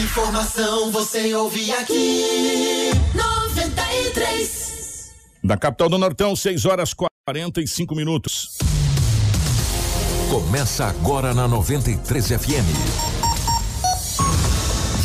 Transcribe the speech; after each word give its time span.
Informação 0.00 0.90
você 0.90 1.34
ouve 1.34 1.70
aqui. 1.72 2.90
93. 3.14 5.10
Da 5.44 5.58
capital 5.58 5.90
do 5.90 5.98
Nortão, 5.98 6.34
6 6.34 6.64
horas 6.64 6.94
45 6.94 7.94
minutos. 7.94 8.56
Começa 10.30 10.86
agora 10.86 11.34
na 11.34 11.46
93 11.46 12.28
FM. 12.28 12.64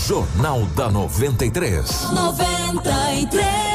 Jornal 0.07 0.65
da 0.67 0.89
93. 0.89 2.11
93. 2.13 3.74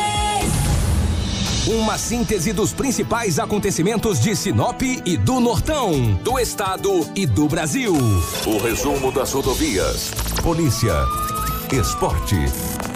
Uma 1.71 1.97
síntese 1.97 2.53
dos 2.53 2.73
principais 2.73 3.39
acontecimentos 3.39 4.19
de 4.19 4.35
Sinop 4.35 4.83
e 4.83 5.17
do 5.17 5.39
Nortão, 5.39 6.15
do 6.17 6.37
estado 6.37 7.09
e 7.15 7.25
do 7.25 7.47
Brasil. 7.47 7.95
O 8.45 8.59
resumo 8.59 9.13
das 9.13 9.33
rodovias. 9.33 10.11
Polícia. 10.43 10.93
Esporte. 11.71 12.35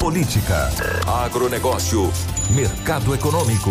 Política. 0.00 0.72
Agronegócio. 1.06 2.12
Mercado 2.50 3.14
econômico. 3.14 3.70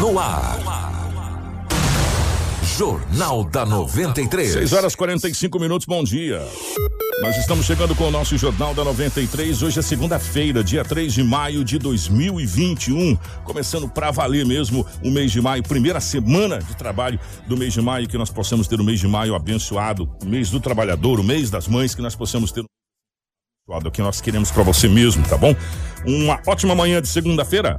No 0.00 0.18
ar. 0.18 0.58
Jornal 2.76 3.44
da 3.44 3.64
93. 3.64 4.52
6 4.52 4.72
horas 4.72 4.96
45 4.96 5.60
minutos, 5.60 5.86
bom 5.86 6.02
dia. 6.02 6.44
Nós 7.20 7.36
estamos 7.36 7.64
chegando 7.64 7.94
com 7.94 8.08
o 8.08 8.10
nosso 8.10 8.36
Jornal 8.36 8.74
da 8.74 8.84
93. 8.84 9.62
Hoje 9.62 9.78
é 9.78 9.82
segunda-feira, 9.82 10.62
dia 10.62 10.84
3 10.84 11.12
de 11.12 11.22
maio 11.22 11.64
de 11.64 11.78
2021. 11.78 13.16
Começando 13.44 13.88
para 13.88 14.10
valer 14.10 14.44
mesmo 14.44 14.86
o 15.02 15.10
mês 15.10 15.32
de 15.32 15.40
maio, 15.40 15.62
primeira 15.62 16.00
semana 16.00 16.58
de 16.58 16.76
trabalho 16.76 17.18
do 17.46 17.56
mês 17.56 17.72
de 17.72 17.80
maio, 17.80 18.08
que 18.08 18.18
nós 18.18 18.30
possamos 18.30 18.66
ter 18.66 18.80
o 18.80 18.84
mês 18.84 19.00
de 19.00 19.08
maio 19.08 19.34
abençoado, 19.34 20.10
o 20.22 20.26
mês 20.26 20.50
do 20.50 20.60
trabalhador, 20.60 21.20
o 21.20 21.24
mês 21.24 21.50
das 21.50 21.68
mães, 21.68 21.94
que 21.94 22.02
nós 22.02 22.14
possamos 22.14 22.52
ter 22.52 22.64
o 23.66 23.90
que 23.90 24.02
nós 24.02 24.20
queremos 24.20 24.50
para 24.50 24.62
você 24.62 24.88
mesmo, 24.88 25.26
tá 25.26 25.38
bom? 25.38 25.54
Uma 26.06 26.38
ótima 26.46 26.74
manhã 26.74 27.00
de 27.00 27.08
segunda-feira. 27.08 27.78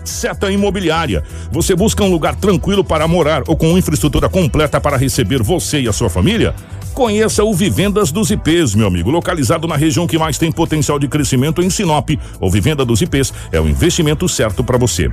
Seta 0.03 0.51
Imobiliária. 0.51 1.23
Você 1.51 1.75
busca 1.75 2.03
um 2.03 2.11
lugar 2.11 2.35
tranquilo 2.35 2.83
para 2.83 3.07
morar 3.07 3.43
ou 3.47 3.55
com 3.55 3.77
infraestrutura 3.77 4.29
completa 4.29 4.79
para 4.79 4.97
receber 4.97 5.41
você 5.41 5.81
e 5.81 5.87
a 5.87 5.93
sua 5.93 6.09
família? 6.09 6.53
Conheça 6.93 7.43
o 7.43 7.53
Vivendas 7.53 8.11
dos 8.11 8.31
IPs, 8.31 8.75
meu 8.75 8.87
amigo. 8.87 9.09
Localizado 9.09 9.67
na 9.67 9.77
região 9.77 10.05
que 10.05 10.17
mais 10.17 10.37
tem 10.37 10.51
potencial 10.51 10.99
de 10.99 11.07
crescimento 11.07 11.61
em 11.61 11.69
Sinop, 11.69 12.09
o 12.39 12.49
Vivenda 12.49 12.83
dos 12.83 13.01
IPs 13.01 13.33
é 13.51 13.59
o 13.59 13.67
investimento 13.67 14.27
certo 14.27 14.63
para 14.63 14.77
você. 14.77 15.09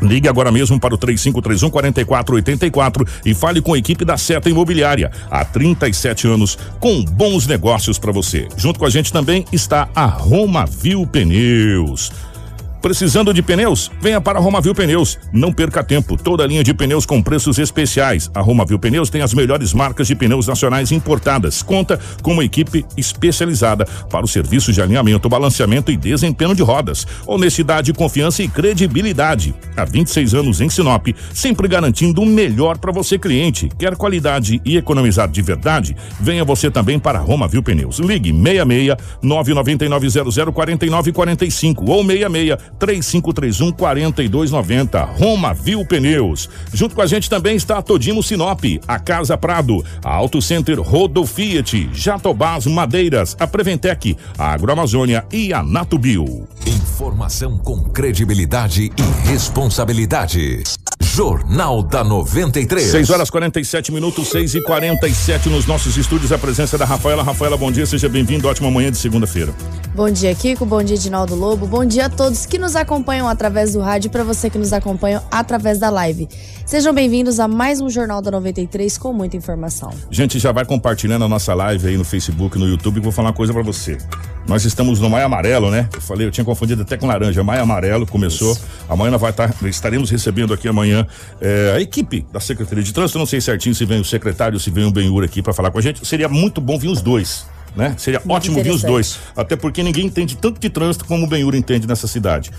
Ligue 0.00 0.28
agora 0.28 0.52
mesmo 0.52 0.78
para 0.78 0.94
o 0.94 0.98
3531 0.98 1.70
4484 1.70 3.06
e 3.24 3.34
fale 3.34 3.60
com 3.60 3.74
a 3.74 3.78
equipe 3.78 4.04
da 4.04 4.16
Seta 4.16 4.48
Imobiliária. 4.48 5.10
Há 5.30 5.44
37 5.44 6.28
anos, 6.28 6.58
com 6.78 7.02
bons 7.04 7.46
negócios 7.46 7.98
para 7.98 8.12
você. 8.12 8.46
Junto 8.56 8.78
com 8.78 8.86
a 8.86 8.90
gente 8.90 9.12
também 9.12 9.44
está 9.52 9.88
a 9.94 10.06
Roma 10.06 10.66
Viu 10.66 11.06
Pneus. 11.06 12.12
Precisando 12.80 13.34
de 13.34 13.42
pneus? 13.42 13.90
Venha 14.00 14.20
para 14.20 14.38
a 14.38 14.42
Romavil 14.42 14.72
Pneus. 14.72 15.18
Não 15.32 15.52
perca 15.52 15.82
tempo. 15.82 16.16
Toda 16.16 16.46
linha 16.46 16.62
de 16.62 16.72
pneus 16.72 17.04
com 17.04 17.20
preços 17.20 17.58
especiais. 17.58 18.30
A 18.32 18.40
Romavil 18.40 18.78
Pneus 18.78 19.10
tem 19.10 19.20
as 19.20 19.34
melhores 19.34 19.74
marcas 19.74 20.06
de 20.06 20.14
pneus 20.14 20.46
nacionais 20.46 20.92
importadas. 20.92 21.60
Conta 21.60 21.98
com 22.22 22.32
uma 22.32 22.44
equipe 22.44 22.86
especializada 22.96 23.84
para 24.08 24.24
o 24.24 24.28
serviço 24.28 24.72
de 24.72 24.80
alinhamento, 24.80 25.28
balanceamento 25.28 25.90
e 25.90 25.96
desempenho 25.96 26.54
de 26.54 26.62
rodas. 26.62 27.04
Honestidade, 27.26 27.92
confiança 27.92 28.44
e 28.44 28.48
credibilidade. 28.48 29.54
Há 29.76 29.84
26 29.84 30.34
anos 30.34 30.60
em 30.60 30.68
Sinop, 30.68 31.08
sempre 31.34 31.66
garantindo 31.66 32.22
o 32.22 32.26
melhor 32.26 32.78
para 32.78 32.92
você 32.92 33.18
cliente. 33.18 33.68
Quer 33.76 33.96
qualidade 33.96 34.60
e 34.64 34.76
economizar 34.76 35.28
de 35.28 35.42
verdade? 35.42 35.96
Venha 36.20 36.44
você 36.44 36.70
também 36.70 36.98
para 36.98 37.18
a 37.18 37.22
Romavil 37.22 37.62
Pneus. 37.62 37.98
Ligue 37.98 38.32
66 38.32 38.96
999 39.20 40.08
00 40.30 40.52
49 40.52 41.12
45 41.12 41.90
ou 41.90 42.04
66 42.04 42.67
3531 42.78 43.72
4290. 43.72 45.04
Roma 45.04 45.54
Viu 45.54 45.84
Pneus. 45.84 46.48
Junto 46.72 46.94
com 46.94 47.02
a 47.02 47.06
gente 47.06 47.30
também 47.30 47.56
está 47.56 47.78
a 47.78 47.82
Todimo 47.82 48.22
Sinop, 48.22 48.64
a 48.86 48.98
Casa 48.98 49.36
Prado, 49.36 49.84
a 50.04 50.12
Auto 50.12 50.40
Center 50.42 50.80
Rodo 50.80 51.24
Fiat, 51.26 51.90
Jatobás 51.92 52.66
Madeiras, 52.66 53.36
a 53.38 53.46
Preventec, 53.46 54.16
a 54.36 54.52
Agroamazônia 54.52 55.24
e 55.32 55.52
a 55.52 55.62
Natubio. 55.62 56.48
Informação 56.66 57.58
com 57.58 57.84
credibilidade 57.84 58.90
e 58.96 59.28
responsabilidade. 59.28 60.62
Jornal 61.18 61.82
da 61.82 62.04
93. 62.04 62.92
6 62.92 63.10
horas 63.10 63.28
47 63.28 63.90
minutos, 63.90 64.28
6 64.28 64.54
e 64.54 64.62
47 64.62 65.48
nos 65.48 65.66
nossos 65.66 65.96
estúdios. 65.96 66.30
A 66.30 66.38
presença 66.38 66.78
da 66.78 66.84
Rafaela. 66.84 67.24
Rafaela, 67.24 67.56
bom 67.56 67.72
dia, 67.72 67.84
seja 67.86 68.08
bem-vindo. 68.08 68.46
Ótima 68.46 68.70
manhã 68.70 68.88
de 68.88 68.98
segunda-feira. 68.98 69.52
Bom 69.96 70.08
dia, 70.08 70.32
Kiko. 70.32 70.64
Bom 70.64 70.80
dia, 70.80 70.96
Dinaldo 70.96 71.34
Lobo. 71.34 71.66
Bom 71.66 71.84
dia 71.84 72.06
a 72.06 72.08
todos 72.08 72.46
que 72.46 72.56
nos 72.56 72.76
acompanham 72.76 73.26
através 73.26 73.72
do 73.72 73.80
rádio 73.80 74.06
e 74.06 74.10
para 74.12 74.22
você 74.22 74.48
que 74.48 74.58
nos 74.58 74.72
acompanha 74.72 75.20
através 75.28 75.80
da 75.80 75.90
live. 75.90 76.28
Sejam 76.64 76.94
bem-vindos 76.94 77.40
a 77.40 77.48
mais 77.48 77.80
um 77.80 77.90
Jornal 77.90 78.22
da 78.22 78.30
93 78.30 78.96
com 78.96 79.12
muita 79.12 79.36
informação. 79.36 79.90
Gente, 80.12 80.38
já 80.38 80.52
vai 80.52 80.64
compartilhando 80.64 81.24
a 81.24 81.28
nossa 81.28 81.52
live 81.52 81.88
aí 81.88 81.96
no 81.96 82.04
Facebook, 82.04 82.56
no 82.56 82.68
YouTube. 82.68 83.00
Vou 83.00 83.10
falar 83.10 83.30
uma 83.30 83.34
coisa 83.34 83.52
para 83.52 83.64
você. 83.64 83.98
Nós 84.48 84.64
estamos 84.64 84.98
no 84.98 85.10
Maio 85.10 85.26
Amarelo, 85.26 85.70
né? 85.70 85.90
Eu 85.92 86.00
falei, 86.00 86.26
eu 86.26 86.30
tinha 86.30 86.42
confundido 86.44 86.80
até 86.80 86.96
com 86.96 87.06
laranja. 87.06 87.44
Maio 87.44 87.62
Amarelo 87.62 88.06
começou. 88.06 88.52
Isso. 88.52 88.64
Amanhã 88.88 89.14
vai 89.18 89.30
estar, 89.30 89.54
estaremos 89.66 90.08
recebendo 90.08 90.54
aqui 90.54 90.66
amanhã 90.66 91.06
é, 91.38 91.74
a 91.76 91.80
equipe 91.80 92.26
da 92.32 92.40
Secretaria 92.40 92.82
de 92.82 92.94
Trânsito. 92.94 93.18
Não 93.18 93.26
sei 93.26 93.42
certinho 93.42 93.74
se 93.74 93.84
vem 93.84 94.00
o 94.00 94.04
secretário, 94.04 94.58
se 94.58 94.70
vem 94.70 94.86
o 94.86 94.90
Benhur 94.90 95.22
aqui 95.22 95.42
para 95.42 95.52
falar 95.52 95.70
com 95.70 95.78
a 95.78 95.82
gente. 95.82 96.04
Seria 96.06 96.30
muito 96.30 96.62
bom 96.62 96.78
vir 96.78 96.88
os 96.88 97.02
dois. 97.02 97.46
Né? 97.76 97.94
Seria 97.98 98.20
Muito 98.20 98.32
ótimo 98.32 98.62
vir 98.62 98.70
os 98.70 98.82
dois. 98.82 99.18
Até 99.36 99.54
porque 99.54 99.82
ninguém 99.82 100.06
entende 100.06 100.34
tanto 100.34 100.58
de 100.58 100.70
trânsito 100.70 101.04
como 101.04 101.26
o 101.26 101.28
Benhur 101.28 101.54
entende 101.54 101.86
nessa 101.86 102.08
cidade. 102.08 102.50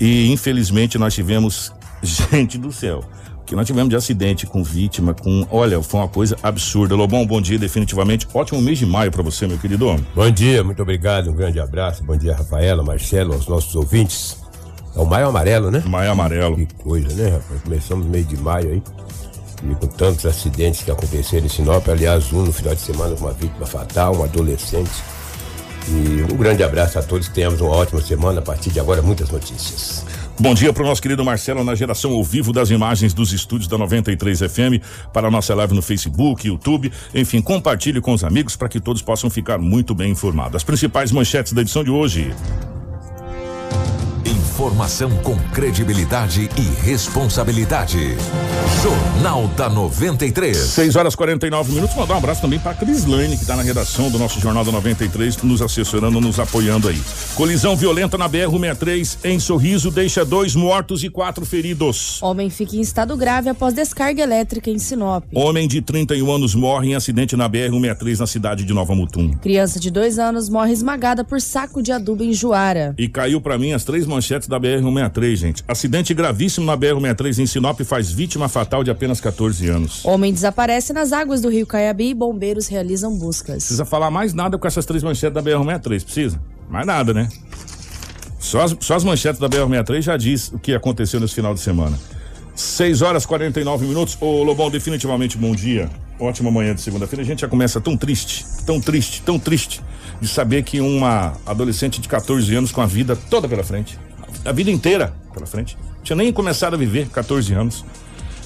E 0.00 0.30
infelizmente 0.30 0.96
nós 0.96 1.12
tivemos 1.12 1.72
gente 2.02 2.56
do 2.56 2.70
céu 2.70 3.04
que 3.46 3.54
nós 3.56 3.66
tivemos 3.66 3.90
de 3.90 3.96
acidente 3.96 4.46
com 4.46 4.62
vítima, 4.62 5.14
com. 5.14 5.46
Olha, 5.50 5.82
foi 5.82 6.00
uma 6.00 6.08
coisa 6.08 6.36
absurda. 6.42 6.94
Lobão, 6.94 7.26
bom 7.26 7.40
dia, 7.40 7.58
definitivamente. 7.58 8.26
Ótimo 8.32 8.60
mês 8.60 8.78
de 8.78 8.86
maio 8.86 9.10
para 9.10 9.22
você, 9.22 9.46
meu 9.46 9.58
querido 9.58 9.86
homem. 9.86 10.06
Bom 10.14 10.30
dia, 10.30 10.62
muito 10.62 10.82
obrigado, 10.82 11.30
um 11.30 11.34
grande 11.34 11.60
abraço. 11.60 12.02
Bom 12.04 12.16
dia, 12.16 12.34
Rafaela, 12.34 12.82
Marcelo, 12.82 13.34
aos 13.34 13.46
nossos 13.46 13.74
ouvintes. 13.74 14.38
É 14.94 15.00
o 15.00 15.06
maio 15.06 15.28
amarelo, 15.28 15.70
né? 15.70 15.82
Maio 15.86 16.10
amarelo. 16.10 16.56
Que 16.56 16.66
coisa, 16.74 17.08
né, 17.14 17.30
rapaz? 17.30 17.62
Começamos 17.62 18.06
mês 18.06 18.28
de 18.28 18.36
maio 18.36 18.70
aí. 18.70 18.82
E 19.70 19.74
com 19.76 19.86
tantos 19.86 20.26
acidentes 20.26 20.82
que 20.82 20.90
aconteceram 20.90 21.46
em 21.46 21.48
Sinop, 21.48 21.88
aliás, 21.88 22.32
um 22.32 22.42
no 22.44 22.52
final 22.52 22.74
de 22.74 22.80
semana 22.80 23.14
com 23.14 23.24
uma 23.24 23.32
vítima 23.32 23.64
fatal, 23.64 24.16
um 24.16 24.24
adolescente. 24.24 24.90
E 25.88 26.32
um 26.32 26.36
grande 26.36 26.62
abraço 26.62 26.98
a 26.98 27.02
todos, 27.02 27.28
tenhamos 27.28 27.60
uma 27.60 27.70
ótima 27.70 28.00
semana. 28.00 28.40
A 28.40 28.42
partir 28.42 28.70
de 28.70 28.80
agora, 28.80 29.00
muitas 29.00 29.30
notícias. 29.30 30.04
Bom 30.40 30.54
dia 30.54 30.72
para 30.72 30.82
o 30.82 30.86
nosso 30.86 31.02
querido 31.02 31.24
Marcelo 31.24 31.62
na 31.62 31.74
geração 31.74 32.12
ao 32.12 32.24
vivo 32.24 32.52
das 32.52 32.70
imagens 32.70 33.12
dos 33.12 33.32
estúdios 33.32 33.68
da 33.68 33.76
93 33.76 34.40
FM 34.40 34.82
para 35.12 35.28
a 35.28 35.30
nossa 35.30 35.54
live 35.54 35.74
no 35.74 35.82
Facebook, 35.82 36.48
YouTube. 36.48 36.90
Enfim, 37.14 37.42
compartilhe 37.42 38.00
com 38.00 38.12
os 38.12 38.24
amigos 38.24 38.56
para 38.56 38.68
que 38.68 38.80
todos 38.80 39.02
possam 39.02 39.28
ficar 39.28 39.58
muito 39.58 39.94
bem 39.94 40.10
informados. 40.10 40.56
As 40.56 40.64
principais 40.64 41.12
manchetes 41.12 41.52
da 41.52 41.60
edição 41.60 41.84
de 41.84 41.90
hoje. 41.90 42.34
Informação 44.62 45.10
com 45.24 45.36
credibilidade 45.52 46.48
e 46.56 46.86
responsabilidade. 46.86 48.16
Jornal 48.80 49.48
da 49.56 49.68
93. 49.68 50.56
6 50.56 50.94
horas 50.94 51.16
49 51.16 51.72
minutos. 51.72 51.96
Mandar 51.96 52.14
um 52.14 52.18
abraço 52.18 52.42
também 52.42 52.60
para 52.60 52.70
a 52.70 52.74
Crislane, 52.74 53.36
que 53.36 53.42
está 53.42 53.56
na 53.56 53.62
redação 53.62 54.08
do 54.08 54.20
nosso 54.20 54.38
Jornal 54.38 54.64
da 54.64 54.70
93, 54.70 55.42
nos 55.42 55.60
assessorando, 55.60 56.20
nos 56.20 56.38
apoiando 56.38 56.86
aí. 56.86 57.00
Colisão 57.34 57.74
violenta 57.74 58.16
na 58.16 58.28
BR-63 58.28 59.18
em 59.24 59.40
Sorriso 59.40 59.90
deixa 59.90 60.24
dois 60.24 60.54
mortos 60.54 61.02
e 61.02 61.10
quatro 61.10 61.44
feridos. 61.44 62.22
Homem 62.22 62.48
fica 62.48 62.76
em 62.76 62.80
estado 62.80 63.16
grave 63.16 63.48
após 63.48 63.74
descarga 63.74 64.22
elétrica 64.22 64.70
em 64.70 64.78
Sinop. 64.78 65.24
Homem 65.34 65.66
de 65.66 65.82
31 65.82 66.30
anos 66.30 66.54
morre 66.54 66.90
em 66.90 66.94
acidente 66.94 67.36
na 67.36 67.50
BR-163 67.50 68.20
na 68.20 68.26
cidade 68.28 68.64
de 68.64 68.72
Nova 68.72 68.94
Mutum. 68.94 69.32
Criança 69.42 69.80
de 69.80 69.90
dois 69.90 70.20
anos 70.20 70.48
morre 70.48 70.72
esmagada 70.72 71.24
por 71.24 71.40
saco 71.40 71.82
de 71.82 71.90
adubo 71.90 72.22
em 72.22 72.32
Juara. 72.32 72.94
E 72.96 73.08
caiu 73.08 73.40
para 73.40 73.58
mim 73.58 73.72
as 73.72 73.82
três 73.82 74.06
manchetes 74.06 74.42
manchetes 74.42 74.48
da 74.52 74.60
BR-163, 74.60 75.36
gente. 75.36 75.64
Acidente 75.66 76.12
gravíssimo 76.12 76.66
na 76.66 76.76
BR-163 76.76 77.38
em 77.38 77.46
Sinop 77.46 77.80
faz 77.80 78.12
vítima 78.12 78.48
fatal 78.48 78.84
de 78.84 78.90
apenas 78.90 79.20
14 79.20 79.68
anos. 79.68 80.04
Homem 80.04 80.32
desaparece 80.32 80.92
nas 80.92 81.12
águas 81.12 81.40
do 81.40 81.48
rio 81.48 81.66
Caiabi 81.66 82.10
e 82.10 82.14
bombeiros 82.14 82.68
realizam 82.68 83.16
buscas. 83.16 83.56
Precisa 83.56 83.84
falar 83.84 84.10
mais 84.10 84.34
nada 84.34 84.58
com 84.58 84.66
essas 84.66 84.84
três 84.84 85.02
manchetes 85.02 85.34
da 85.34 85.42
BR-163, 85.42 86.04
precisa? 86.04 86.42
Mais 86.68 86.86
nada, 86.86 87.14
né? 87.14 87.28
Só 88.38 88.60
as, 88.60 88.76
só 88.80 88.96
as 88.96 89.04
manchetes 89.04 89.40
da 89.40 89.48
BR-163 89.48 90.02
já 90.02 90.16
diz 90.16 90.48
o 90.52 90.58
que 90.58 90.74
aconteceu 90.74 91.18
nesse 91.18 91.34
final 91.34 91.54
de 91.54 91.60
semana. 91.60 91.98
6 92.54 93.00
horas 93.00 93.24
e 93.24 93.28
49 93.28 93.86
minutos. 93.86 94.18
Ô 94.20 94.42
Lobão, 94.42 94.70
definitivamente 94.70 95.38
bom 95.38 95.54
dia. 95.54 95.88
Ótima 96.20 96.50
manhã 96.50 96.74
de 96.74 96.80
segunda-feira. 96.82 97.22
A 97.22 97.26
gente 97.26 97.40
já 97.40 97.48
começa 97.48 97.80
tão 97.80 97.96
triste, 97.96 98.44
tão 98.66 98.80
triste, 98.80 99.22
tão 99.22 99.38
triste 99.38 99.80
de 100.20 100.28
saber 100.28 100.62
que 100.62 100.80
uma 100.80 101.32
adolescente 101.44 102.00
de 102.00 102.08
14 102.08 102.54
anos 102.54 102.70
com 102.70 102.80
a 102.80 102.86
vida 102.86 103.16
toda 103.16 103.48
pela 103.48 103.64
frente, 103.64 103.98
a 104.44 104.52
vida 104.52 104.70
inteira 104.70 105.12
pela 105.32 105.46
frente, 105.46 105.76
tinha 106.02 106.16
nem 106.16 106.32
começado 106.32 106.74
a 106.74 106.76
viver 106.76 107.08
14 107.08 107.52
anos, 107.54 107.84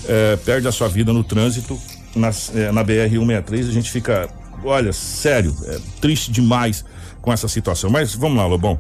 é, 0.09 0.37
perde 0.37 0.69
a 0.69 0.73
sua 0.73 0.88
vida 0.88 1.12
no 1.12 1.25
trânsito 1.25 1.79
nas, 2.15 2.55
é, 2.55 2.71
na 2.71 2.85
BR-163. 2.85 3.69
A 3.69 3.73
gente 3.73 3.91
fica, 3.91 4.29
olha, 4.65 4.93
sério, 4.93 5.55
é 5.65 5.79
triste 6.00 6.31
demais 6.31 6.85
com 7.21 7.33
essa 7.33 7.49
situação. 7.49 7.91
Mas 7.91 8.15
vamos 8.15 8.38
lá, 8.38 8.47
Lobão. 8.47 8.79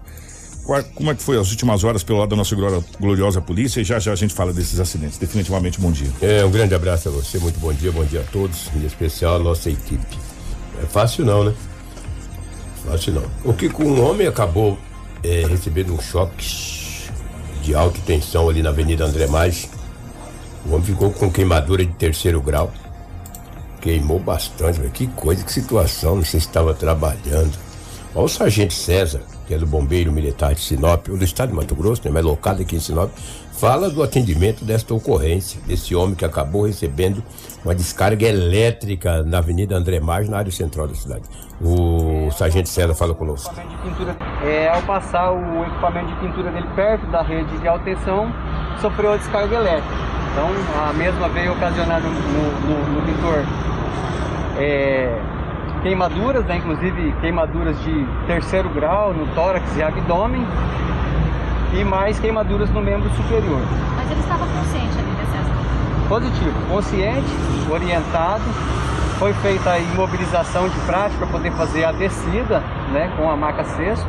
Qual- 0.64 0.82
Como 0.94 1.10
é 1.10 1.14
que 1.14 1.22
foi 1.22 1.38
as 1.38 1.50
últimas 1.50 1.84
horas 1.84 2.02
pelo 2.02 2.18
lado 2.18 2.28
da 2.30 2.36
nossa 2.36 2.54
gloriosa 3.00 3.40
polícia? 3.40 3.80
E 3.80 3.84
já 3.84 3.98
já 3.98 4.12
a 4.12 4.16
gente 4.16 4.34
fala 4.34 4.52
desses 4.52 4.78
acidentes. 4.80 5.16
Definitivamente 5.18 5.80
bom 5.80 5.90
dia. 5.92 6.10
É, 6.20 6.44
um 6.44 6.50
grande 6.50 6.74
abraço 6.74 7.08
a 7.08 7.12
você, 7.12 7.38
muito 7.38 7.58
bom 7.60 7.72
dia, 7.72 7.90
bom 7.92 8.04
dia 8.04 8.20
a 8.20 8.24
todos, 8.24 8.68
em 8.76 8.84
especial 8.84 9.36
a 9.36 9.38
nossa 9.38 9.70
equipe. 9.70 10.18
É 10.82 10.86
fácil 10.86 11.24
não, 11.24 11.44
né? 11.44 11.54
Fácil 12.84 13.14
não. 13.14 13.24
O 13.44 13.52
que 13.54 13.68
com 13.68 13.84
um 13.84 14.04
homem 14.04 14.26
acabou 14.26 14.78
é, 15.22 15.44
recebendo 15.48 15.92
um 15.94 16.00
choque 16.00 16.46
de 17.66 17.74
alta 17.74 17.98
tensão 18.06 18.48
ali 18.48 18.62
na 18.62 18.70
Avenida 18.70 19.04
André 19.04 19.26
Maggi. 19.26 19.68
O 20.64 20.72
homem 20.72 20.86
ficou 20.86 21.10
com 21.10 21.28
queimadura 21.28 21.84
de 21.84 21.92
terceiro 21.94 22.40
grau. 22.40 22.72
Queimou 23.80 24.20
bastante, 24.20 24.78
mas 24.78 24.92
que 24.92 25.08
coisa, 25.08 25.44
que 25.44 25.52
situação, 25.52 26.14
não 26.14 26.24
sei 26.24 26.38
se 26.38 26.46
estava 26.46 26.72
trabalhando. 26.72 27.52
Olha 28.14 28.24
o 28.24 28.28
sargento 28.28 28.72
César, 28.72 29.20
que 29.48 29.54
é 29.54 29.58
do 29.58 29.66
Bombeiro 29.66 30.12
Militar 30.12 30.54
de 30.54 30.60
Sinop, 30.60 31.08
do 31.08 31.24
estado 31.24 31.48
de 31.48 31.56
Mato 31.56 31.74
Grosso, 31.74 32.02
né, 32.04 32.10
mas 32.12 32.24
locado 32.24 32.62
aqui 32.62 32.76
em 32.76 32.80
Sinop, 32.80 33.10
fala 33.58 33.88
do 33.90 34.02
atendimento 34.02 34.64
desta 34.64 34.92
ocorrência, 34.94 35.60
desse 35.66 35.94
homem 35.94 36.14
que 36.14 36.24
acabou 36.24 36.66
recebendo 36.66 37.22
uma 37.64 37.74
descarga 37.74 38.26
elétrica 38.26 39.22
na 39.22 39.38
Avenida 39.38 39.76
André 39.76 39.98
Maggi, 39.98 40.30
na 40.30 40.38
área 40.38 40.52
central 40.52 40.86
da 40.86 40.94
cidade. 40.94 41.22
O 41.60 42.30
sargento 42.32 42.68
César 42.68 42.94
fala 42.94 43.14
conosco. 43.14 43.54
É, 44.44 44.68
ao 44.68 44.82
passar 44.82 45.32
o 45.32 45.64
equipamento 45.64 46.08
de 46.08 46.14
pintura 46.20 46.50
dele 46.50 46.66
perto 46.76 47.06
da 47.06 47.22
rede 47.22 47.56
de 47.58 47.66
alta 47.66 47.84
tensão, 47.84 48.30
sofreu 48.80 49.12
a 49.14 49.16
descarga 49.16 49.56
elétrica. 49.56 49.94
Então 50.32 50.48
a 50.86 50.92
mesma 50.92 51.28
veio 51.30 51.52
ocasionar 51.52 52.00
no, 52.02 52.10
no- 52.10 52.60
no- 52.60 52.92
no 53.00 53.02
pintor 53.06 53.42
é, 54.58 55.18
queimaduras, 55.82 56.44
né, 56.44 56.56
inclusive 56.58 57.14
queimaduras 57.22 57.74
de 57.82 58.06
terceiro 58.26 58.68
grau 58.68 59.14
no 59.14 59.26
tórax 59.34 59.64
e 59.76 59.82
abdômen 59.82 60.44
e 61.76 61.84
mais 61.84 62.18
queimaduras 62.18 62.70
no 62.70 62.80
membro 62.80 63.08
superior. 63.10 63.60
Mas 63.96 64.10
ele 64.10 64.20
estava 64.20 64.46
consciente 64.46 64.98
ali, 64.98 65.10
César? 65.30 66.08
Positivo, 66.08 66.66
consciente, 66.68 67.28
orientado. 67.70 68.44
Foi 69.18 69.32
feita 69.34 69.70
a 69.70 69.78
imobilização 69.78 70.68
de 70.68 70.78
prática 70.80 71.18
para 71.18 71.26
poder 71.26 71.52
fazer 71.52 71.84
a 71.84 71.92
descida 71.92 72.60
né, 72.92 73.10
com 73.16 73.30
a 73.30 73.36
maca 73.36 73.64
cesto 73.64 74.06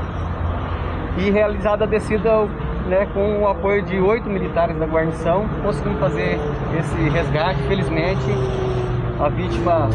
e 1.18 1.30
realizada 1.30 1.86
a 1.86 1.88
descida 1.88 2.46
né, 2.88 3.08
com 3.14 3.42
o 3.42 3.48
apoio 3.48 3.84
de 3.84 4.00
oito 4.00 4.30
militares 4.30 4.78
da 4.78 4.86
guarnição. 4.86 5.48
Conseguimos 5.64 6.00
fazer 6.00 6.40
esse 6.78 7.10
resgate. 7.10 7.62
Felizmente, 7.64 8.26
a 9.20 9.30
vítima 9.30 9.90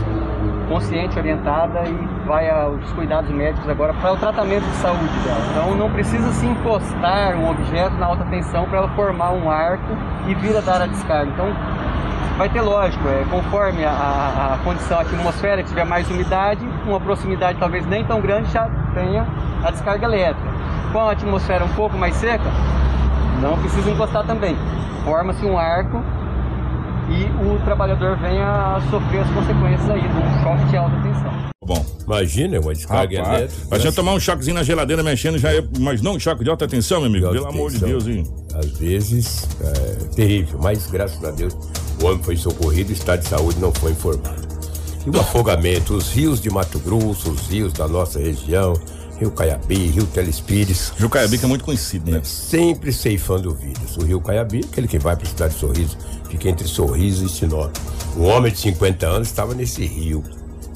consciente, 0.68 1.18
orientada 1.18 1.82
e 1.88 2.08
vai 2.26 2.48
aos 2.50 2.90
cuidados 2.92 3.30
médicos 3.30 3.68
agora 3.68 3.92
para 3.94 4.12
o 4.12 4.16
tratamento 4.16 4.64
de 4.64 4.76
saúde 4.76 5.18
dela. 5.24 5.40
Então 5.50 5.74
não 5.76 5.90
precisa 5.90 6.30
se 6.32 6.46
encostar 6.46 7.36
um 7.36 7.50
objeto 7.50 7.94
na 7.96 8.06
alta 8.06 8.24
tensão 8.24 8.64
para 8.66 8.78
ela 8.78 8.88
formar 8.90 9.30
um 9.32 9.50
arco 9.50 9.96
e 10.26 10.34
vir 10.34 10.56
a 10.56 10.60
dar 10.60 10.80
a 10.82 10.86
descarga. 10.86 11.30
Então 11.32 11.46
vai 12.38 12.48
ter 12.48 12.60
lógico, 12.62 13.06
é, 13.08 13.24
conforme 13.30 13.84
a, 13.84 13.90
a- 13.90 14.58
condição 14.64 14.98
atmosférica, 15.00 15.68
tiver 15.68 15.84
mais 15.84 16.08
umidade, 16.10 16.66
uma 16.86 16.98
proximidade 17.00 17.58
talvez 17.58 17.86
nem 17.86 18.04
tão 18.04 18.20
grande 18.20 18.50
já 18.50 18.68
tenha 18.94 19.26
a 19.64 19.70
descarga 19.70 20.06
elétrica. 20.06 20.48
Com 20.92 21.00
a 21.00 21.12
atmosfera 21.12 21.64
um 21.64 21.68
pouco 21.70 21.96
mais 21.96 22.14
seca, 22.16 22.44
não 23.40 23.56
precisa 23.58 23.90
encostar 23.90 24.24
também. 24.24 24.56
Forma-se 25.04 25.44
um 25.44 25.58
arco 25.58 26.00
e 27.12 27.24
o 27.46 27.58
trabalhador 27.64 28.16
venha 28.16 28.76
a 28.76 28.80
sofrer 28.90 29.20
as 29.20 29.30
consequências 29.30 29.90
aí 29.90 30.00
do 30.00 30.42
choque 30.42 30.70
de 30.70 30.76
alta 30.76 30.96
tensão. 31.02 31.52
Bom. 31.64 31.84
Imagina 32.04 32.58
uma 32.60 32.74
descarga 32.74 33.18
Rapaz, 33.18 33.38
elétrica. 33.38 33.76
a 33.76 33.78
gente 33.78 33.94
tomar 33.94 34.12
um 34.14 34.20
choquezinho 34.20 34.56
na 34.56 34.62
geladeira 34.64 35.02
mexendo 35.02 35.38
já 35.38 35.52
é. 35.54 35.62
Mas 35.78 36.02
não 36.02 36.14
um 36.14 36.20
choque 36.20 36.42
de 36.42 36.50
alta 36.50 36.66
tensão, 36.66 37.00
meu 37.00 37.08
amigo. 37.08 37.26
De 37.26 37.32
Pelo 37.34 37.46
alta 37.46 37.56
amor 37.56 37.70
de 37.70 37.78
tensão. 37.78 37.88
Deus, 37.88 38.06
hein? 38.08 38.26
Às 38.54 38.78
vezes 38.78 39.48
é 39.60 40.14
terrível, 40.14 40.58
mas 40.60 40.86
graças 40.90 41.22
a 41.24 41.30
Deus 41.30 41.54
o 42.02 42.06
homem 42.06 42.22
foi 42.22 42.36
socorrido 42.36 42.90
e 42.90 42.94
o 42.94 42.96
estado 42.96 43.20
de 43.20 43.28
saúde 43.28 43.60
não 43.60 43.72
foi 43.72 43.92
informado. 43.92 44.42
E 45.06 45.10
o 45.10 45.20
afogamento, 45.20 45.94
os 45.94 46.10
rios 46.12 46.40
de 46.40 46.50
Mato 46.50 46.78
Grosso, 46.80 47.30
os 47.30 47.48
rios 47.48 47.72
da 47.72 47.86
nossa 47.86 48.18
região, 48.18 48.74
Rio 49.18 49.30
Caiabi, 49.30 49.86
Rio 49.86 50.06
Telespires. 50.06 50.92
Rio 50.96 51.08
Caiabi 51.08 51.38
que 51.38 51.44
é 51.44 51.48
muito 51.48 51.64
conhecido, 51.64 52.10
né? 52.10 52.20
Sempre 52.24 52.92
ceifando 52.92 53.54
vidas. 53.54 53.96
O 53.96 54.04
Rio 54.04 54.20
Caiabi, 54.20 54.62
aquele 54.68 54.88
que 54.88 54.98
vai 54.98 55.14
para 55.14 55.26
a 55.26 55.30
cidade 55.30 55.54
de 55.54 55.60
Sorriso, 55.60 55.96
fica 56.32 56.48
entre 56.48 56.66
Sorriso 56.66 57.26
e 57.26 57.28
Sinop. 57.28 57.76
Um 58.16 58.24
homem 58.24 58.50
de 58.50 58.58
50 58.58 59.06
anos 59.06 59.28
estava 59.28 59.54
nesse 59.54 59.84
rio. 59.84 60.24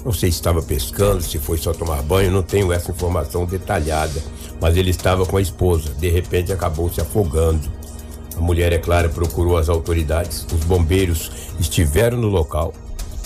Não 0.04 0.12
sei 0.12 0.30
se 0.30 0.36
estava 0.36 0.62
pescando, 0.62 1.22
se 1.22 1.38
foi 1.38 1.56
só 1.56 1.72
tomar 1.72 2.02
banho, 2.02 2.30
não 2.30 2.42
tenho 2.42 2.72
essa 2.72 2.90
informação 2.90 3.46
detalhada. 3.46 4.22
Mas 4.60 4.76
ele 4.76 4.90
estava 4.90 5.24
com 5.24 5.38
a 5.38 5.40
esposa. 5.40 5.94
De 5.94 6.10
repente 6.10 6.52
acabou 6.52 6.92
se 6.92 7.00
afogando. 7.00 7.68
A 8.36 8.40
mulher, 8.40 8.70
é 8.72 8.78
claro, 8.78 9.08
procurou 9.08 9.56
as 9.56 9.70
autoridades. 9.70 10.46
Os 10.52 10.62
bombeiros 10.64 11.32
estiveram 11.58 12.18
no 12.18 12.28
local. 12.28 12.74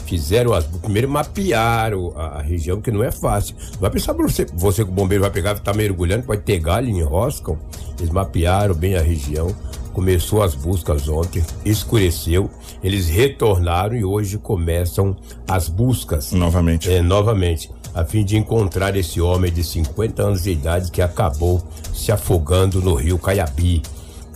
Fizeram 0.07 0.53
as. 0.53 0.65
Primeiro 0.65 1.09
mapearam 1.09 2.13
a, 2.17 2.39
a 2.39 2.43
região, 2.43 2.81
que 2.81 2.93
não 2.93 3.03
é 3.03 3.11
fácil. 3.11 3.57
Não 3.73 3.81
vai 3.81 3.91
pensar 3.91 4.13
você, 4.13 4.47
você 4.55 4.85
que 4.85 4.91
o 4.91 4.95
bombeiro 4.95 5.23
vai 5.23 5.31
pegar, 5.31 5.59
tá 5.59 5.73
mergulhando, 5.73 6.25
pode 6.25 6.43
ter 6.43 6.61
galho, 6.61 6.89
enroscam. 6.89 7.59
Eles 7.99 8.11
mapearam 8.11 8.75
bem 8.75 8.97
a 8.97 9.03
região. 9.03 9.55
Começou 9.93 10.43
as 10.43 10.55
buscas 10.55 11.09
ontem, 11.09 11.45
escureceu. 11.65 12.51
Eles 12.83 13.09
retornaram 13.09 13.97
e 13.97 14.05
hoje 14.05 14.39
começam 14.39 15.17
as 15.49 15.69
buscas. 15.69 16.33
Novamente. 16.33 16.91
É, 16.91 17.03
novamente, 17.03 17.71
a 17.95 18.05
fim 18.05 18.25
de 18.25 18.37
encontrar 18.37 18.97
esse 18.97 19.21
homem 19.21 19.53
de 19.53 19.65
50 19.65 20.23
anos 20.23 20.43
de 20.43 20.51
idade 20.51 20.91
que 20.91 21.03
acabou 21.03 21.63
se 21.93 22.13
afogando 22.13 22.81
no 22.81 22.95
rio 22.95 23.19
Caiabi. 23.19 23.83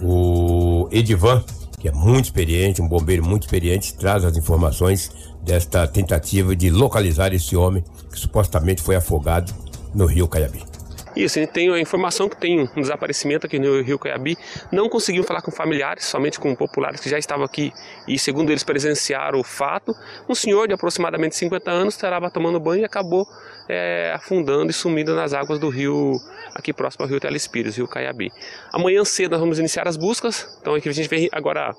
O 0.03 0.89
Edivan, 0.91 1.43
que 1.79 1.89
é 1.89 1.93
muito 1.93 2.27
experiente, 2.27 2.83
um 2.83 2.89
bombeiro 2.89 3.25
muito 3.25 3.45
experiente, 3.45 3.95
traz 3.95 4.25
as 4.25 4.37
informações 4.37 5.11
desta 5.43 5.87
tentativa 5.87 6.57
de 6.57 6.71
localizar 6.71 7.33
esse 7.33 7.55
homem 7.57 7.85
que 8.11 8.19
supostamente 8.19 8.83
foi 8.83 8.97
afogado 8.97 9.53
no 9.95 10.07
rio 10.07 10.27
Caiabi. 10.27 10.74
Isso, 11.17 11.39
a 11.39 11.43
gente 11.43 11.53
tem 11.53 11.73
a 11.73 11.79
informação 11.79 12.29
que 12.29 12.37
tem 12.37 12.69
um 12.77 12.81
desaparecimento 12.81 13.47
aqui 13.47 13.59
no 13.59 13.81
Rio 13.83 13.99
Caiabi. 13.99 14.37
Não 14.73 14.89
conseguimos 14.89 15.27
falar 15.27 15.43
com 15.43 15.51
familiares, 15.51 16.05
somente 16.05 16.41
com 16.41 16.55
populares 16.55 17.01
que 17.01 17.09
já 17.09 17.19
estavam 17.19 17.45
aqui 17.45 17.73
e, 18.09 18.19
segundo 18.19 18.51
eles, 18.51 18.65
presenciaram 18.65 19.39
o 19.39 19.45
fato. 19.45 19.95
Um 20.29 20.35
senhor 20.35 20.67
de 20.67 20.75
aproximadamente 20.75 21.37
50 21.37 21.71
anos 21.71 21.95
estava 21.95 22.31
tomando 22.31 22.59
banho 22.59 22.83
e 22.83 22.85
acabou 22.85 23.27
é, 23.69 24.13
afundando 24.15 24.71
e 24.71 24.75
sumindo 24.75 25.15
nas 25.15 25.33
águas 25.33 25.59
do 25.59 25.69
rio, 25.69 26.19
aqui 26.55 26.73
próximo 26.73 27.05
ao 27.05 27.09
Rio 27.09 27.21
Telespires, 27.21 27.77
Rio 27.77 27.87
Caiabi. 27.87 28.31
Amanhã 28.73 29.05
cedo 29.05 29.33
nós 29.33 29.41
vamos 29.41 29.59
iniciar 29.59 29.87
as 29.87 29.97
buscas, 29.97 30.59
então 30.61 30.75
aqui 30.75 30.89
a 30.89 30.93
gente 30.93 31.09
vem 31.09 31.29
agora 31.33 31.75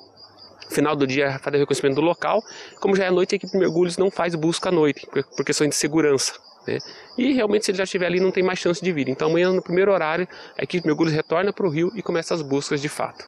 final 0.70 0.96
do 0.96 1.06
dia 1.06 1.38
fazer 1.40 1.58
reconhecimento 1.58 1.96
do 1.96 2.02
local. 2.02 2.42
Como 2.80 2.96
já 2.96 3.06
é 3.06 3.12
noite, 3.12 3.36
a 3.36 3.38
equipe 3.38 3.52
de 3.52 3.58
mergulhos 3.58 3.98
não 3.98 4.10
faz 4.10 4.34
busca 4.34 4.70
à 4.70 4.72
noite, 4.72 5.08
por 5.36 5.46
questões 5.46 5.70
de 5.70 5.76
segurança. 5.76 6.34
Né? 6.68 6.80
E 7.18 7.34
realmente, 7.34 7.66
se 7.66 7.72
ele 7.72 7.78
já 7.78 7.84
estiver 7.84 8.08
ali, 8.08 8.20
não 8.20 8.32
tem 8.32 8.44
mais 8.44 8.60
chance 8.60 8.84
de 8.84 8.92
vir. 8.92 9.10
Então, 9.10 9.30
amanhã, 9.30 9.52
no 9.52 9.62
primeiro 9.62 9.92
horário, 9.92 10.28
a 10.58 10.64
equipe 10.64 10.86
mergulhos 10.86 11.14
retorna 11.14 11.54
para 11.54 11.66
o 11.66 11.70
rio 11.70 11.92
e 11.96 12.02
começa 12.02 12.34
as 12.34 12.42
buscas 12.42 12.82
de 12.82 12.90
fato. 12.90 13.26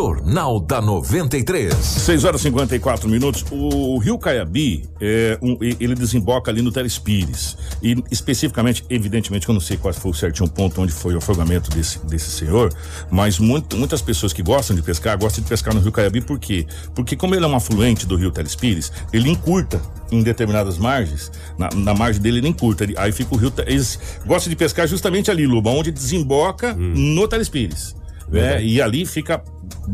Jornal 0.00 0.60
da 0.60 0.78
93. 0.78 1.74
6 1.74 2.24
horas 2.24 2.42
e 2.42 2.44
54 2.44 3.08
minutos. 3.08 3.42
O 3.50 3.96
Rio 3.96 4.18
Caiabi, 4.18 4.84
é 5.00 5.38
um- 5.40 5.56
ele 5.62 5.94
desemboca 5.94 6.50
ali 6.50 6.60
no 6.60 6.70
Telespires. 6.70 7.56
E 7.82 7.96
especificamente, 8.10 8.84
evidentemente, 8.90 9.46
que 9.46 9.50
eu 9.50 9.54
não 9.54 9.60
sei 9.60 9.78
qual 9.78 9.94
foi 9.94 10.10
o 10.10 10.14
certinho 10.14 10.50
ponto 10.50 10.82
onde 10.82 10.92
foi 10.92 11.14
o 11.14 11.16
afogamento 11.16 11.70
desse, 11.70 11.98
desse 12.00 12.30
senhor, 12.30 12.74
mas 13.10 13.38
muito- 13.38 13.74
muitas 13.74 14.02
pessoas 14.02 14.34
que 14.34 14.42
gostam 14.42 14.76
de 14.76 14.82
pescar, 14.82 15.16
gostam 15.18 15.42
de 15.42 15.48
pescar 15.48 15.74
no 15.74 15.80
Rio 15.80 15.90
Caiabi, 15.90 16.20
por 16.20 16.38
quê? 16.38 16.66
Porque 16.94 17.16
como 17.16 17.34
ele 17.34 17.46
é 17.46 17.48
um 17.48 17.56
afluente 17.56 18.04
do 18.06 18.16
Rio 18.16 18.30
Telespires, 18.30 18.92
ele 19.14 19.30
encurta 19.30 19.80
em 20.12 20.22
determinadas 20.22 20.76
margens, 20.76 21.32
na, 21.58 21.70
na 21.74 21.94
margem 21.94 22.20
dele 22.20 22.36
ele 22.40 22.48
encurta, 22.48 22.84
ele- 22.84 22.94
aí 22.98 23.12
fica 23.12 23.34
o 23.34 23.38
rio, 23.38 23.50
eles 23.66 23.98
gostam 24.26 24.50
de 24.50 24.56
pescar 24.56 24.86
justamente 24.86 25.30
ali, 25.30 25.46
Luba, 25.46 25.70
onde 25.70 25.90
desemboca 25.90 26.74
no 26.74 27.26
Telespires. 27.26 27.96
Verdade. 28.28 28.64
E 28.66 28.82
ali 28.82 29.06
fica, 29.06 29.40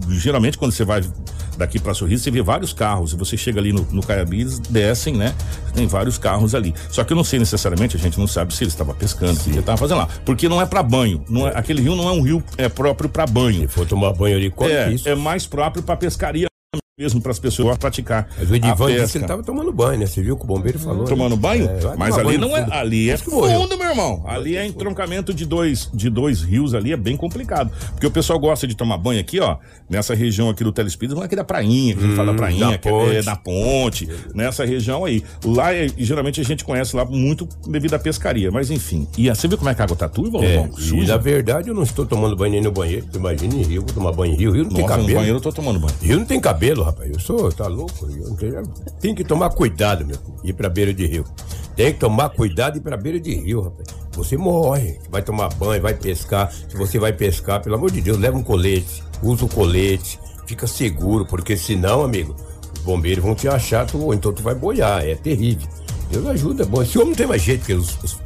geralmente 0.09 0.59
quando 0.59 0.73
você 0.73 0.85
vai 0.85 1.02
daqui 1.57 1.79
para 1.79 1.93
Sorriso, 1.95 2.25
você 2.25 2.31
vê 2.31 2.43
vários 2.43 2.73
carros. 2.73 3.12
E 3.12 3.17
você 3.17 3.37
chega 3.37 3.61
ali 3.61 3.73
no, 3.73 3.83
no 3.91 4.02
Caiabi, 4.02 4.41
eles 4.41 4.59
descem, 4.59 5.14
né? 5.14 5.35
Tem 5.75 5.87
vários 5.87 6.19
carros 6.19 6.55
ali. 6.55 6.75
Só 6.91 7.05
que 7.05 7.12
eu 7.12 7.17
não 7.17 7.25
sei 7.25 7.38
necessariamente, 7.38 7.97
a 7.97 8.00
gente 8.00 8.19
não 8.19 8.26
sabe 8.26 8.55
se 8.55 8.64
ele 8.64 8.71
estava 8.71 8.95
pescando, 8.95 9.38
que 9.38 9.50
ele 9.50 9.59
estava 9.59 9.76
fazendo 9.76 9.99
lá. 9.99 10.09
Porque 10.25 10.49
não 10.49 10.61
é 10.61 10.67
para 10.67 10.83
banho. 10.83 11.25
Não 11.29 11.47
é, 11.47 11.52
aquele 11.57 11.83
rio 11.83 11.95
não 11.95 12.09
é 12.09 12.12
um 12.12 12.23
rio 12.23 12.43
é 12.57 12.69
próprio 12.69 13.09
para 13.09 13.26
banho. 13.26 13.61
Se 13.62 13.69
for 13.69 13.87
tomar 13.87 14.12
banho 14.12 14.37
ali, 14.37 14.50
corre 14.50 14.73
É, 14.73 14.91
isso. 14.93 15.09
é 15.09 15.14
mais 15.14 15.47
próprio 15.47 15.83
para 15.83 15.97
pescaria 15.97 16.47
mesmo, 17.02 17.21
para 17.21 17.32
as 17.32 17.38
pessoas 17.38 17.76
praticar. 17.78 18.28
Mas 18.38 18.50
o 18.50 18.54
Edivan 18.54 18.92
disse 18.94 19.12
que 19.12 19.18
ele 19.18 19.26
tava 19.26 19.42
tomando 19.42 19.73
banho, 19.73 19.99
né? 19.99 20.06
Você 20.06 20.23
viu 20.23 20.37
que 20.37 20.44
o 20.44 20.47
bombeiro 20.47 20.78
falou? 20.78 21.02
né? 21.02 21.09
Tomando 21.09 21.37
banho? 21.37 21.66
É, 21.68 21.97
Mas 21.97 22.14
ali 22.16 22.25
banho 22.25 22.40
não 22.40 22.56
é. 22.56 22.62
fundo. 22.62 22.73
Ali 22.73 23.11
é 23.11 23.16
fundo, 23.16 23.78
meu 23.78 23.88
irmão. 23.88 24.23
Ali 24.26 24.56
é 24.56 24.64
entroncamento 24.66 25.35
de 25.35 25.44
dois, 25.44 25.90
de 25.92 26.09
dois 26.09 26.42
rios 26.42 26.75
ali, 26.75 26.92
é 26.92 26.97
bem 26.97 27.16
complicado. 27.16 27.71
Porque 27.92 28.06
o 28.06 28.11
pessoal 28.11 28.38
gosta 28.38 28.66
de 28.66 28.75
tomar 28.76 28.97
banho 28.99 29.21
aqui, 29.21 29.40
ó. 29.40 29.56
Nessa 29.90 30.14
região 30.14 30.49
aqui 30.49 30.62
do 30.64 30.73
Telespírito, 30.73 31.21
é 31.21 31.25
aqui 31.25 31.37
da 31.37 31.44
prainha, 31.44 31.94
que 31.94 32.02
a 32.02 32.06
gente 32.06 32.16
fala 32.16 32.35
prainha, 32.35 32.66
Hum, 32.66 32.71
da 32.71 32.78
que 32.78 32.88
é 32.88 32.90
ponte. 32.92 33.23
da 33.23 33.37
ponte, 33.37 34.09
nessa 34.35 34.64
região 34.64 35.04
aí. 35.04 35.23
Lá, 35.44 35.75
é- 35.75 35.88
geralmente, 35.99 36.40
a 36.40 36.44
gente 36.44 36.64
conhece 36.64 36.94
lá 36.97 37.04
muito 37.04 37.49
devido 37.66 37.94
à 37.94 37.99
pescaria. 37.99 38.50
Mas 38.50 38.71
enfim. 38.71 39.06
E 39.18 39.28
você 39.28 39.49
viu 39.49 39.59
como 39.59 39.71
é 39.71 39.75
que 39.75 39.80
a 39.80 39.85
água 39.85 39.97
tá 39.97 40.09
turva, 40.09 40.38
É, 40.44 40.68
e 40.78 40.80
Suja? 40.80 41.12
na 41.12 41.16
verdade 41.16 41.68
eu 41.68 41.75
não 41.75 41.82
estou 41.82 42.06
tomando 42.06 42.37
banho 42.37 42.52
nem 42.52 42.61
no 42.62 42.71
banheiro. 42.73 43.06
Em 43.42 43.62
rio, 43.62 43.82
vou 43.82 43.92
tomar 43.92 44.12
banho 44.12 44.32
em 44.35 44.37
rio. 44.37 44.52
Rio 44.52 44.64
não 44.64 44.71
tem 44.71 44.80
Nossa, 44.82 44.94
no 44.97 45.00
cabelo. 45.02 45.18
banheiro 45.18 45.37
eu 45.38 45.40
tô 45.40 45.52
tomando 45.52 45.78
banho. 45.80 45.94
Rio 46.00 46.18
não 46.18 46.25
tem 46.26 46.40
cabelo, 46.40 46.82
rapaz. 46.82 46.91
Eu 47.00 47.18
sou, 47.20 47.50
tá 47.52 47.66
louco? 47.66 48.06
Tenho- 48.37 48.62
tem 49.00 49.14
que 49.14 49.25
tomar 49.25 49.50
cuidado, 49.50 50.04
meu. 50.06 50.16
Ir 50.44 50.52
pra 50.52 50.68
beira 50.68 50.92
de 50.92 51.06
rio. 51.06 51.25
Tem 51.76 51.92
que 51.92 51.99
tomar 52.00 52.28
cuidado 52.30 52.76
e 52.76 52.78
ir 52.78 52.82
pra 52.82 52.96
beira 52.96 53.18
de 53.18 53.34
rio, 53.34 53.62
rapaz. 53.62 53.88
Você 54.12 54.37
morre. 54.37 54.99
Vai 55.11 55.22
tomar 55.22 55.49
banho, 55.54 55.80
vai 55.82 55.94
pescar. 55.94 56.52
Se 56.52 56.76
você 56.76 56.99
vai 56.99 57.12
pescar, 57.12 57.62
pelo 57.62 57.76
amor 57.76 57.90
de 57.90 58.00
Deus, 58.00 58.18
leva 58.18 58.37
um 58.37 58.42
colete. 58.42 59.02
Usa 59.22 59.44
o 59.44 59.49
colete. 59.49 60.18
Fica 60.46 60.66
seguro, 60.66 61.25
porque 61.25 61.56
senão, 61.56 62.02
amigo, 62.02 62.37
os 62.75 62.80
bombeiros 62.82 63.25
vão 63.25 63.34
te 63.34 63.49
achar, 63.49 63.87
tu, 63.87 64.12
então 64.12 64.32
tu 64.32 64.42
vai 64.42 64.54
boiar. 64.54 65.02
É 65.04 65.14
terrível. 65.14 65.66
Deus 66.11 66.26
ajuda. 66.26 66.64
Bom, 66.66 66.82
esse 66.82 66.99
homem 66.99 67.11
não 67.11 67.16
tem 67.16 67.26
mais 67.26 67.40
jeito, 67.42 67.61
porque 67.61 67.75
os, 67.75 67.96
os- 68.02 68.18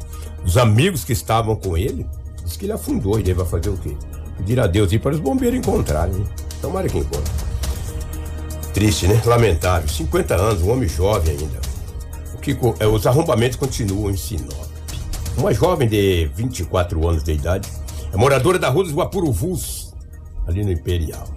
os 0.45 0.57
amigos 0.57 1.03
que 1.05 1.13
estavam 1.13 1.55
com 1.55 1.77
ele, 1.77 2.05
disse 2.43 2.57
que 2.59 2.65
ele 2.65 2.73
afundou 2.73 3.17
e 3.17 3.21
ele 3.21 3.33
vai 3.33 3.45
fazer 3.45 3.69
o 3.69 3.77
quê? 3.77 3.95
Pedir 4.37 4.59
a 4.59 4.67
Deus 4.67 4.91
ir 4.91 4.99
para 4.99 5.13
os 5.13 5.19
bombeiros 5.21 5.57
encontrarem. 5.59 6.13
né? 6.15 6.25
Tomara 6.61 6.89
que 6.89 6.97
encontre. 6.97 7.31
Triste, 8.77 9.07
né? 9.07 9.19
Lamentável. 9.25 9.89
50 9.89 10.35
anos, 10.35 10.61
um 10.61 10.69
homem 10.71 10.87
jovem 10.87 11.35
ainda. 11.35 11.59
O 12.35 12.37
que, 12.37 12.55
é, 12.79 12.85
os 12.85 13.07
arrombamentos 13.07 13.57
continuam 13.57 14.11
em 14.11 14.15
Sinop. 14.15 14.53
Uma 15.35 15.51
jovem 15.51 15.89
de 15.89 16.29
24 16.35 17.07
anos 17.07 17.23
de 17.23 17.31
idade 17.31 17.67
é 18.13 18.15
moradora 18.15 18.59
da 18.59 18.69
rua 18.69 18.83
dos 18.83 18.93
Guapuruvus, 18.93 19.95
ali 20.45 20.63
no 20.63 20.71
Imperial. 20.71 21.27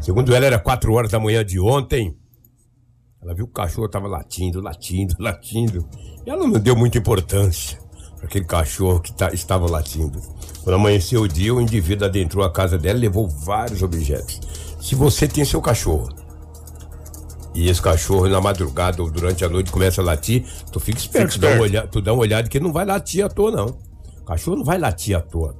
Segundo 0.00 0.32
ela, 0.32 0.46
era 0.46 0.60
4 0.60 0.92
horas 0.92 1.10
da 1.10 1.18
manhã 1.18 1.44
de 1.44 1.58
ontem. 1.58 2.16
Ela 3.20 3.34
viu 3.34 3.46
que 3.46 3.50
o 3.50 3.54
cachorro 3.54 3.86
estava 3.86 4.06
latindo, 4.06 4.60
latindo, 4.60 5.16
latindo. 5.18 5.88
E 6.24 6.30
ela 6.30 6.46
não 6.46 6.52
deu 6.52 6.76
muita 6.76 6.98
importância 6.98 7.80
para 8.14 8.26
aquele 8.26 8.44
cachorro 8.44 9.00
que 9.00 9.12
tá- 9.12 9.32
estava 9.32 9.68
latindo. 9.68 10.20
Quando 10.62 10.76
amanheceu 10.76 11.22
o 11.22 11.28
dia, 11.28 11.52
o 11.52 11.60
indivíduo 11.60 12.06
adentrou 12.06 12.44
a 12.44 12.52
casa 12.52 12.78
dela 12.78 12.96
e 12.96 13.02
levou 13.02 13.28
vários 13.28 13.82
objetos. 13.82 14.40
Se 14.80 14.94
você 14.94 15.26
tem 15.26 15.44
seu 15.44 15.60
cachorro 15.60 16.19
e 17.54 17.68
esse 17.68 17.82
cachorro 17.82 18.28
na 18.28 18.40
madrugada 18.40 19.02
ou 19.02 19.10
durante 19.10 19.44
a 19.44 19.48
noite 19.48 19.72
começa 19.72 20.00
a 20.00 20.04
latir, 20.04 20.44
tu 20.70 20.78
fica 20.78 20.98
esperto, 20.98 21.32
Fica 21.32 21.46
Tu, 21.46 21.48
dá 21.48 21.54
uma 21.54 21.62
olhada, 21.62 21.88
tu 21.88 22.00
dá 22.00 22.12
uma 22.12 22.22
olhada 22.22 22.48
que 22.48 22.60
não 22.60 22.72
vai 22.72 22.84
latir 22.84 23.24
à 23.24 23.28
toa, 23.28 23.50
não. 23.50 23.66
O 24.20 24.24
cachorro 24.24 24.58
não 24.58 24.64
vai 24.64 24.78
latir 24.78 25.16
à 25.16 25.20
toa. 25.20 25.56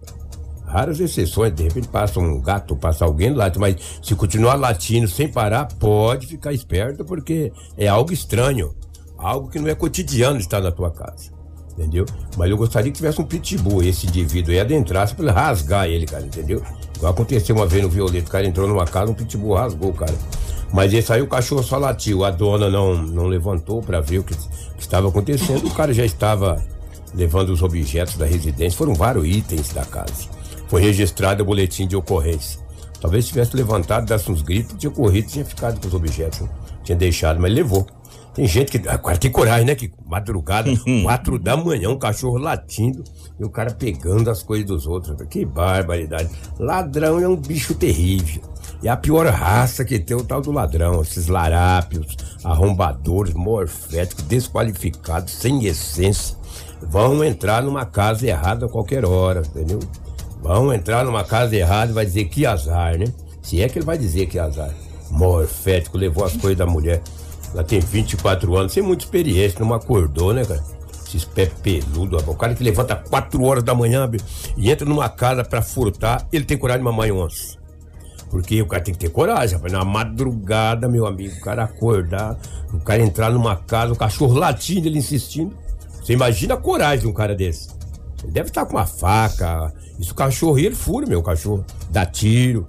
Raras 0.64 1.00
exceções, 1.00 1.52
de 1.52 1.64
repente 1.64 1.88
passa 1.88 2.20
um 2.20 2.40
gato, 2.40 2.76
passa 2.76 3.04
alguém 3.04 3.34
late, 3.34 3.58
mas 3.58 3.74
se 4.00 4.14
continuar 4.14 4.54
latindo 4.54 5.08
sem 5.08 5.26
parar, 5.26 5.66
pode 5.66 6.28
ficar 6.28 6.52
esperto, 6.52 7.04
porque 7.04 7.52
é 7.76 7.88
algo 7.88 8.12
estranho. 8.12 8.72
Algo 9.18 9.50
que 9.50 9.58
não 9.58 9.68
é 9.68 9.74
cotidiano 9.74 10.38
estar 10.38 10.60
na 10.60 10.70
tua 10.70 10.90
casa. 10.90 11.32
Entendeu? 11.72 12.06
Mas 12.36 12.50
eu 12.50 12.56
gostaria 12.56 12.90
que 12.90 12.96
tivesse 12.96 13.20
um 13.20 13.24
pitbull, 13.24 13.82
esse 13.82 14.06
indivíduo 14.06 14.52
aí 14.52 14.60
adentrasse 14.60 15.14
pra 15.14 15.24
ele 15.24 15.32
rasgar 15.32 15.86
ele, 15.86 16.06
cara, 16.06 16.24
entendeu? 16.24 16.62
Igual 16.96 17.12
aconteceu 17.12 17.56
uma 17.56 17.66
vez 17.66 17.82
no 17.82 17.88
Violeta, 17.88 18.28
o 18.28 18.30
cara 18.30 18.46
entrou 18.46 18.68
numa 18.68 18.84
casa, 18.84 19.10
um 19.10 19.14
pitbull 19.14 19.54
rasgou 19.54 19.92
cara. 19.92 20.14
Mas 20.72 20.92
esse 20.94 21.12
aí 21.12 21.20
o 21.20 21.26
cachorro 21.26 21.62
só 21.62 21.76
latiu, 21.76 22.24
a 22.24 22.30
dona 22.30 22.70
não, 22.70 22.94
não 22.94 23.26
levantou 23.26 23.82
pra 23.82 24.00
ver 24.00 24.18
o 24.18 24.24
que, 24.24 24.34
que 24.36 24.82
estava 24.82 25.08
acontecendo, 25.08 25.66
o 25.66 25.74
cara 25.74 25.92
já 25.92 26.04
estava 26.04 26.62
levando 27.14 27.50
os 27.50 27.62
objetos 27.62 28.16
da 28.16 28.24
residência, 28.24 28.78
foram 28.78 28.94
vários 28.94 29.26
itens 29.26 29.72
da 29.72 29.84
casa. 29.84 30.28
Foi 30.68 30.80
registrado 30.80 31.42
o 31.42 31.46
boletim 31.46 31.86
de 31.86 31.96
ocorrência. 31.96 32.60
Talvez 33.00 33.26
tivesse 33.26 33.56
levantado, 33.56 34.06
desse 34.06 34.30
uns 34.30 34.42
gritos, 34.42 34.76
tinha 34.78 34.90
corrido, 34.90 35.26
tinha 35.26 35.44
ficado 35.44 35.80
com 35.80 35.88
os 35.88 35.94
objetos, 35.94 36.46
tinha 36.84 36.96
deixado, 36.96 37.40
mas 37.40 37.52
levou. 37.52 37.86
Tem 38.34 38.46
gente 38.46 38.78
que. 38.78 38.88
Agora 38.88 39.16
tem 39.16 39.30
coragem, 39.30 39.66
né? 39.66 39.74
Que 39.74 39.92
madrugada, 40.06 40.70
quatro 41.02 41.38
da 41.38 41.56
manhã, 41.56 41.90
um 41.90 41.98
cachorro 41.98 42.38
latindo 42.38 43.02
e 43.38 43.44
o 43.44 43.50
cara 43.50 43.72
pegando 43.72 44.30
as 44.30 44.42
coisas 44.42 44.66
dos 44.66 44.86
outros. 44.86 45.16
Que 45.28 45.44
barbaridade. 45.44 46.30
Ladrão 46.58 47.18
é 47.18 47.28
um 47.28 47.36
bicho 47.36 47.74
terrível. 47.74 48.42
E 48.82 48.88
a 48.88 48.96
pior 48.96 49.26
raça 49.26 49.84
que 49.84 49.98
tem 49.98 50.16
é 50.16 50.20
o 50.20 50.24
tal 50.24 50.40
do 50.40 50.52
ladrão. 50.52 51.02
Esses 51.02 51.26
larápios, 51.26 52.16
arrombadores, 52.42 53.34
morféticos, 53.34 54.24
desqualificados, 54.24 55.34
sem 55.34 55.66
essência. 55.66 56.36
Vão 56.82 57.22
entrar 57.22 57.62
numa 57.62 57.84
casa 57.84 58.26
errada 58.26 58.66
a 58.66 58.68
qualquer 58.68 59.04
hora, 59.04 59.42
entendeu? 59.42 59.80
Vão 60.42 60.72
entrar 60.72 61.04
numa 61.04 61.24
casa 61.24 61.54
errada 61.54 61.90
e 61.90 61.94
vai 61.94 62.06
dizer 62.06 62.24
que 62.26 62.46
azar, 62.46 62.96
né? 62.98 63.06
Se 63.42 63.60
é 63.60 63.68
que 63.68 63.78
ele 63.78 63.84
vai 63.84 63.98
dizer 63.98 64.26
que 64.26 64.38
azar. 64.38 64.74
Morfético, 65.10 65.98
levou 65.98 66.24
as 66.24 66.36
coisas 66.36 66.56
da 66.56 66.66
mulher. 66.66 67.02
Ela 67.52 67.64
tem 67.64 67.80
24 67.80 68.56
anos, 68.56 68.72
sem 68.72 68.82
muita 68.82 69.04
experiência, 69.04 69.58
não 69.60 69.74
acordou, 69.74 70.32
né, 70.32 70.44
cara? 70.44 70.62
Esses 71.06 71.24
pé 71.24 71.46
peludo, 71.46 72.16
rapaz. 72.16 72.36
o 72.36 72.38
cara 72.38 72.54
que 72.54 72.62
levanta 72.62 72.94
4 72.94 73.42
horas 73.42 73.64
da 73.64 73.74
manhã 73.74 74.08
e 74.56 74.70
entra 74.70 74.88
numa 74.88 75.08
casa 75.08 75.44
pra 75.44 75.60
furtar, 75.60 76.26
ele 76.32 76.44
tem 76.44 76.56
coragem 76.56 76.84
de 76.84 76.84
mamar 76.84 77.10
onça. 77.10 77.58
Porque 78.30 78.62
o 78.62 78.66
cara 78.66 78.80
tem 78.80 78.94
que 78.94 79.00
ter 79.00 79.08
coragem, 79.08 79.56
rapaz. 79.56 79.72
Na 79.72 79.84
madrugada, 79.84 80.88
meu 80.88 81.04
amigo, 81.04 81.36
o 81.36 81.40
cara 81.40 81.64
acordar, 81.64 82.38
o 82.72 82.78
cara 82.78 83.02
entrar 83.02 83.32
numa 83.32 83.56
casa, 83.56 83.92
o 83.92 83.96
cachorro 83.96 84.34
latindo, 84.34 84.86
ele 84.86 85.00
insistindo. 85.00 85.52
Você 86.00 86.12
imagina 86.12 86.54
a 86.54 86.56
coragem 86.56 87.00
de 87.00 87.06
um 87.08 87.12
cara 87.12 87.34
desse. 87.34 87.70
Ele 88.22 88.30
deve 88.30 88.48
estar 88.48 88.64
com 88.64 88.76
uma 88.76 88.86
faca. 88.86 89.74
Isso 89.98 90.12
o 90.12 90.14
cachorro, 90.14 90.60
ele 90.60 90.76
fura, 90.76 91.06
meu 91.06 91.22
cachorro. 91.24 91.64
Dá 91.90 92.06
tiro. 92.06 92.68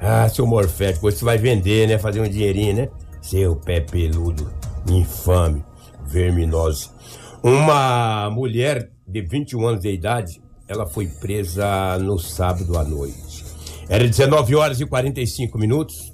Ah, 0.00 0.28
seu 0.28 0.44
morfético, 0.44 1.08
você 1.08 1.24
vai 1.24 1.38
vender, 1.38 1.86
né? 1.86 1.96
Fazer 1.96 2.20
um 2.20 2.28
dinheirinho, 2.28 2.74
né? 2.74 2.88
Seu 3.24 3.56
pé 3.56 3.80
peludo, 3.80 4.52
infame, 4.86 5.64
verminoso. 6.04 6.90
Uma 7.42 8.28
mulher 8.28 8.90
de 9.08 9.22
21 9.22 9.66
anos 9.66 9.80
de 9.80 9.90
idade, 9.90 10.42
ela 10.68 10.84
foi 10.84 11.06
presa 11.06 11.98
no 11.98 12.18
sábado 12.18 12.76
à 12.76 12.84
noite. 12.84 13.42
Era 13.88 14.06
19 14.06 14.54
horas 14.54 14.78
e 14.78 14.84
45 14.84 15.56
minutos. 15.56 16.12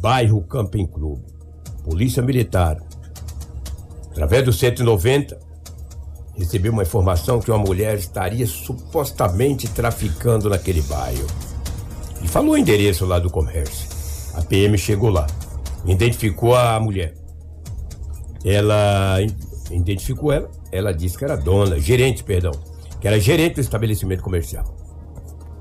Bairro 0.00 0.40
Camping 0.44 0.86
Clube. 0.86 1.22
Polícia 1.84 2.22
Militar. 2.22 2.78
Através 4.10 4.42
do 4.42 4.54
190, 4.54 5.38
recebeu 6.34 6.72
uma 6.72 6.82
informação 6.82 7.40
que 7.40 7.50
uma 7.50 7.58
mulher 7.58 7.98
estaria 7.98 8.46
supostamente 8.46 9.68
traficando 9.68 10.48
naquele 10.48 10.80
bairro. 10.80 11.26
E 12.22 12.26
falou 12.26 12.54
o 12.54 12.58
endereço 12.58 13.04
lá 13.04 13.18
do 13.18 13.28
comércio. 13.28 13.86
A 14.34 14.40
PM 14.40 14.78
chegou 14.78 15.10
lá, 15.10 15.26
identificou 15.86 16.54
a 16.54 16.78
mulher. 16.80 17.14
Ela 18.44 19.18
identificou 19.70 20.32
ela, 20.32 20.50
ela 20.70 20.92
disse 20.92 21.16
que 21.16 21.24
era 21.24 21.36
dona, 21.36 21.78
gerente, 21.78 22.22
perdão, 22.22 22.52
que 23.00 23.06
era 23.06 23.18
gerente 23.18 23.56
do 23.56 23.60
estabelecimento 23.60 24.22
comercial. 24.22 24.64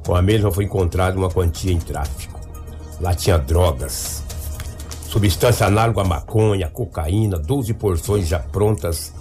Com 0.05 0.15
a 0.15 0.22
mesma 0.22 0.51
foi 0.51 0.65
encontrada 0.65 1.17
uma 1.17 1.29
quantia 1.29 1.72
em 1.72 1.79
tráfico. 1.79 2.39
Lá 3.01 3.13
tinha 3.13 3.38
drogas, 3.38 4.24
substância 5.08 5.65
análoga 5.65 6.01
à 6.01 6.03
maconha, 6.03 6.70
cocaína, 6.70 7.38
12 7.38 7.74
porções 7.74 8.27
já 8.27 8.39
prontas 8.39 9.13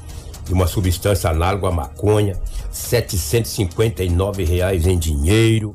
de 0.44 0.52
uma 0.52 0.66
substância 0.66 1.30
análoga 1.30 1.68
à 1.68 1.72
maconha, 1.72 2.38
759 2.70 4.44
reais 4.44 4.86
em 4.86 4.98
dinheiro. 4.98 5.74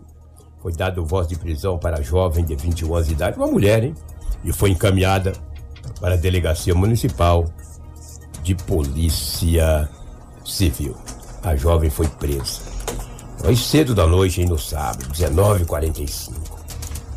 Foi 0.62 0.71
dado 0.74 1.05
voz 1.05 1.27
de 1.27 1.38
prisão 1.38 1.79
para 1.79 2.00
a 2.00 2.01
jovem 2.01 2.45
de 2.45 2.55
21 2.55 2.93
anos 2.95 3.07
de 3.07 3.13
idade, 3.13 3.38
uma 3.38 3.48
mulher, 3.48 3.83
hein? 3.83 3.95
E 4.43 4.51
foi 4.51 4.71
encaminhada 4.71 5.33
para 6.00 6.13
a 6.13 6.17
delegacia 6.17 6.74
municipal 6.74 7.45
de 8.43 8.55
polícia 8.55 9.89
civil. 10.45 10.95
A 11.43 11.55
jovem 11.55 11.89
foi 11.89 12.07
presa. 12.07 12.62
Foi 13.38 13.55
cedo 13.55 13.95
da 13.95 14.05
noite, 14.05 14.41
hein, 14.41 14.48
no 14.48 14.57
sábado, 14.57 15.05
19h45. 15.13 16.33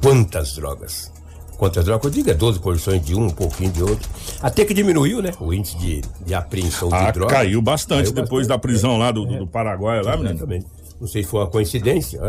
Quantas 0.02 0.54
drogas? 0.54 1.12
Quantas 1.56 1.84
drogas? 1.84 2.04
Eu 2.06 2.10
digo 2.10 2.30
é 2.30 2.34
12 2.34 2.58
porções 2.60 3.04
de 3.04 3.14
um, 3.14 3.26
um 3.26 3.30
pouquinho 3.30 3.70
de 3.70 3.82
outro. 3.82 4.08
Até 4.40 4.64
que 4.64 4.74
diminuiu, 4.74 5.22
né? 5.22 5.32
O 5.40 5.52
índice 5.52 5.76
de, 5.78 6.00
de 6.24 6.34
apreensão 6.34 6.88
de 6.88 6.94
Ah, 6.94 7.10
drogas. 7.10 7.32
caiu 7.36 7.62
bastante 7.62 8.12
Caiu 8.12 8.12
depois 8.24 8.46
bastante, 8.46 8.48
da 8.48 8.58
prisão 8.58 8.94
é. 8.96 8.98
lá 8.98 9.12
do, 9.12 9.24
do, 9.24 9.38
do 9.38 9.46
Paraguai, 9.46 10.02
lá, 10.02 10.12
menino. 10.16 10.30
Exatamente. 10.30 10.66
Não 11.00 11.06
sei 11.06 11.22
se 11.22 11.28
foi 11.28 11.40
uma 11.40 11.46
coincidência. 11.46 12.20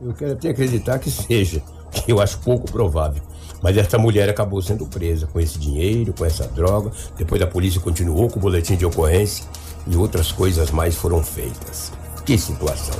Eu 0.00 0.12
quero 0.14 0.32
até 0.32 0.50
acreditar 0.50 0.98
que 0.98 1.10
seja, 1.10 1.62
que 2.04 2.12
eu 2.12 2.20
acho 2.20 2.38
pouco 2.38 2.70
provável. 2.70 3.22
Mas 3.62 3.76
essa 3.76 3.98
mulher 3.98 4.28
acabou 4.28 4.60
sendo 4.60 4.86
presa 4.86 5.26
com 5.26 5.40
esse 5.40 5.58
dinheiro, 5.58 6.12
com 6.12 6.24
essa 6.24 6.46
droga. 6.46 6.90
Depois 7.16 7.40
a 7.40 7.46
polícia 7.46 7.80
continuou 7.80 8.28
com 8.28 8.38
o 8.38 8.42
boletim 8.42 8.76
de 8.76 8.84
ocorrência 8.84 9.44
e 9.86 9.96
outras 9.96 10.32
coisas 10.32 10.70
mais 10.70 10.94
foram 10.94 11.22
feitas. 11.22 11.92
Que 12.24 12.36
situação. 12.36 12.96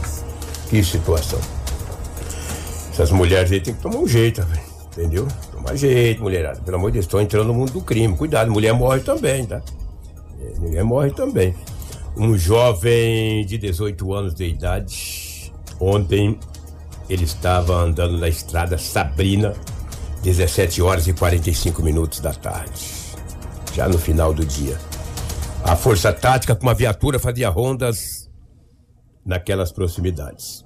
Que 0.70 0.82
situação. 0.82 1.40
Essas 2.90 3.10
mulheres 3.10 3.52
aí 3.52 3.60
tem 3.60 3.74
que 3.74 3.82
tomar 3.82 3.98
um 3.98 4.08
jeito. 4.08 4.46
Entendeu? 4.92 5.28
Tomar 5.52 5.76
jeito, 5.76 6.22
mulherada. 6.22 6.60
Pelo 6.60 6.78
amor 6.78 6.90
de 6.90 6.94
Deus, 6.94 7.04
estão 7.04 7.20
entrando 7.20 7.48
no 7.48 7.54
mundo 7.54 7.72
do 7.72 7.82
crime. 7.82 8.16
Cuidado, 8.16 8.50
mulher 8.50 8.72
morre 8.72 9.00
também, 9.00 9.44
tá? 9.44 9.60
É, 10.40 10.58
mulher 10.58 10.82
morre 10.82 11.10
também. 11.10 11.54
Um 12.16 12.38
jovem 12.38 13.44
de 13.44 13.58
18 13.58 14.14
anos 14.14 14.34
de 14.34 14.46
idade, 14.46 15.52
ontem 15.78 16.38
ele 17.10 17.24
estava 17.24 17.74
andando 17.74 18.16
na 18.16 18.26
estrada 18.26 18.78
Sabrina, 18.78 19.52
17 20.22 20.82
horas 20.82 21.06
e 21.06 21.12
45 21.12 21.82
minutos 21.82 22.20
da 22.20 22.32
tarde, 22.32 22.90
já 23.74 23.88
no 23.88 23.98
final 23.98 24.32
do 24.34 24.44
dia. 24.44 24.78
A 25.62 25.74
força 25.76 26.12
tática 26.12 26.54
com 26.54 26.62
uma 26.62 26.74
viatura 26.74 27.18
fazia 27.18 27.48
rondas 27.48 28.30
naquelas 29.24 29.72
proximidades. 29.72 30.62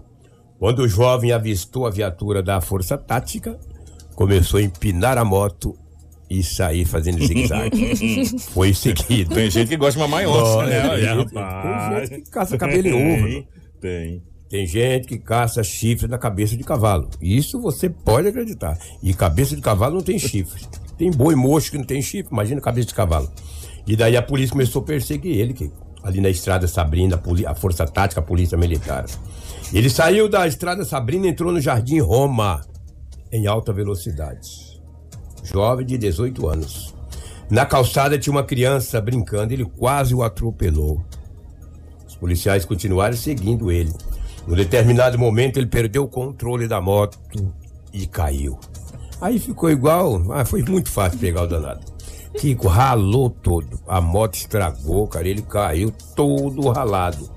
Quando 0.59 0.81
o 0.81 0.89
jovem 0.89 1.33
avistou 1.33 1.87
a 1.87 1.91
viatura 1.91 2.43
da 2.43 2.61
força 2.61 2.99
tática, 2.99 3.59
começou 4.15 4.61
a 4.61 4.63
empinar 4.63 5.17
a 5.17 5.25
moto 5.25 5.75
e 6.29 6.43
sair 6.43 6.85
fazendo 6.85 7.25
zigue-zague. 7.27 8.39
Foi 8.53 8.73
seguido. 8.75 9.35
Tem 9.35 9.51
gente 9.51 9.69
que 9.69 9.77
gosta 9.77 9.93
de 9.95 9.99
mamãe 9.99 10.27
onça, 10.27 10.67
né? 10.67 10.89
tem, 10.89 10.99
gente, 11.01 11.35
rapaz. 11.35 11.89
tem 11.89 12.07
gente 12.07 12.25
que 12.25 12.31
caça 12.31 12.59
cabelo 12.59 12.89
em 12.89 12.93
ovo. 12.93 13.27
né? 13.27 13.45
Tem. 13.81 14.23
Tem 14.51 14.67
gente 14.67 15.07
que 15.07 15.17
caça 15.17 15.63
chifre 15.63 16.09
na 16.09 16.19
cabeça 16.19 16.57
de 16.57 16.65
cavalo. 16.65 17.09
Isso 17.21 17.61
você 17.61 17.89
pode 17.89 18.27
acreditar. 18.27 18.77
E 19.01 19.15
cabeça 19.15 19.55
de 19.55 19.63
cavalo 19.63 19.95
não 19.95 20.03
tem 20.03 20.19
chifre. 20.19 20.67
Tem 20.99 21.09
boi 21.11 21.37
mocho 21.37 21.71
que 21.71 21.79
não 21.79 21.85
tem 21.85 22.03
chifre, 22.03 22.33
imagina 22.33 22.61
cabeça 22.61 22.89
de 22.89 22.95
cavalo. 22.95 23.31
E 23.87 23.95
daí 23.95 24.17
a 24.17 24.23
polícia 24.23 24.51
começou 24.53 24.83
a 24.83 24.85
perseguir 24.85 25.39
ele, 25.39 25.55
que 25.55 25.71
ali 26.03 26.21
na 26.21 26.29
estrada 26.29 26.67
Sabrina, 26.67 27.15
a, 27.15 27.19
poli- 27.19 27.47
a 27.47 27.55
Força 27.55 27.87
Tática, 27.87 28.21
a 28.21 28.25
Polícia 28.25 28.59
Militar. 28.59 29.07
Ele 29.73 29.89
saiu 29.89 30.29
da 30.29 30.47
estrada 30.49 30.85
Sabrina 30.85 31.29
entrou 31.29 31.53
no 31.53 31.61
Jardim 31.61 32.01
Roma, 32.01 32.61
em 33.31 33.47
alta 33.47 33.73
velocidade. 33.73 34.51
Jovem 35.45 35.87
de 35.87 35.97
18 35.97 36.49
anos. 36.49 36.93
Na 37.49 37.65
calçada 37.65 38.19
tinha 38.19 38.33
uma 38.33 38.43
criança 38.45 39.01
brincando, 39.01 39.53
ele 39.53 39.65
quase 39.65 40.13
o 40.13 40.23
atropelou. 40.25 41.01
Os 42.07 42.17
policiais 42.17 42.65
continuaram 42.65 43.17
seguindo 43.17 43.71
ele. 43.71 43.93
Num 44.51 44.57
determinado 44.57 45.17
momento, 45.17 45.59
ele 45.59 45.69
perdeu 45.69 46.03
o 46.03 46.09
controle 46.09 46.67
da 46.67 46.81
moto 46.81 47.17
e 47.93 48.05
caiu. 48.05 48.59
Aí 49.21 49.39
ficou 49.39 49.71
igual. 49.71 50.21
Ah, 50.33 50.45
foi 50.45 50.61
muito 50.65 50.91
fácil 50.91 51.21
pegar 51.21 51.45
o 51.45 51.47
danado. 51.47 51.87
Kiko 52.37 52.67
ralou 52.67 53.31
todo. 53.31 53.79
A 53.87 54.01
moto 54.01 54.35
estragou, 54.35 55.07
cara. 55.07 55.29
Ele 55.29 55.43
caiu 55.43 55.93
todo 56.17 56.69
ralado. 56.69 57.31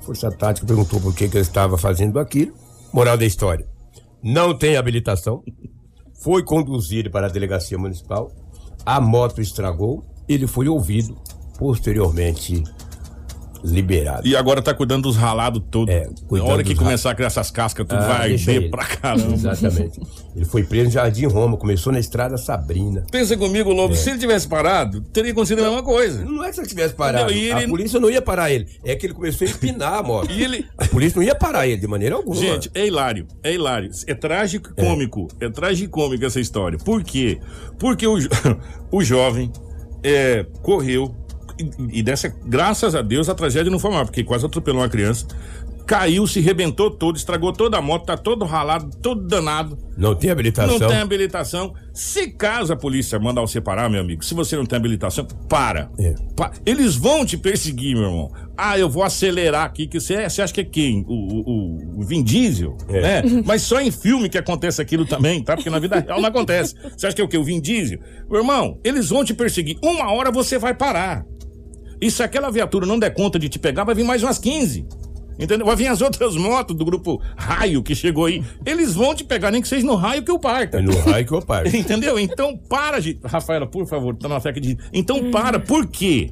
Força 0.00 0.30
Tática 0.30 0.66
perguntou 0.66 0.98
por 0.98 1.14
que, 1.14 1.28
que 1.28 1.36
ele 1.36 1.42
estava 1.42 1.76
fazendo 1.76 2.18
aquilo. 2.18 2.54
Moral 2.90 3.18
da 3.18 3.26
história: 3.26 3.68
não 4.22 4.56
tem 4.56 4.78
habilitação. 4.78 5.44
Foi 6.22 6.42
conduzido 6.42 7.10
para 7.10 7.26
a 7.26 7.30
delegacia 7.30 7.76
municipal. 7.76 8.32
A 8.86 8.98
moto 8.98 9.42
estragou. 9.42 10.02
Ele 10.26 10.46
foi 10.46 10.68
ouvido. 10.68 11.18
Posteriormente, 11.58 12.64
liberado. 13.64 14.26
E 14.26 14.36
agora 14.36 14.60
tá 14.62 14.72
cuidando 14.74 15.04
dos 15.04 15.16
ralados 15.16 15.62
todos. 15.70 15.92
É, 15.94 16.08
Na 16.30 16.44
hora 16.44 16.62
que 16.64 16.74
começar 16.74 17.10
a 17.10 17.14
criar 17.14 17.28
essas 17.28 17.50
cascas, 17.50 17.86
tudo 17.86 17.98
Ah, 18.00 18.06
vai 18.06 18.32
arder 18.32 18.48
ele. 18.56 18.68
pra 18.70 18.84
caramba. 18.84 19.34
Exatamente. 19.34 20.00
Ele 20.34 20.44
foi 20.44 20.62
preso 20.64 20.86
no 20.86 20.90
Jardim 20.90 21.26
Roma, 21.26 21.56
começou 21.56 21.92
na 21.92 21.98
estrada 21.98 22.36
Sabrina. 22.36 23.04
Pensa 23.10 23.36
comigo, 23.36 23.72
Lobo, 23.72 23.94
É. 23.94 23.96
se 23.96 24.10
ele 24.10 24.18
tivesse 24.18 24.46
parado, 24.46 25.00
teria 25.00 25.32
acontecido 25.32 25.60
a 25.60 25.64
mesma 25.68 25.82
coisa. 25.82 26.24
Não 26.24 26.44
é 26.44 26.48
que 26.48 26.54
se 26.54 26.60
ele 26.60 26.68
tivesse 26.68 26.94
parado. 26.94 27.30
Entendeu? 27.30 27.44
E 27.48 27.52
A 27.52 27.58
ele- 27.62 27.70
polícia 27.70 27.98
não 28.00 28.10
ia 28.10 28.20
parar 28.22 28.50
ele. 28.50 28.66
É 28.84 28.94
que 28.94 29.06
ele 29.06 29.14
começou 29.14 29.46
a 29.46 29.50
empinar 29.50 29.94
a 29.94 30.02
moto. 30.02 30.30
E 30.30 30.42
ele. 30.42 30.66
A 30.76 30.86
polícia 30.86 31.18
não 31.18 31.26
ia 31.26 31.34
parar 31.34 31.66
ele 31.66 31.80
de 31.80 31.86
maneira 31.86 32.14
alguma. 32.16 32.36
Gente, 32.36 32.70
é 32.74 32.86
hilário, 32.86 33.26
é 33.42 33.52
hilário. 33.54 33.90
É 34.06 34.14
trágico 34.14 34.70
e 34.76 34.82
cômico. 34.82 35.28
É, 35.40 35.48
tragicômico 35.48 36.24
essa 36.24 36.40
história. 36.40 36.78
Por 36.78 37.02
quê? 37.02 37.38
Porque 37.78 38.06
o, 38.06 38.18
jo- 38.18 38.28
o 38.92 39.02
jovem 39.02 39.50
é, 40.02 40.44
correu 40.62 41.14
e, 41.58 41.98
e 41.98 42.02
dessa, 42.02 42.28
graças 42.44 42.94
a 42.94 43.02
Deus, 43.02 43.28
a 43.28 43.34
tragédia 43.34 43.70
não 43.70 43.78
foi 43.78 43.90
maior, 43.90 44.04
porque 44.06 44.24
quase 44.24 44.44
atropelou 44.46 44.80
uma 44.82 44.88
criança. 44.88 45.26
Caiu, 45.86 46.26
se 46.26 46.40
rebentou 46.40 46.90
todo, 46.90 47.14
estragou 47.16 47.52
toda 47.52 47.78
a 47.78 47.80
moto, 47.80 48.06
tá 48.06 48.16
todo 48.16 48.44
ralado, 48.44 48.90
todo 49.00 49.24
danado. 49.24 49.78
Não 49.96 50.16
tem 50.16 50.30
habilitação. 50.30 50.80
Não 50.80 50.88
tem 50.88 50.96
habilitação. 50.98 51.74
Se 51.94 52.28
caso 52.32 52.72
a 52.72 52.76
polícia 52.76 53.20
mandar 53.20 53.42
você 53.42 53.60
parar, 53.60 53.88
meu 53.88 54.00
amigo, 54.00 54.24
se 54.24 54.34
você 54.34 54.56
não 54.56 54.66
tem 54.66 54.76
habilitação, 54.76 55.24
para. 55.48 55.88
É. 55.96 56.12
Pa- 56.36 56.50
Eles 56.66 56.96
vão 56.96 57.24
te 57.24 57.36
perseguir, 57.36 57.94
meu 57.94 58.06
irmão. 58.06 58.32
Ah, 58.58 58.76
eu 58.76 58.90
vou 58.90 59.04
acelerar 59.04 59.64
aqui, 59.64 59.86
que 59.86 60.00
você, 60.00 60.14
é- 60.14 60.28
você 60.28 60.42
acha 60.42 60.52
que 60.52 60.60
é 60.60 60.64
quem? 60.64 61.04
O, 61.06 61.12
o, 61.12 61.40
o- 61.40 62.00
o 62.00 62.02
Vin 62.04 62.24
Diesel, 62.24 62.76
É. 62.88 63.00
né? 63.22 63.42
Mas 63.46 63.62
só 63.62 63.80
em 63.80 63.92
filme 63.92 64.28
que 64.28 64.38
acontece 64.38 64.82
aquilo 64.82 65.06
também, 65.06 65.40
tá? 65.44 65.54
Porque 65.54 65.70
na 65.70 65.78
vida 65.78 66.00
real 66.00 66.20
não 66.20 66.28
acontece. 66.28 66.74
Você 66.96 67.06
acha 67.06 67.14
que 67.14 67.22
é 67.22 67.24
o 67.24 67.28
quê? 67.28 67.38
O 67.38 67.44
Vin 67.44 67.60
Diesel? 67.60 68.00
Meu 68.28 68.40
irmão, 68.40 68.80
eles 68.82 69.08
vão 69.10 69.24
te 69.24 69.32
perseguir. 69.32 69.78
Uma 69.84 70.10
hora 70.12 70.32
você 70.32 70.58
vai 70.58 70.74
parar. 70.74 71.24
E 72.00 72.10
se 72.10 72.22
aquela 72.22 72.50
viatura 72.50 72.86
não 72.86 72.98
der 72.98 73.10
conta 73.14 73.38
de 73.38 73.48
te 73.48 73.58
pegar, 73.58 73.84
vai 73.84 73.94
vir 73.94 74.04
mais 74.04 74.22
umas 74.22 74.38
15. 74.38 74.86
Entendeu? 75.38 75.66
Vai 75.66 75.76
vir 75.76 75.88
as 75.88 76.00
outras 76.00 76.34
motos 76.36 76.76
do 76.76 76.84
grupo 76.84 77.20
Raio 77.36 77.82
que 77.82 77.94
chegou 77.94 78.26
aí. 78.26 78.42
Eles 78.64 78.94
vão 78.94 79.14
te 79.14 79.24
pegar, 79.24 79.50
nem 79.50 79.60
que 79.60 79.68
seja 79.68 79.86
no 79.86 79.94
raio 79.94 80.22
que 80.22 80.30
eu 80.30 80.38
parta. 80.38 80.78
É 80.78 80.82
no 80.82 80.96
raio 81.00 81.26
que 81.26 81.32
eu 81.32 81.42
paro. 81.42 81.68
Entendeu? 81.76 82.18
Então 82.18 82.56
para, 82.56 83.00
gente. 83.00 83.20
Rafaela, 83.24 83.66
por 83.66 83.86
favor, 83.86 84.16
tá 84.16 84.28
na 84.28 84.40
fé 84.40 84.52
diz. 84.52 84.76
Então 84.92 85.30
para, 85.30 85.58
por 85.58 85.86
quê? 85.86 86.30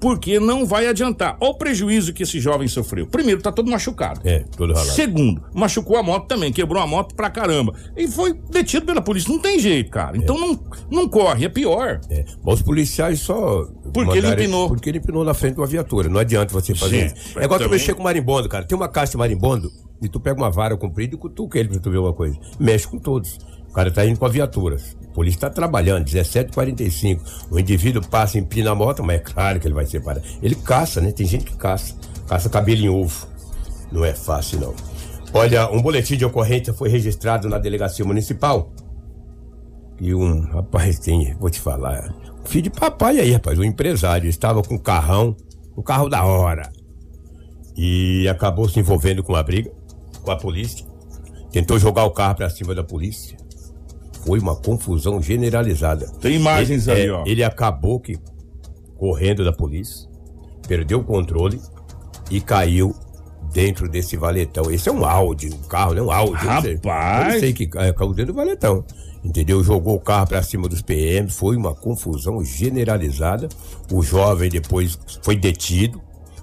Porque 0.00 0.38
não 0.38 0.64
vai 0.64 0.86
adiantar. 0.86 1.36
Olha 1.40 1.50
o 1.50 1.54
prejuízo 1.54 2.12
que 2.12 2.22
esse 2.22 2.38
jovem 2.38 2.68
sofreu. 2.68 3.06
Primeiro, 3.06 3.42
tá 3.42 3.50
todo 3.50 3.70
machucado. 3.70 4.20
É, 4.24 4.44
todo 4.56 4.72
ralado. 4.72 4.92
Segundo, 4.92 5.42
machucou 5.52 5.96
a 5.96 6.02
moto 6.02 6.26
também, 6.26 6.52
quebrou 6.52 6.80
a 6.82 6.86
moto 6.86 7.14
pra 7.14 7.28
caramba. 7.30 7.74
E 7.96 8.06
foi 8.06 8.32
detido 8.50 8.86
pela 8.86 9.02
polícia. 9.02 9.32
Não 9.32 9.40
tem 9.40 9.58
jeito, 9.58 9.90
cara. 9.90 10.16
Então 10.16 10.38
não, 10.38 10.58
não 10.90 11.08
corre, 11.08 11.46
é 11.46 11.48
pior. 11.48 12.00
É. 12.08 12.24
Mas 12.44 12.54
os 12.56 12.62
policiais 12.62 13.20
só. 13.20 13.66
Porque 13.92 14.18
ele 14.18 14.28
empinou. 14.28 14.68
Porque 14.68 14.88
ele 14.88 14.98
empinou 14.98 15.24
na 15.24 15.34
frente 15.34 15.54
de 15.54 15.60
uma 15.60 15.66
viatura. 15.66 16.08
Não 16.08 16.20
adianta 16.20 16.52
você 16.52 16.74
fazer 16.74 17.08
Gente, 17.08 17.18
isso. 17.18 17.38
É 17.38 17.44
igual 17.44 17.58
tu 17.58 17.64
também- 17.64 17.78
mexer 17.78 17.94
com 17.94 18.02
marimbondo, 18.02 18.48
cara. 18.48 18.64
Tem 18.64 18.76
uma 18.76 18.88
caixa 18.88 19.12
de 19.12 19.18
marimbondo 19.18 19.70
e 20.00 20.08
tu 20.08 20.20
pega 20.20 20.36
uma 20.38 20.50
vara 20.50 20.76
comprida 20.76 21.14
e 21.14 21.18
cutuca 21.18 21.58
ele 21.58 21.68
pra 21.70 21.80
tu 21.80 21.90
ver 21.90 21.98
uma 21.98 22.12
coisa. 22.12 22.38
Mexe 22.60 22.86
com 22.86 22.98
todos. 22.98 23.36
O 23.78 23.80
cara 23.80 23.92
tá 23.92 24.04
indo 24.04 24.18
com 24.18 24.26
a 24.26 24.28
viatura. 24.28 24.76
A 25.04 25.14
polícia 25.14 25.42
tá 25.42 25.50
trabalhando, 25.50 26.04
17h45. 26.04 27.20
O 27.48 27.60
indivíduo 27.60 28.04
passa, 28.04 28.36
empina 28.36 28.72
a 28.72 28.74
moto, 28.74 29.04
mas 29.04 29.20
é 29.20 29.20
claro 29.20 29.60
que 29.60 29.68
ele 29.68 29.74
vai 29.74 29.86
ser 29.86 30.00
parado. 30.00 30.26
Ele 30.42 30.56
caça, 30.56 31.00
né? 31.00 31.12
Tem 31.12 31.24
gente 31.24 31.44
que 31.44 31.56
caça. 31.56 31.94
Caça 32.26 32.48
cabelo 32.48 32.80
em 32.80 32.88
ovo. 32.88 33.28
Não 33.92 34.04
é 34.04 34.12
fácil, 34.12 34.58
não. 34.58 34.74
Olha, 35.32 35.70
um 35.70 35.80
boletim 35.80 36.16
de 36.16 36.24
ocorrência 36.24 36.74
foi 36.74 36.88
registrado 36.88 37.48
na 37.48 37.56
delegacia 37.56 38.04
municipal. 38.04 38.72
E 40.00 40.12
um 40.12 40.40
rapaz 40.40 40.98
tem, 40.98 41.36
vou 41.38 41.48
te 41.48 41.60
falar, 41.60 42.12
filho 42.46 42.64
de 42.64 42.70
papai 42.70 43.20
aí, 43.20 43.30
rapaz, 43.30 43.56
um 43.60 43.64
empresário, 43.64 44.28
estava 44.28 44.60
com 44.60 44.74
um 44.74 44.78
carrão, 44.78 45.36
o 45.76 45.84
carro 45.84 46.08
da 46.08 46.24
hora. 46.24 46.68
E 47.76 48.26
acabou 48.28 48.68
se 48.68 48.80
envolvendo 48.80 49.22
com 49.22 49.34
uma 49.34 49.42
briga 49.44 49.70
com 50.24 50.32
a 50.32 50.36
polícia. 50.36 50.84
Tentou 51.52 51.78
jogar 51.78 52.02
o 52.02 52.10
carro 52.10 52.34
pra 52.34 52.50
cima 52.50 52.74
da 52.74 52.82
polícia. 52.82 53.38
Foi 54.28 54.38
uma 54.38 54.54
confusão 54.54 55.22
generalizada. 55.22 56.06
Tem 56.20 56.36
imagens 56.36 56.86
ele, 56.86 57.00
ali, 57.00 57.08
é, 57.08 57.12
ó. 57.12 57.24
Ele 57.26 57.42
acabou 57.42 57.98
que 57.98 58.18
correndo 58.94 59.42
da 59.42 59.54
polícia, 59.54 60.06
perdeu 60.66 60.98
o 60.98 61.04
controle 61.04 61.58
e 62.30 62.38
caiu 62.38 62.94
dentro 63.54 63.88
desse 63.88 64.18
valetão. 64.18 64.70
Esse 64.70 64.90
é 64.90 64.92
um 64.92 65.02
Audi, 65.06 65.48
um 65.48 65.66
carro, 65.66 65.94
né? 65.94 66.02
Um 66.02 66.10
Audi. 66.10 66.44
eu 66.44 66.52
não 66.52 66.60
sei. 66.60 66.74
Rapaz! 66.74 67.26
Eu 67.26 67.32
não 67.32 67.40
sei 67.40 67.52
que 67.54 67.70
é, 67.74 67.90
caiu 67.90 68.12
dentro 68.12 68.34
do 68.34 68.36
valetão. 68.36 68.84
Entendeu? 69.24 69.64
Jogou 69.64 69.94
o 69.94 70.00
carro 70.00 70.26
pra 70.26 70.42
cima 70.42 70.68
dos 70.68 70.82
PM, 70.82 71.30
foi 71.30 71.56
uma 71.56 71.74
confusão 71.74 72.44
generalizada. 72.44 73.48
O 73.90 74.02
jovem 74.02 74.50
depois 74.50 74.98
foi 75.22 75.36
detido, 75.36 76.02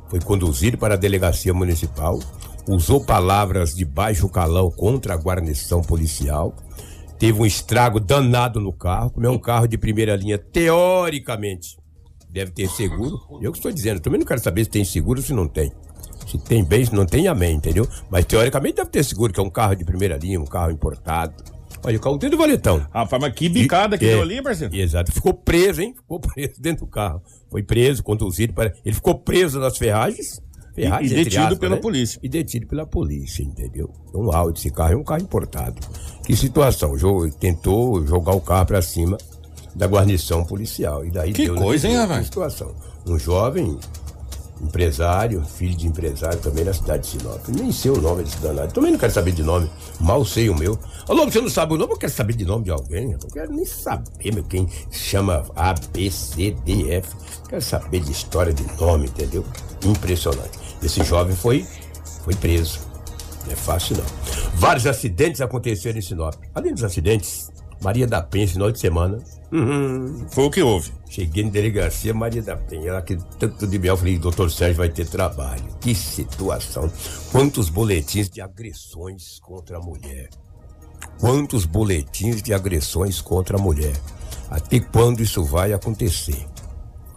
foi 0.10 0.20
conduzido 0.20 0.76
para 0.76 0.96
a 0.96 0.98
delegacia 0.98 1.54
municipal, 1.54 2.20
usou 2.68 3.06
palavras 3.06 3.76
de 3.76 3.86
baixo 3.86 4.28
calão 4.28 4.72
contra 4.72 5.14
a 5.14 5.18
guarnição 5.18 5.84
policial, 5.84 6.56
teve 7.18 7.40
um 7.42 7.46
estrago 7.46 8.00
danado 8.00 8.60
no 8.60 8.74
carro, 8.74 9.10
como 9.12 9.26
é 9.26 9.30
um 9.30 9.40
carro 9.40 9.68
de 9.68 9.78
primeira 9.78 10.16
linha, 10.16 10.38
teoricamente 10.38 11.78
deve 12.30 12.52
ter 12.52 12.70
seguro. 12.70 13.20
Eu 13.42 13.52
que 13.52 13.58
estou 13.60 13.72
dizendo, 13.72 14.00
também 14.02 14.20
não 14.20 14.26
quero 14.28 14.42
saber 14.42 14.64
se 14.66 14.70
tem 14.70 14.84
seguro 14.84 15.20
ou 15.20 15.26
se 15.26 15.34
não 15.34 15.48
tem. 15.48 15.72
Se 16.28 16.38
tem 16.40 16.64
bem, 16.64 16.84
se 16.86 16.94
não 16.94 17.06
tem, 17.06 17.28
amém, 17.28 17.56
entendeu? 17.56 17.88
Mas 18.10 18.26
teoricamente 18.26 18.76
deve 18.78 18.90
ter 18.90 19.04
seguro, 19.04 19.32
que 19.32 19.40
é 19.40 19.44
um 19.44 19.50
carro 19.50 19.76
de 19.76 19.86
primeira 19.86 20.18
linha, 20.18 20.40
um 20.40 20.46
carro 20.46 20.72
importado. 20.72 21.34
Olha, 21.84 21.98
o 21.98 22.02
carro 22.02 22.18
dentro 22.18 22.36
do 22.38 22.42
valetão. 22.42 22.86
Rapaz, 22.92 23.22
mas 23.22 23.34
que 23.34 23.48
bicada 23.48 23.96
que 23.98 24.06
E- 24.06 24.10
deu 24.10 24.20
é, 24.20 24.22
ali, 24.24 24.42
parceiro. 24.42 24.76
Exato. 24.76 25.12
Ficou 25.12 25.34
preso, 25.36 25.82
hein? 25.82 25.94
Ficou 25.96 26.20
preso 26.20 26.54
dentro 26.60 26.86
do 26.86 26.92
carro. 26.92 27.22
Foi 27.52 27.62
preso, 27.62 28.02
conduzido 28.04 28.54
para. 28.54 28.74
Ele 28.84 28.96
ficou 28.96 29.20
preso 29.20 29.60
nas 29.60 29.78
ferragens, 29.78 30.42
Ferrari, 30.76 31.06
E- 31.08 31.12
e 31.12 31.16
detido 31.24 31.42
aspas, 31.44 31.58
pela 31.60 31.76
né? 31.76 31.82
polícia. 31.82 32.20
E 32.22 32.28
detido 32.30 32.68
pela 32.68 32.86
polícia, 32.86 33.42
entendeu? 33.42 33.90
Um 34.14 34.32
Audi, 34.36 34.60
esse 34.60 34.70
carro 34.70 34.94
é 34.94 34.98
um 34.98 35.04
carro 35.04 35.22
importado. 35.22 35.76
Que 36.26 36.36
situação? 36.36 36.98
Jo- 36.98 37.30
tentou 37.40 38.06
jogar 38.06 38.34
o 38.36 38.42
carro 38.42 38.66
pra 38.66 38.82
cima 38.82 39.18
da 39.74 39.88
guarnição 39.88 40.44
policial. 40.44 41.06
E 41.06 41.12
daí 41.12 41.32
Que 41.34 41.48
coisa, 41.50 41.88
hein, 41.88 41.94
que 41.94 42.00
rapaz? 42.00 42.26
situação. 42.26 42.76
Um 43.08 43.18
jovem 43.18 43.78
empresário, 44.62 45.44
filho 45.44 45.76
de 45.76 45.88
empresário 45.88 46.40
também 46.40 46.64
na 46.64 46.74
cidade 46.74 47.04
de 47.04 47.10
Sinop. 47.10 47.48
Nem 47.50 47.72
sei 47.72 47.92
o 47.92 48.02
nome 48.02 48.24
desse 48.24 48.38
danado. 48.38 48.74
Também 48.74 48.92
não 48.92 49.00
quero 49.00 49.12
saber 49.12 49.32
de 49.32 49.44
nome. 49.44 49.70
Mal 50.00 50.24
sei 50.26 50.50
o 50.50 50.58
meu. 50.58 50.78
Ô, 51.08 51.14
Lobo, 51.14 51.32
você 51.32 51.42
não 51.42 51.50
sabe 51.50 51.74
o 51.74 51.78
nome? 51.78 51.94
Eu 51.94 51.98
quero 51.98 52.12
saber 52.12 52.34
de 52.34 52.46
nome 52.46 52.66
de 52.66 52.72
alguém. 52.72 53.12
Eu 53.12 53.20
não 53.22 53.30
quero 53.30 53.54
nem 53.54 53.66
saber, 53.66 54.34
meu, 54.34 54.44
quem 54.44 54.68
chama 54.92 55.46
A, 55.56 55.74
B, 55.92 56.10
C, 56.10 56.56
D, 56.66 56.92
F. 56.92 57.16
Quero 57.50 57.62
saber 57.62 58.00
de 58.00 58.12
história 58.12 58.54
de 58.54 58.64
nome, 58.80 59.08
entendeu? 59.08 59.46
Impressionante. 59.84 60.58
Esse 60.82 61.04
jovem 61.04 61.36
foi, 61.36 61.66
foi 62.24 62.34
preso. 62.36 62.80
Não 63.46 63.54
é 63.54 63.56
fácil, 63.56 63.98
não. 63.98 64.06
Vários 64.56 64.88
acidentes 64.88 65.42
aconteceram 65.42 66.00
em 66.00 66.02
Sinop. 66.02 66.36
Além 66.54 66.74
dos 66.74 66.84
acidentes, 66.84 67.52
Maria 67.82 68.08
da 68.08 68.22
Penha, 68.22 68.48
final 68.48 68.72
de 68.72 68.80
semana. 68.80 69.18
Uhum. 69.52 70.26
Foi 70.30 70.46
o 70.46 70.52
que 70.52 70.62
houve. 70.62 70.92
Cheguei 71.10 71.44
na 71.44 71.50
delegacia 71.50 72.14
Maria 72.14 72.42
da 72.42 72.58
Penha, 72.58 72.90
ela 72.90 73.02
que 73.02 73.18
tanto 73.40 73.68
de 73.68 73.80
mel, 73.80 73.96
falei, 73.96 74.18
doutor 74.18 74.52
Sérgio 74.52 74.78
vai 74.78 74.90
ter 74.90 75.08
trabalho. 75.08 75.64
Que 75.80 75.94
situação. 75.96 76.92
Quantos 77.32 77.70
boletins 77.70 78.30
de 78.30 78.42
agressões 78.42 79.40
contra 79.40 79.78
a 79.78 79.80
mulher. 79.80 80.30
Quantos 81.20 81.66
boletins 81.66 82.42
de 82.42 82.54
agressões 82.54 83.22
contra 83.22 83.58
a 83.58 83.62
mulher. 83.62 83.96
Até 84.50 84.80
quando 84.80 85.22
isso 85.22 85.44
vai 85.44 85.74
acontecer? 85.74 86.46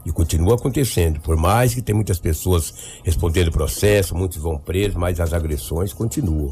E 0.04 0.12
continua 0.12 0.54
acontecendo. 0.54 1.20
Por 1.20 1.36
mais 1.36 1.74
que 1.74 1.82
tem 1.82 1.94
muitas 1.94 2.18
pessoas 2.18 2.72
respondendo 3.04 3.50
processo, 3.50 4.14
muitos 4.14 4.38
vão 4.38 4.56
presos, 4.56 4.94
mas 4.94 5.20
as 5.20 5.32
agressões 5.32 5.92
continuam. 5.92 6.50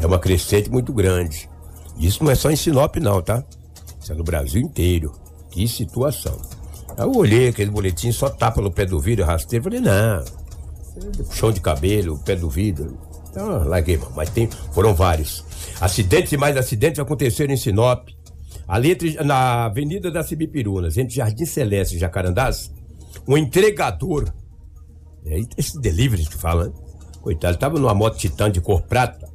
É 0.00 0.06
uma 0.06 0.18
crescente 0.18 0.70
muito 0.70 0.92
grande. 0.92 1.48
Isso 1.98 2.22
não 2.22 2.30
é 2.30 2.34
só 2.34 2.50
em 2.50 2.56
Sinop, 2.56 2.96
não, 2.96 3.20
tá? 3.20 3.44
Isso 4.00 4.12
é 4.12 4.14
no 4.14 4.24
Brasil 4.24 4.60
inteiro. 4.60 5.12
Que 5.50 5.66
situação. 5.66 6.40
Eu 6.96 7.12
olhei 7.14 7.48
aquele 7.48 7.70
boletim, 7.70 8.12
só 8.12 8.28
tapa 8.28 8.60
no 8.60 8.70
pé 8.70 8.86
do 8.86 8.98
vidro, 8.98 9.24
arrastei, 9.24 9.60
falei, 9.60 9.80
não. 9.80 10.24
Chão 11.30 11.52
de 11.52 11.60
cabelo, 11.60 12.18
pé 12.18 12.34
do 12.36 12.48
vidro. 12.48 12.98
Então, 13.30 13.64
larguei. 13.68 14.00
Mas 14.16 14.30
tem, 14.30 14.48
foram 14.72 14.94
vários. 14.94 15.44
Acidentes 15.80 16.32
e 16.32 16.36
mais 16.36 16.56
acidentes 16.56 16.98
aconteceram 16.98 17.52
em 17.52 17.56
Sinop. 17.56 18.08
Ali 18.66 18.90
entre, 18.90 19.14
na 19.22 19.66
Avenida 19.66 20.10
das 20.10 20.26
Cibipirunas, 20.26 20.98
entre 20.98 21.14
Jardim 21.14 21.46
Celeste 21.46 21.96
e 21.96 21.98
Jacarandás, 21.98 22.70
um 23.26 23.36
entregador, 23.36 24.32
esse 25.56 25.80
delivery 25.80 26.24
que 26.26 26.36
fala? 26.36 26.72
Coitado, 27.22 27.52
ele 27.52 27.60
tava 27.60 27.78
numa 27.78 27.94
moto 27.94 28.16
Titan 28.16 28.50
de 28.50 28.60
cor 28.60 28.82
prata, 28.82 29.27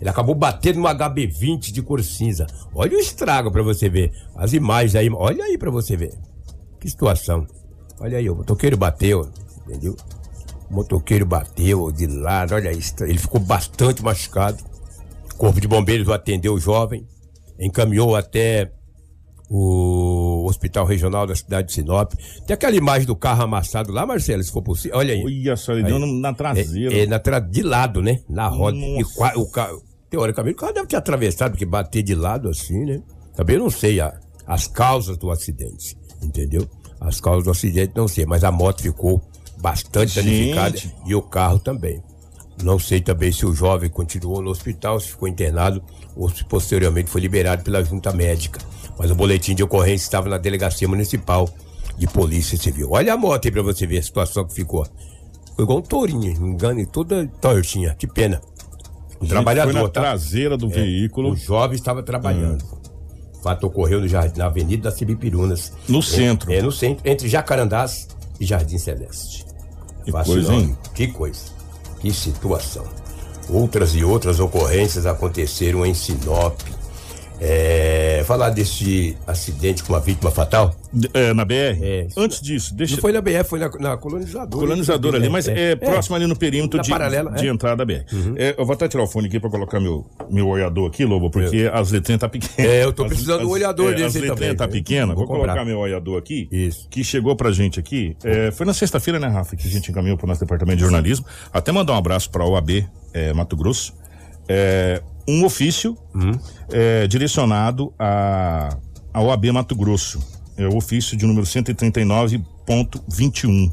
ele 0.00 0.08
acabou 0.08 0.34
batendo 0.34 0.80
no 0.80 0.86
HB20 0.88 1.72
de 1.72 1.82
cor 1.82 2.02
cinza. 2.02 2.46
Olha 2.74 2.96
o 2.96 3.00
estrago 3.00 3.50
pra 3.50 3.62
você 3.62 3.88
ver. 3.88 4.12
As 4.34 4.52
imagens 4.52 4.94
aí, 4.94 5.10
olha 5.10 5.44
aí 5.44 5.58
pra 5.58 5.70
você 5.70 5.96
ver. 5.96 6.12
Que 6.80 6.88
situação. 6.88 7.46
Olha 8.00 8.16
aí, 8.18 8.30
o 8.30 8.34
motoqueiro 8.34 8.76
bateu, 8.76 9.28
entendeu? 9.66 9.94
O 10.70 10.74
motoqueiro 10.74 11.26
bateu 11.26 11.92
de 11.92 12.06
lado, 12.06 12.54
olha 12.54 12.72
isso. 12.72 12.94
Ele 13.04 13.18
ficou 13.18 13.40
bastante 13.40 14.02
machucado. 14.02 14.56
O 15.34 15.36
corpo 15.36 15.60
de 15.60 15.68
bombeiros 15.68 16.08
atendeu 16.08 16.54
o 16.54 16.60
jovem, 16.60 17.06
encaminhou 17.58 18.16
até 18.16 18.72
o 19.52 20.46
Hospital 20.48 20.86
Regional 20.86 21.26
da 21.26 21.34
cidade 21.34 21.68
de 21.68 21.74
Sinop. 21.74 22.12
Tem 22.46 22.54
aquela 22.54 22.76
imagem 22.76 23.06
do 23.06 23.16
carro 23.16 23.42
amassado 23.42 23.92
lá, 23.92 24.06
Marcelo, 24.06 24.42
se 24.42 24.52
for 24.52 24.62
possível. 24.62 24.96
Olha 24.96 25.12
aí. 25.12 25.22
Olha 25.24 25.56
só, 25.56 25.72
ele 25.72 25.82
deu 25.82 25.98
na- 25.98 26.32
traseira. 26.32 26.94
É, 26.94 27.00
é, 27.02 27.06
na 27.06 27.18
tra... 27.18 27.40
de 27.40 27.62
lado, 27.62 28.00
né? 28.00 28.20
Na 28.28 28.46
roda. 28.48 28.76
E 28.76 29.00
Nossa. 29.02 29.14
qua- 29.16 29.32
o 29.36 29.50
carro, 29.50 29.82
teoricamente, 30.10 30.56
o 30.56 30.58
carro 30.58 30.72
deve 30.74 30.86
ter 30.88 30.96
atravessado, 30.96 31.52
porque 31.52 31.64
bater 31.64 32.02
de 32.02 32.14
lado 32.14 32.48
assim, 32.48 32.84
né? 32.84 33.00
Também 33.34 33.56
não 33.58 33.70
sei 33.70 34.00
a- 34.00 34.18
as 34.46 34.66
causas 34.66 35.16
do 35.16 35.30
acidente, 35.30 35.96
entendeu? 36.22 36.68
As 37.00 37.20
causas 37.20 37.44
do 37.44 37.50
acidente 37.50 37.92
não 37.96 38.08
sei, 38.08 38.26
mas 38.26 38.44
a 38.44 38.50
moto 38.50 38.82
ficou 38.82 39.22
bastante 39.58 40.12
Gente. 40.20 40.24
danificada 40.26 40.78
e 41.06 41.14
o 41.14 41.22
carro 41.22 41.58
também. 41.58 42.02
Não 42.62 42.78
sei 42.78 43.00
também 43.00 43.32
se 43.32 43.46
o 43.46 43.54
jovem 43.54 43.88
continuou 43.88 44.42
no 44.42 44.50
hospital, 44.50 45.00
se 45.00 45.08
ficou 45.08 45.26
internado 45.28 45.82
ou 46.14 46.28
se 46.28 46.44
posteriormente 46.44 47.08
foi 47.08 47.20
liberado 47.22 47.62
pela 47.62 47.82
junta 47.82 48.12
médica. 48.12 48.58
Mas 48.98 49.10
o 49.10 49.14
boletim 49.14 49.54
de 49.54 49.62
ocorrência 49.62 50.04
estava 50.04 50.28
na 50.28 50.36
delegacia 50.36 50.86
municipal 50.86 51.48
de 51.96 52.06
polícia 52.06 52.58
civil. 52.58 52.88
Olha 52.90 53.14
a 53.14 53.16
moto 53.16 53.46
aí 53.46 53.50
pra 53.50 53.62
você 53.62 53.86
ver 53.86 53.98
a 53.98 54.02
situação 54.02 54.44
que 54.46 54.52
ficou. 54.54 54.86
Foi 55.56 55.64
igual 55.64 55.78
um 55.78 55.82
tourinho, 55.82 56.30
engano, 56.32 56.84
toda 56.86 57.26
tortinha. 57.40 57.94
Que 57.94 58.06
pena. 58.06 58.42
Gente, 59.20 59.30
trabalhador, 59.30 59.72
foi 59.72 59.82
na 59.82 59.88
tá? 59.88 60.00
traseira 60.00 60.56
do 60.56 60.68
veículo. 60.68 61.32
O 61.32 61.36
jovem 61.36 61.76
estava 61.76 62.02
trabalhando. 62.02 62.62
O 63.34 63.42
fato 63.42 63.66
ocorreu 63.66 64.00
no 64.00 64.08
jardim, 64.08 64.38
na 64.38 64.46
Avenida 64.46 64.84
das 64.84 64.94
Cibipirunas. 64.98 65.72
No 65.88 65.98
É- 65.98 66.02
centro. 66.02 66.52
É, 66.52 66.62
no 66.62 66.70
centro, 66.72 67.08
entre 67.08 67.28
Jacarandás 67.28 68.08
e 68.38 68.44
Jardim 68.46 68.78
Celeste. 68.78 69.44
Que 70.04 70.12
Fácil 70.12 70.34
coisa, 70.34 70.54
hein? 70.54 70.78
Que 70.94 71.06
coisa. 71.08 71.40
Que 72.00 72.12
situação. 72.12 72.84
Outras 73.48 73.94
e 73.94 74.04
outras 74.04 74.40
ocorrências 74.40 75.06
aconteceram 75.06 75.84
em 75.84 75.92
Sinop. 75.92 76.58
É, 77.42 78.22
falar 78.26 78.50
desse 78.50 79.16
acidente 79.26 79.82
com 79.82 79.94
uma 79.94 80.00
vítima 80.00 80.30
fatal? 80.30 80.74
É, 81.14 81.32
na 81.32 81.44
BR? 81.44 81.78
É. 81.80 82.06
Antes 82.14 82.40
disso, 82.42 82.74
deixa. 82.74 82.96
Não 82.96 83.00
foi 83.00 83.12
na 83.12 83.20
BF, 83.22 83.44
foi 83.44 83.58
na, 83.58 83.70
na 83.78 83.96
colonizadora. 83.96 84.66
Colonizador 84.66 85.14
ali, 85.14 85.28
mas 85.30 85.48
é, 85.48 85.74
próximo 85.74 86.16
ali 86.16 86.26
no 86.26 86.36
perímetro 86.36 86.80
de, 86.82 86.90
paralela, 86.90 87.30
de 87.32 87.46
é. 87.46 87.50
entrada 87.50 87.76
da 87.76 87.84
BR. 87.84 88.04
É, 88.36 88.54
eu 88.58 88.66
vou 88.66 88.74
até 88.74 88.86
tirar 88.88 89.04
o 89.04 89.06
fone 89.06 89.28
aqui 89.28 89.40
pra 89.40 89.48
colocar 89.48 89.80
meu, 89.80 90.04
meu 90.28 90.48
olhador 90.48 90.88
aqui, 90.88 91.04
Lobo, 91.04 91.30
porque 91.30 91.70
as 91.72 91.90
letrinhas 91.90 92.20
tá 92.20 92.28
pequenas. 92.28 92.58
É, 92.58 92.84
eu 92.84 92.92
tô 92.92 93.06
precisando 93.06 93.44
as- 93.44 93.48
olhador 93.48 93.92
é, 93.92 93.94
desse 93.94 94.18
As 94.18 94.24
letrinhas 94.24 94.56
tá 94.56 94.68
pequena, 94.68 95.14
Vou 95.14 95.26
vou, 95.26 95.36
colocar 95.36 95.64
meu 95.64 95.78
olhador 95.78 96.18
aqui, 96.18 96.46
Isso. 96.52 96.88
que 96.90 97.02
chegou 97.02 97.34
pra 97.34 97.50
gente 97.52 97.80
aqui. 97.80 98.16
É, 98.22 98.50
foi 98.50 98.66
na 98.66 98.74
sexta-feira, 98.74 99.18
né, 99.18 99.28
Rafa, 99.28 99.56
que 99.56 99.66
a 99.66 99.70
gente 99.70 99.90
encaminhou 99.90 100.18
pro 100.18 100.26
nosso 100.26 100.40
departamento 100.40 100.76
de 100.76 100.82
jornalismo. 100.82 101.24
Até 101.52 101.72
mandar 101.72 101.94
um 101.94 101.96
abraço 101.96 102.28
pra 102.30 102.44
OAB 102.44 102.86
é, 103.14 103.32
Mato 103.32 103.56
Grosso. 103.56 103.94
É, 104.48 105.00
um 105.28 105.44
ofício 105.44 105.96
Hum. 106.14 106.32
é, 106.70 107.06
direcionado 107.06 107.92
a, 107.98 108.76
a 109.12 109.20
OAB 109.22 109.46
Mato 109.52 109.74
Grosso. 109.74 110.18
É 110.56 110.66
o 110.66 110.76
ofício 110.76 111.16
de 111.16 111.26
número 111.26 111.46
139.21 111.46 113.72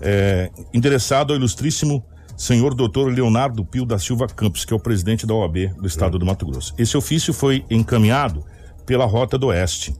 é, 0.00 0.50
endereçado 0.72 1.32
ao 1.32 1.38
ilustríssimo 1.38 2.04
senhor 2.36 2.74
doutor 2.74 3.12
Leonardo 3.12 3.64
Pio 3.64 3.84
da 3.84 3.98
Silva 3.98 4.28
Campos, 4.28 4.64
que 4.64 4.72
é 4.72 4.76
o 4.76 4.80
presidente 4.80 5.26
da 5.26 5.34
OAB 5.34 5.74
do 5.80 5.86
estado 5.86 6.18
do 6.18 6.24
Mato 6.24 6.46
Grosso. 6.46 6.72
Esse 6.78 6.96
ofício 6.96 7.34
foi 7.34 7.64
encaminhado 7.68 8.44
pela 8.86 9.04
Rota 9.04 9.36
do 9.36 9.48
Oeste. 9.48 9.94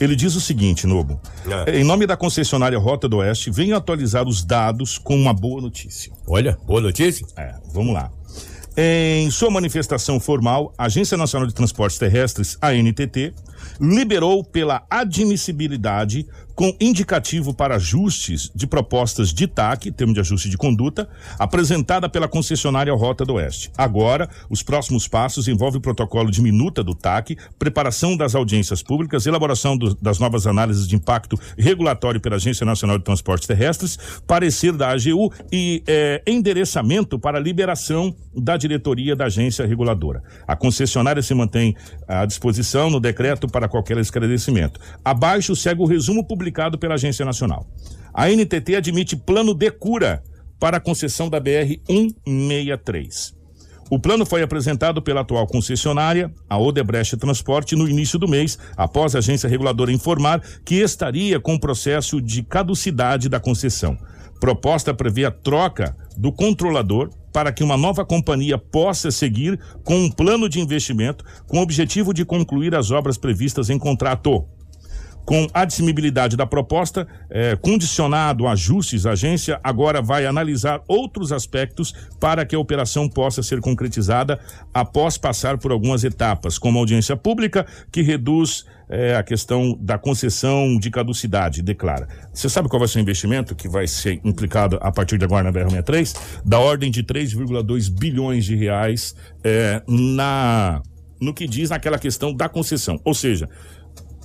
Ele 0.00 0.16
diz 0.16 0.34
o 0.34 0.40
seguinte, 0.40 0.86
Nobo. 0.86 1.20
É. 1.66 1.78
Em 1.78 1.84
nome 1.84 2.06
da 2.06 2.16
concessionária 2.16 2.78
Rota 2.78 3.08
do 3.08 3.18
Oeste, 3.18 3.50
venho 3.50 3.76
atualizar 3.76 4.26
os 4.26 4.42
dados 4.44 4.98
com 4.98 5.14
uma 5.14 5.32
boa 5.32 5.60
notícia. 5.60 6.12
Olha, 6.26 6.58
boa 6.66 6.80
notícia. 6.80 7.24
É, 7.36 7.54
vamos 7.72 7.94
lá. 7.94 8.10
Em 8.76 9.30
sua 9.30 9.50
manifestação 9.50 10.18
formal, 10.18 10.74
a 10.76 10.86
Agência 10.86 11.16
Nacional 11.16 11.46
de 11.46 11.54
Transportes 11.54 11.96
Terrestres, 11.96 12.58
a 12.60 12.72
NTT, 12.72 13.32
liberou 13.80 14.42
pela 14.42 14.84
admissibilidade 14.90 16.26
com 16.54 16.74
indicativo 16.80 17.52
para 17.52 17.76
ajustes 17.76 18.50
de 18.54 18.66
propostas 18.66 19.32
de 19.32 19.46
TAC, 19.46 19.90
termo 19.90 20.14
de 20.14 20.20
ajuste 20.20 20.48
de 20.48 20.56
conduta, 20.56 21.08
apresentada 21.38 22.08
pela 22.08 22.28
concessionária 22.28 22.94
Rota 22.94 23.24
do 23.24 23.34
Oeste. 23.34 23.70
Agora, 23.76 24.28
os 24.48 24.62
próximos 24.62 25.08
passos 25.08 25.48
envolvem 25.48 25.78
o 25.78 25.82
protocolo 25.82 26.30
de 26.30 26.40
minuta 26.40 26.82
do 26.84 26.94
TAC, 26.94 27.36
preparação 27.58 28.16
das 28.16 28.34
audiências 28.34 28.82
públicas, 28.82 29.26
elaboração 29.26 29.76
do- 29.76 29.94
das 29.96 30.18
novas 30.18 30.46
análises 30.46 30.86
de 30.86 30.94
impacto 30.94 31.38
regulatório 31.58 32.20
pela 32.20 32.36
Agência 32.36 32.64
Nacional 32.64 32.98
de 32.98 33.04
Transportes 33.04 33.48
Terrestres, 33.48 33.98
parecer 34.26 34.72
da 34.72 34.90
AGU 34.90 35.32
e 35.50 35.82
eh, 35.86 36.22
endereçamento 36.26 37.18
para 37.18 37.40
liberação 37.40 38.14
da 38.36 38.56
diretoria 38.56 39.16
da 39.16 39.24
agência 39.26 39.66
reguladora. 39.66 40.22
A 40.46 40.54
concessionária 40.54 41.22
se 41.22 41.34
mantém 41.34 41.74
à 42.06 42.24
disposição 42.24 42.90
no 42.90 43.00
decreto 43.00 43.48
para 43.48 43.68
qualquer 43.68 43.98
esclarecimento. 43.98 44.78
Abaixo 45.04 45.56
segue 45.56 45.82
o 45.82 45.86
resumo 45.86 46.24
publicado 46.24 46.43
pela 46.78 46.94
Agência 46.94 47.24
Nacional. 47.24 47.66
A 48.12 48.28
NTT 48.28 48.76
admite 48.76 49.16
plano 49.16 49.54
de 49.54 49.70
cura 49.70 50.22
para 50.58 50.76
a 50.76 50.80
concessão 50.80 51.28
da 51.28 51.40
BR 51.40 51.78
163. 51.86 53.34
O 53.90 53.98
plano 53.98 54.24
foi 54.24 54.42
apresentado 54.42 55.02
pela 55.02 55.20
atual 55.20 55.46
concessionária, 55.46 56.32
a 56.48 56.58
Odebrecht 56.58 57.16
Transporte, 57.16 57.76
no 57.76 57.88
início 57.88 58.18
do 58.18 58.26
mês, 58.26 58.58
após 58.76 59.14
a 59.14 59.18
agência 59.18 59.48
reguladora 59.48 59.92
informar 59.92 60.40
que 60.64 60.76
estaria 60.76 61.38
com 61.38 61.54
o 61.54 61.60
processo 61.60 62.20
de 62.20 62.42
caducidade 62.42 63.28
da 63.28 63.38
concessão. 63.38 63.96
Proposta 64.40 64.94
prevê 64.94 65.24
a 65.24 65.30
troca 65.30 65.96
do 66.16 66.32
controlador 66.32 67.10
para 67.32 67.52
que 67.52 67.64
uma 67.64 67.76
nova 67.76 68.04
companhia 68.04 68.56
possa 68.56 69.10
seguir 69.10 69.58
com 69.82 69.96
um 69.96 70.10
plano 70.10 70.48
de 70.48 70.60
investimento 70.60 71.24
com 71.46 71.58
o 71.58 71.62
objetivo 71.62 72.14
de 72.14 72.24
concluir 72.24 72.74
as 72.74 72.90
obras 72.90 73.18
previstas 73.18 73.70
em 73.70 73.78
contrato. 73.78 74.46
Com 75.24 75.46
a 75.54 75.62
admissibilidade 75.62 76.36
da 76.36 76.46
proposta, 76.46 77.06
eh, 77.30 77.56
condicionado 77.56 78.46
a 78.46 78.52
ajustes, 78.52 79.06
a 79.06 79.12
agência 79.12 79.58
agora 79.64 80.02
vai 80.02 80.26
analisar 80.26 80.82
outros 80.86 81.32
aspectos 81.32 81.94
para 82.20 82.44
que 82.44 82.54
a 82.54 82.58
operação 82.58 83.08
possa 83.08 83.42
ser 83.42 83.60
concretizada 83.60 84.38
após 84.72 85.16
passar 85.16 85.56
por 85.56 85.72
algumas 85.72 86.04
etapas, 86.04 86.58
como 86.58 86.78
audiência 86.78 87.16
pública, 87.16 87.66
que 87.90 88.02
reduz 88.02 88.66
eh, 88.88 89.16
a 89.16 89.22
questão 89.22 89.78
da 89.80 89.96
concessão 89.96 90.78
de 90.78 90.90
caducidade, 90.90 91.62
declara. 91.62 92.06
Você 92.32 92.48
sabe 92.50 92.68
qual 92.68 92.78
vai 92.78 92.88
ser 92.88 92.98
o 92.98 93.00
investimento 93.00 93.54
que 93.54 93.68
vai 93.68 93.86
ser 93.86 94.20
implicado 94.24 94.78
a 94.82 94.92
partir 94.92 95.16
de 95.16 95.24
agora 95.24 95.44
na 95.44 95.52
BR-63? 95.52 96.42
Da 96.44 96.58
ordem 96.58 96.90
de 96.90 97.02
3,2 97.02 97.90
bilhões 97.90 98.44
de 98.44 98.54
reais 98.54 99.14
eh, 99.42 99.82
na 99.88 100.82
no 101.20 101.32
que 101.32 101.46
diz 101.46 101.70
naquela 101.70 101.98
questão 101.98 102.34
da 102.34 102.48
concessão. 102.48 103.00
Ou 103.04 103.14
seja, 103.14 103.48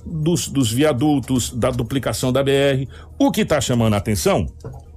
dos, 0.04 0.48
dos 0.48 0.72
viadutos, 0.72 1.50
da 1.50 1.70
duplicação 1.70 2.32
da 2.32 2.42
BR. 2.42 2.86
O 3.18 3.30
que 3.30 3.42
está 3.42 3.60
chamando 3.60 3.94
a 3.94 3.96
atenção, 3.96 4.46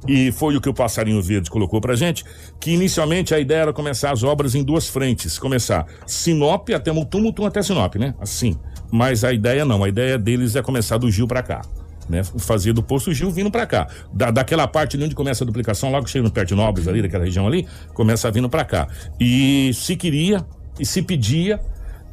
e 0.08 0.32
foi 0.32 0.56
o 0.56 0.62
que 0.62 0.70
o 0.70 0.74
Passarinho 0.74 1.22
Verde 1.22 1.50
colocou 1.50 1.80
pra 1.80 1.96
gente, 1.96 2.24
que 2.60 2.72
inicialmente 2.72 3.34
a 3.34 3.40
ideia 3.40 3.62
era 3.62 3.74
começar 3.74 4.12
as 4.12 4.24
obras 4.24 4.56
em 4.56 4.64
duas 4.64 4.88
frentes. 4.88 5.40
Começar 5.40 5.86
Sinop 6.06 6.70
até 6.70 6.92
Mutum, 6.92 7.22
Mutum 7.22 7.46
até 7.46 7.62
Sinop, 7.62 7.96
né? 7.96 8.14
Assim. 8.20 8.58
Mas 8.92 9.24
a 9.24 9.34
ideia 9.34 9.66
não, 9.66 9.84
a 9.84 9.90
ideia 9.90 10.18
deles 10.18 10.56
é 10.56 10.62
começar 10.62 10.98
do 10.98 11.10
Gil 11.10 11.28
para 11.28 11.42
cá. 11.42 11.62
Né, 12.10 12.22
fazer 12.22 12.74
do 12.74 12.84
posto 12.84 13.14
Gil 13.14 13.32
vindo 13.32 13.50
para 13.50 13.66
cá. 13.66 13.88
Da, 14.14 14.30
daquela 14.30 14.68
parte 14.68 14.98
ali 14.98 15.06
onde 15.06 15.16
começa 15.16 15.46
a 15.46 15.48
duplicação, 15.48 15.90
logo 15.90 16.06
chega 16.06 16.26
no 16.26 16.30
perto 16.30 16.50
de 16.50 16.56
Nobres 16.56 16.86
ali, 16.86 17.02
daquela 17.02 17.24
região 17.24 17.48
ali, 17.48 17.66
começa 17.94 18.30
vindo 18.30 18.50
para 18.50 18.66
cá. 18.66 18.90
E 19.18 19.72
se 19.74 19.96
queria 19.96 20.46
e 20.78 20.86
se 20.86 21.02
pedia 21.02 21.62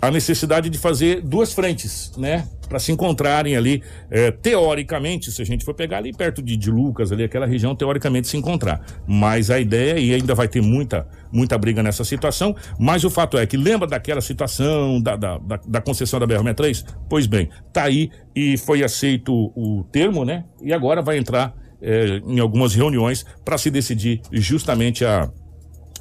a 0.00 0.10
necessidade 0.10 0.70
de 0.70 0.78
fazer 0.78 1.20
duas 1.20 1.52
frentes, 1.52 2.12
né? 2.16 2.48
Para 2.68 2.78
se 2.78 2.92
encontrarem 2.92 3.56
ali, 3.56 3.82
é, 4.10 4.30
teoricamente, 4.30 5.30
se 5.30 5.42
a 5.42 5.44
gente 5.44 5.64
for 5.64 5.74
pegar 5.74 5.98
ali 5.98 6.12
perto 6.12 6.40
de, 6.40 6.56
de 6.56 6.70
Lucas, 6.70 7.10
ali, 7.12 7.24
aquela 7.24 7.44
região, 7.44 7.74
teoricamente 7.74 8.28
se 8.28 8.36
encontrar. 8.36 8.80
Mas 9.06 9.50
a 9.50 9.58
ideia, 9.58 9.98
e 9.98 10.14
ainda 10.14 10.34
vai 10.34 10.48
ter 10.48 10.62
muita, 10.62 11.06
muita 11.32 11.58
briga 11.58 11.82
nessa 11.82 12.04
situação, 12.04 12.54
mas 12.78 13.04
o 13.04 13.10
fato 13.10 13.36
é 13.36 13.46
que 13.46 13.56
lembra 13.56 13.88
daquela 13.88 14.20
situação 14.20 15.02
da, 15.02 15.16
da, 15.16 15.38
da, 15.38 15.60
da 15.66 15.80
concessão 15.80 16.18
da 16.18 16.26
BR-63? 16.26 16.84
Pois 17.08 17.26
bem, 17.26 17.50
tá 17.72 17.84
aí 17.84 18.10
e 18.34 18.56
foi 18.56 18.84
aceito 18.84 19.52
o 19.56 19.84
termo, 19.90 20.24
né? 20.24 20.44
E 20.62 20.72
agora 20.72 21.02
vai 21.02 21.18
entrar 21.18 21.54
é, 21.82 22.20
em 22.24 22.38
algumas 22.38 22.74
reuniões 22.74 23.24
para 23.44 23.58
se 23.58 23.70
decidir 23.70 24.20
justamente 24.32 25.04
a 25.04 25.30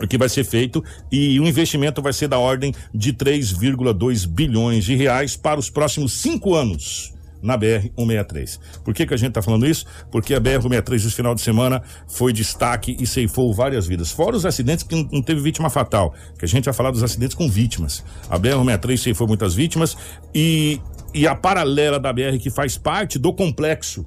que 0.07 0.17
vai 0.17 0.29
ser 0.29 0.43
feito 0.43 0.83
e 1.11 1.39
o 1.39 1.47
investimento 1.47 2.01
vai 2.01 2.13
ser 2.13 2.27
da 2.27 2.37
ordem 2.37 2.73
de 2.93 3.13
3,2 3.13 4.27
bilhões 4.27 4.85
de 4.85 4.95
reais 4.95 5.35
para 5.35 5.59
os 5.59 5.69
próximos 5.69 6.13
cinco 6.13 6.55
anos 6.55 7.13
na 7.41 7.57
BR-163. 7.57 8.59
Por 8.83 8.93
que, 8.93 9.05
que 9.05 9.13
a 9.13 9.17
gente 9.17 9.29
está 9.29 9.41
falando 9.41 9.65
isso? 9.65 9.85
Porque 10.11 10.33
a 10.33 10.41
BR-163 10.41 10.95
esse 10.95 11.11
final 11.11 11.33
de 11.33 11.41
semana 11.41 11.81
foi 12.07 12.33
destaque 12.33 12.97
e 12.99 13.07
ceifou 13.07 13.53
várias 13.53 13.87
vidas. 13.87 14.11
Fora 14.11 14.35
os 14.35 14.45
acidentes 14.45 14.83
que 14.83 15.07
não 15.11 15.21
teve 15.21 15.41
vítima 15.41 15.69
fatal, 15.69 16.13
que 16.37 16.45
a 16.45 16.47
gente 16.47 16.65
vai 16.65 16.73
falar 16.73 16.91
dos 16.91 17.03
acidentes 17.03 17.35
com 17.35 17.49
vítimas. 17.49 18.03
A 18.29 18.37
BR-163 18.37 18.97
ceifou 18.97 19.27
muitas 19.27 19.53
vítimas 19.53 19.95
e, 20.33 20.79
e 21.13 21.27
a 21.27 21.35
paralela 21.35 21.99
da 21.99 22.11
BR 22.11 22.37
que 22.39 22.49
faz 22.49 22.77
parte 22.77 23.17
do 23.17 23.33
complexo 23.33 24.05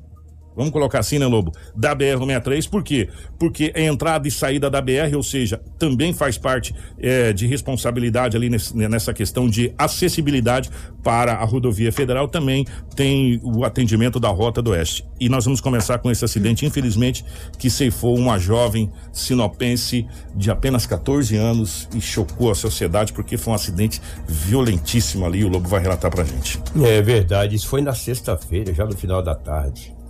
Vamos 0.57 0.73
colocar 0.73 0.99
assim, 0.99 1.19
né, 1.19 1.27
Lobo? 1.27 1.53
Da 1.75 1.95
BR-163, 1.95 2.69
por 2.69 2.83
quê? 2.83 3.09
Porque 3.39 3.73
a 3.75 3.81
entrada 3.81 4.27
e 4.29 4.31
saída 4.31 4.69
da 4.69 4.81
BR, 4.81 5.15
ou 5.17 5.23
seja, 5.23 5.61
também 5.79 6.13
faz 6.13 6.37
parte 6.37 6.75
é, 6.99 7.33
de 7.33 7.47
responsabilidade 7.47 8.37
ali 8.37 8.49
nesse, 8.49 8.77
nessa 8.77 9.13
questão 9.13 9.49
de 9.49 9.73
acessibilidade 9.79 10.71
para 11.03 11.35
a 11.35 11.45
rodovia 11.45 11.93
federal, 11.93 12.29
também 12.29 12.67
tem 12.95 13.41
o 13.43 13.65
atendimento 13.65 14.21
da 14.21 14.29
Rota 14.29 14.63
do 14.63 14.71
Oeste. 14.71 15.05
E 15.19 15.29
nós 15.29 15.45
vamos 15.45 15.61
começar 15.61 15.99
com 15.99 16.11
esse 16.11 16.25
acidente, 16.25 16.67
infelizmente, 16.67 17.25
que 17.59 17.71
ceifou 17.71 18.17
uma 18.17 18.39
jovem 18.39 18.91
sinopense 19.13 20.07
de 20.35 20.51
apenas 20.51 20.87
14 20.87 21.37
anos 21.37 21.89
e 21.95 22.01
chocou 22.01 22.51
a 22.51 22.55
sociedade, 22.55 23.13
porque 23.13 23.37
foi 23.37 23.53
um 23.53 23.57
acidente 23.57 24.01
violentíssimo 24.27 25.25
ali, 25.25 25.45
o 25.45 25.49
Lobo 25.49 25.69
vai 25.69 25.81
relatar 25.81 26.11
pra 26.11 26.25
gente. 26.25 26.61
É 26.83 27.01
verdade, 27.03 27.57
isso 27.57 27.69
foi 27.69 27.81
na 27.81 27.95
sexta-feira, 27.95 28.73
já 28.73 28.85
no 28.85 28.97
final 28.97 29.23
da 29.23 29.35
tarde. 29.35 30.02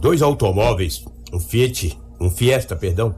Dois 0.00 0.22
automóveis, 0.22 1.04
um 1.30 1.38
Fiat, 1.38 1.98
um 2.18 2.30
Fiesta, 2.30 2.74
perdão, 2.74 3.14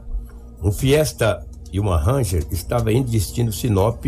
um 0.61 0.71
Fiesta 0.71 1.45
e 1.71 1.79
uma 1.79 1.97
Ranger 1.97 2.45
estava 2.51 2.91
indo 2.91 3.09
destino 3.09 3.53
Sinop 3.53 4.03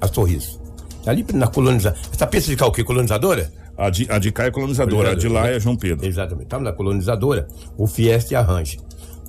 a 0.00 0.08
Sorriso. 0.08 0.58
Ali 1.06 1.24
na 1.34 1.46
colonização. 1.46 1.98
Essa 2.12 2.26
pista 2.26 2.50
de 2.50 2.56
cá 2.56 2.66
o 2.66 2.72
quê? 2.72 2.82
Colonizadora? 2.82 3.52
A 3.76 3.90
de, 3.90 4.10
a 4.10 4.18
de 4.18 4.32
cá 4.32 4.44
é 4.44 4.50
colonizadora, 4.50 5.12
a 5.12 5.14
de 5.14 5.28
lá 5.28 5.48
é 5.48 5.60
João 5.60 5.76
Pedro. 5.76 6.04
Exatamente. 6.06 6.46
Estava 6.46 6.64
na 6.64 6.72
colonizadora, 6.72 7.46
o 7.76 7.86
Fiesta 7.86 8.32
e 8.32 8.36
a 8.36 8.42
Ranger. 8.42 8.80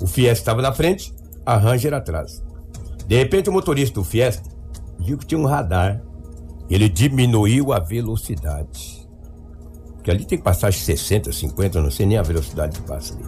O 0.02 0.08
Fiesta 0.08 0.42
estava 0.42 0.62
na 0.62 0.74
frente, 0.74 1.14
a 1.46 1.58
Ranger 1.58 1.94
atrás. 1.94 2.42
De 3.06 3.18
repente 3.18 3.50
o 3.50 3.54
motorista 3.54 3.96
do 3.96 4.04
Fiesta 4.04 4.50
viu 5.00 5.18
que 5.18 5.26
tinha 5.26 5.40
um 5.40 5.46
radar. 5.46 6.02
Ele 6.70 6.88
diminuiu 6.88 7.74
a 7.74 7.80
velocidade. 7.80 8.99
Porque 10.00 10.12
ali 10.12 10.24
tem 10.24 10.38
que 10.38 10.44
passar 10.44 10.72
60, 10.72 11.32
50, 11.32 11.82
não 11.82 11.92
sei 11.92 12.06
nem 12.06 12.18
a 12.18 12.22
velocidade 12.22 12.80
que 12.80 12.88
passa 12.88 13.14
ali. 13.14 13.24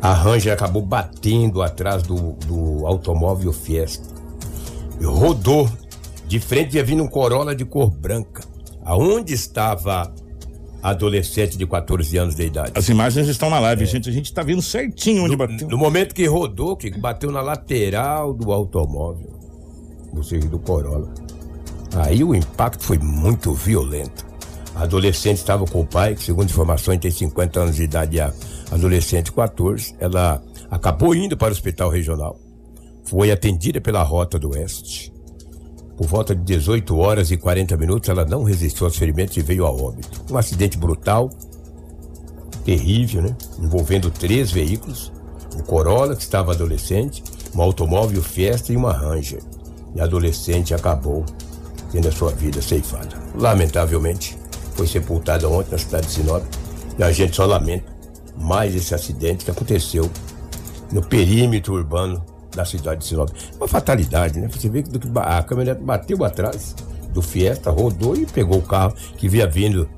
A 0.00 0.12
Ranger 0.12 0.52
acabou 0.52 0.80
batendo 0.80 1.60
atrás 1.60 2.04
do, 2.04 2.34
do 2.46 2.86
automóvel 2.86 3.52
Fiesta. 3.52 4.14
Rodou. 5.02 5.68
De 6.28 6.38
frente 6.38 6.76
ia 6.76 6.84
vindo 6.84 7.02
um 7.02 7.08
Corolla 7.08 7.54
de 7.54 7.64
cor 7.64 7.90
branca. 7.90 8.44
Aonde 8.84 9.34
estava 9.34 10.12
a 10.82 10.90
adolescente 10.90 11.58
de 11.58 11.66
14 11.66 12.16
anos 12.16 12.36
de 12.36 12.44
idade? 12.44 12.72
As 12.74 12.88
imagens 12.88 13.26
estão 13.26 13.50
na 13.50 13.58
live, 13.58 13.82
é. 13.82 13.86
gente. 13.86 14.08
A 14.08 14.12
gente 14.12 14.26
está 14.26 14.42
vendo 14.42 14.62
certinho 14.62 15.24
onde 15.24 15.32
no, 15.32 15.38
bateu. 15.38 15.68
No 15.68 15.76
momento 15.76 16.14
que 16.14 16.26
rodou, 16.26 16.76
que 16.76 16.90
bateu 16.96 17.32
na 17.32 17.40
lateral 17.40 18.32
do 18.32 18.52
automóvel. 18.52 19.34
Ou 20.14 20.22
seja, 20.22 20.46
do 20.48 20.58
Corolla. 20.58 21.12
Aí 21.96 22.22
o 22.22 22.34
impacto 22.34 22.84
foi 22.84 22.98
muito 22.98 23.52
violento. 23.52 24.24
A 24.76 24.82
adolescente 24.82 25.38
estava 25.38 25.64
com 25.64 25.80
o 25.80 25.86
pai, 25.86 26.14
que 26.14 26.22
segundo 26.22 26.50
informações 26.50 26.98
tem 26.98 27.10
50 27.10 27.60
anos 27.60 27.76
de 27.76 27.84
idade, 27.84 28.20
a 28.20 28.30
adolescente 28.70 29.32
14. 29.32 29.94
Ela 29.98 30.42
acabou 30.70 31.14
indo 31.14 31.34
para 31.34 31.48
o 31.48 31.52
hospital 31.52 31.88
regional. 31.88 32.38
Foi 33.04 33.30
atendida 33.30 33.80
pela 33.80 34.02
Rota 34.02 34.38
do 34.38 34.50
Oeste. 34.50 35.10
Por 35.96 36.06
volta 36.06 36.34
de 36.34 36.42
18 36.42 36.94
horas 36.98 37.30
e 37.30 37.38
40 37.38 37.74
minutos, 37.78 38.10
ela 38.10 38.26
não 38.26 38.44
resistiu 38.44 38.84
aos 38.84 38.96
ferimentos 38.96 39.34
e 39.38 39.40
veio 39.40 39.64
a 39.64 39.70
óbito. 39.70 40.22
Um 40.30 40.36
acidente 40.36 40.76
brutal, 40.76 41.30
terrível, 42.62 43.22
né? 43.22 43.34
Envolvendo 43.58 44.10
três 44.10 44.50
veículos: 44.50 45.10
um 45.56 45.62
Corolla, 45.62 46.14
que 46.14 46.22
estava 46.22 46.52
adolescente, 46.52 47.24
um 47.54 47.62
automóvel 47.62 48.22
Fiesta 48.22 48.74
e 48.74 48.76
uma 48.76 48.92
Ranger. 48.92 49.42
E 49.94 50.02
a 50.02 50.04
adolescente 50.04 50.74
acabou 50.74 51.24
tendo 51.90 52.08
a 52.08 52.12
sua 52.12 52.32
vida 52.32 52.60
ceifada. 52.60 53.16
Lamentavelmente, 53.34 54.36
foi 54.76 54.86
sepultada 54.86 55.48
ontem 55.48 55.72
na 55.72 55.78
cidade 55.78 56.06
de 56.06 56.12
Sinop. 56.12 56.44
E 56.98 57.02
a 57.02 57.10
gente 57.10 57.34
só 57.34 57.46
lamenta 57.46 57.84
mais 58.38 58.74
esse 58.74 58.94
acidente 58.94 59.44
que 59.44 59.50
aconteceu 59.50 60.10
no 60.92 61.02
perímetro 61.02 61.74
urbano 61.74 62.24
da 62.54 62.64
cidade 62.64 63.00
de 63.00 63.06
Sinop. 63.06 63.30
Uma 63.56 63.66
fatalidade, 63.66 64.38
né? 64.38 64.48
Você 64.48 64.68
vê 64.68 64.82
que 64.82 64.90
a 65.16 65.42
caminhonete 65.42 65.82
bateu 65.82 66.22
atrás 66.24 66.74
do 67.12 67.22
Fiesta, 67.22 67.70
rodou 67.70 68.14
e 68.14 68.26
pegou 68.26 68.58
o 68.58 68.62
carro 68.62 68.94
que 69.16 69.28
vinha 69.28 69.46
vindo 69.46 69.88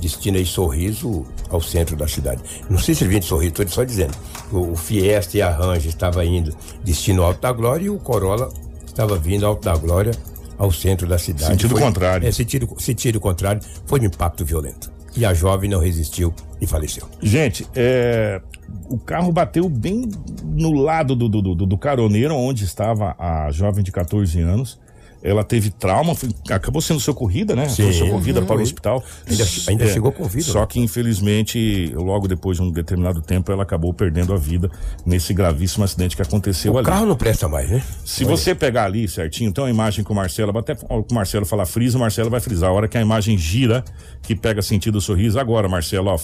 destino 0.00 0.36
aí 0.36 0.44
Sorriso 0.44 1.24
ao 1.48 1.60
centro 1.60 1.96
da 1.96 2.06
cidade. 2.06 2.42
Não 2.68 2.78
sei 2.78 2.94
se 2.94 3.04
ele 3.04 3.10
vinha 3.10 3.20
de 3.20 3.26
Sorriso, 3.26 3.50
estou 3.50 3.68
só 3.68 3.84
dizendo. 3.84 4.14
O, 4.52 4.72
o 4.72 4.76
Fiesta 4.76 5.36
e 5.38 5.42
a 5.42 5.50
Ranger 5.50 5.88
estava 5.88 6.24
indo 6.24 6.54
destino 6.84 7.22
Alto 7.22 7.40
da 7.40 7.52
Glória 7.52 7.86
e 7.86 7.90
o 7.90 7.98
Corolla 7.98 8.50
estava 8.86 9.16
vindo 9.16 9.46
Alto 9.46 9.64
da 9.64 9.76
Glória 9.76 10.12
ao 10.58 10.72
centro 10.72 11.06
da 11.06 11.18
cidade. 11.18 11.46
Sentido 11.46 11.70
foi, 11.70 11.80
contrário. 11.80 12.26
É, 12.26 12.32
sentido, 12.32 12.68
sentido 12.78 13.20
contrário, 13.20 13.60
foi 13.86 14.00
um 14.00 14.04
impacto 14.04 14.44
violento. 14.44 14.92
E 15.16 15.24
a 15.24 15.32
jovem 15.32 15.70
não 15.70 15.80
resistiu 15.80 16.34
e 16.60 16.66
faleceu. 16.66 17.08
Gente, 17.22 17.66
é, 17.74 18.40
o 18.88 18.98
carro 18.98 19.32
bateu 19.32 19.68
bem 19.68 20.08
no 20.44 20.72
lado 20.72 21.16
do, 21.16 21.28
do, 21.28 21.42
do, 21.42 21.66
do 21.66 21.78
caroneiro, 21.78 22.34
onde 22.34 22.64
estava 22.64 23.14
a 23.18 23.50
jovem 23.50 23.82
de 23.82 23.90
14 23.90 24.40
anos 24.40 24.78
ela 25.22 25.42
teve 25.42 25.70
trauma, 25.70 26.14
foi, 26.14 26.28
acabou 26.50 26.80
sendo 26.80 27.00
socorrida, 27.00 27.56
né? 27.56 27.68
Sim, 27.68 27.84
foi 27.84 27.92
socorrida 27.92 28.40
uhum. 28.40 28.46
para 28.46 28.56
o 28.56 28.62
hospital. 28.62 29.04
Ainda, 29.28 29.44
ainda 29.68 29.84
é, 29.84 29.92
chegou 29.92 30.12
com 30.12 30.24
vida. 30.24 30.44
Só 30.44 30.60
né? 30.60 30.66
que, 30.68 30.80
infelizmente, 30.80 31.92
logo 31.94 32.28
depois 32.28 32.58
de 32.58 32.62
um 32.62 32.70
determinado 32.70 33.20
tempo, 33.20 33.50
ela 33.50 33.62
acabou 33.62 33.92
perdendo 33.92 34.32
a 34.32 34.36
vida 34.36 34.70
nesse 35.04 35.34
gravíssimo 35.34 35.84
acidente 35.84 36.16
que 36.16 36.22
aconteceu 36.22 36.74
o 36.74 36.78
ali. 36.78 36.86
O 36.86 36.90
carro 36.90 37.06
não 37.06 37.16
presta 37.16 37.48
mais, 37.48 37.70
né? 37.70 37.82
Se 38.04 38.24
Olha. 38.24 38.36
você 38.36 38.54
pegar 38.54 38.84
ali 38.84 39.08
certinho, 39.08 39.48
então 39.48 39.64
a 39.64 39.70
imagem 39.70 40.04
com 40.04 40.12
o 40.12 40.16
Marcelo, 40.16 40.56
até 40.56 40.74
com 40.74 41.04
o 41.10 41.14
Marcelo 41.14 41.44
falar 41.44 41.66
frisa, 41.66 41.96
o 41.96 42.00
Marcelo 42.00 42.30
vai 42.30 42.40
frisar. 42.40 42.70
A 42.70 42.72
hora 42.72 42.88
que 42.88 42.96
a 42.96 43.00
imagem 43.00 43.36
gira, 43.36 43.84
que 44.22 44.34
pega 44.34 44.62
sentido 44.62 45.00
sorriso, 45.00 45.38
agora, 45.38 45.68
Marcelo, 45.68 46.10
ó, 46.10 46.16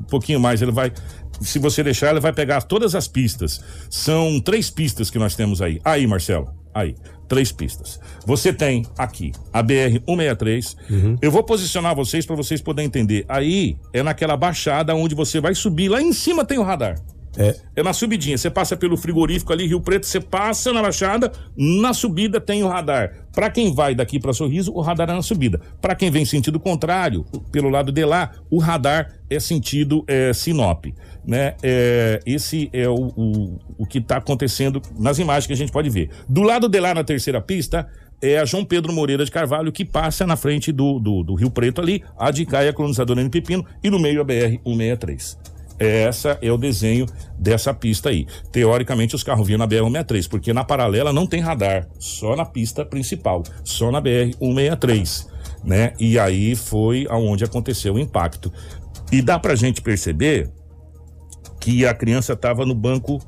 um 0.00 0.04
pouquinho 0.04 0.38
mais, 0.38 0.60
ele 0.60 0.72
vai 0.72 0.92
se 1.40 1.58
você 1.58 1.82
deixar, 1.82 2.10
ele 2.10 2.20
vai 2.20 2.32
pegar 2.32 2.62
todas 2.62 2.94
as 2.94 3.06
pistas. 3.06 3.60
São 3.90 4.40
três 4.40 4.70
pistas 4.70 5.10
que 5.10 5.18
nós 5.18 5.34
temos 5.34 5.60
aí. 5.60 5.80
Aí, 5.84 6.06
Marcelo. 6.06 6.48
Aí, 6.76 6.94
três 7.26 7.50
pistas. 7.50 7.98
Você 8.26 8.52
tem 8.52 8.84
aqui 8.98 9.32
a 9.50 9.62
BR 9.62 9.98
163. 10.06 10.76
Eu 11.22 11.30
vou 11.30 11.42
posicionar 11.42 11.96
vocês 11.96 12.26
para 12.26 12.36
vocês 12.36 12.60
poderem 12.60 12.86
entender. 12.86 13.24
Aí 13.30 13.78
é 13.94 14.02
naquela 14.02 14.36
baixada 14.36 14.94
onde 14.94 15.14
você 15.14 15.40
vai 15.40 15.54
subir. 15.54 15.88
Lá 15.88 16.02
em 16.02 16.12
cima 16.12 16.44
tem 16.44 16.58
o 16.58 16.62
radar. 16.62 17.00
É. 17.38 17.54
É 17.76 17.82
na 17.82 17.92
subidinha. 17.92 18.36
Você 18.36 18.50
passa 18.50 18.76
pelo 18.76 18.96
frigorífico 18.96 19.52
ali, 19.52 19.66
Rio 19.66 19.80
Preto, 19.80 20.06
você 20.06 20.20
passa 20.20 20.70
na 20.70 20.82
baixada, 20.82 21.32
na 21.56 21.94
subida 21.94 22.40
tem 22.40 22.62
o 22.62 22.68
radar. 22.68 23.26
Para 23.32 23.50
quem 23.50 23.74
vai 23.74 23.94
daqui 23.94 24.18
para 24.18 24.32
Sorriso, 24.32 24.72
o 24.72 24.80
radar 24.80 25.10
é 25.10 25.12
na 25.12 25.22
subida. 25.22 25.60
Para 25.80 25.94
quem 25.94 26.10
vem 26.10 26.24
sentido 26.24 26.58
contrário, 26.58 27.24
pelo 27.52 27.68
lado 27.68 27.92
de 27.92 28.04
lá, 28.04 28.32
o 28.50 28.58
radar 28.58 29.14
é 29.28 29.38
sentido 29.38 30.04
é, 30.06 30.32
Sinop. 30.32 30.86
Né? 31.26 31.54
É, 31.62 32.20
esse 32.24 32.70
é 32.72 32.88
o, 32.88 33.12
o, 33.16 33.58
o 33.78 33.86
que 33.86 33.98
está 33.98 34.18
acontecendo 34.18 34.80
nas 34.96 35.18
imagens 35.18 35.46
que 35.46 35.52
a 35.52 35.56
gente 35.56 35.72
pode 35.72 35.90
ver. 35.90 36.10
Do 36.28 36.42
lado 36.42 36.68
de 36.68 36.78
lá, 36.78 36.94
na 36.94 37.02
terceira 37.02 37.40
pista, 37.40 37.88
é 38.22 38.38
a 38.38 38.44
João 38.44 38.64
Pedro 38.64 38.92
Moreira 38.92 39.24
de 39.24 39.30
Carvalho, 39.30 39.72
que 39.72 39.84
passa 39.84 40.26
na 40.26 40.36
frente 40.36 40.70
do, 40.70 40.98
do, 40.98 41.22
do 41.24 41.34
Rio 41.34 41.50
Preto 41.50 41.80
ali, 41.80 42.02
a 42.16 42.30
de 42.30 42.46
Caia, 42.46 42.72
colonizadora 42.72 43.20
N 43.20 43.28
Pepino, 43.28 43.66
e 43.82 43.90
no 43.90 43.98
meio 43.98 44.20
a 44.20 44.24
BR 44.24 44.60
163. 44.64 45.56
Essa 45.78 46.38
é 46.40 46.50
o 46.50 46.56
desenho 46.56 47.06
dessa 47.38 47.74
pista 47.74 48.08
aí. 48.08 48.26
Teoricamente, 48.50 49.14
os 49.14 49.22
carros 49.22 49.46
vinham 49.46 49.58
na 49.58 49.68
BR-163, 49.68 50.28
porque 50.28 50.52
na 50.52 50.64
paralela 50.64 51.12
não 51.12 51.26
tem 51.26 51.40
radar, 51.40 51.86
só 51.98 52.34
na 52.34 52.44
pista 52.44 52.84
principal, 52.84 53.42
só 53.62 53.90
na 53.90 54.00
BR-163, 54.00 55.26
né? 55.64 55.92
E 56.00 56.18
aí 56.18 56.56
foi 56.56 57.06
aonde 57.10 57.44
aconteceu 57.44 57.94
o 57.94 57.98
impacto. 57.98 58.50
E 59.12 59.20
dá 59.20 59.38
pra 59.38 59.54
gente 59.54 59.82
perceber 59.82 60.50
que 61.66 61.84
a 61.84 61.92
criança 61.92 62.34
estava 62.34 62.64
no 62.64 62.76
banco 62.76 63.20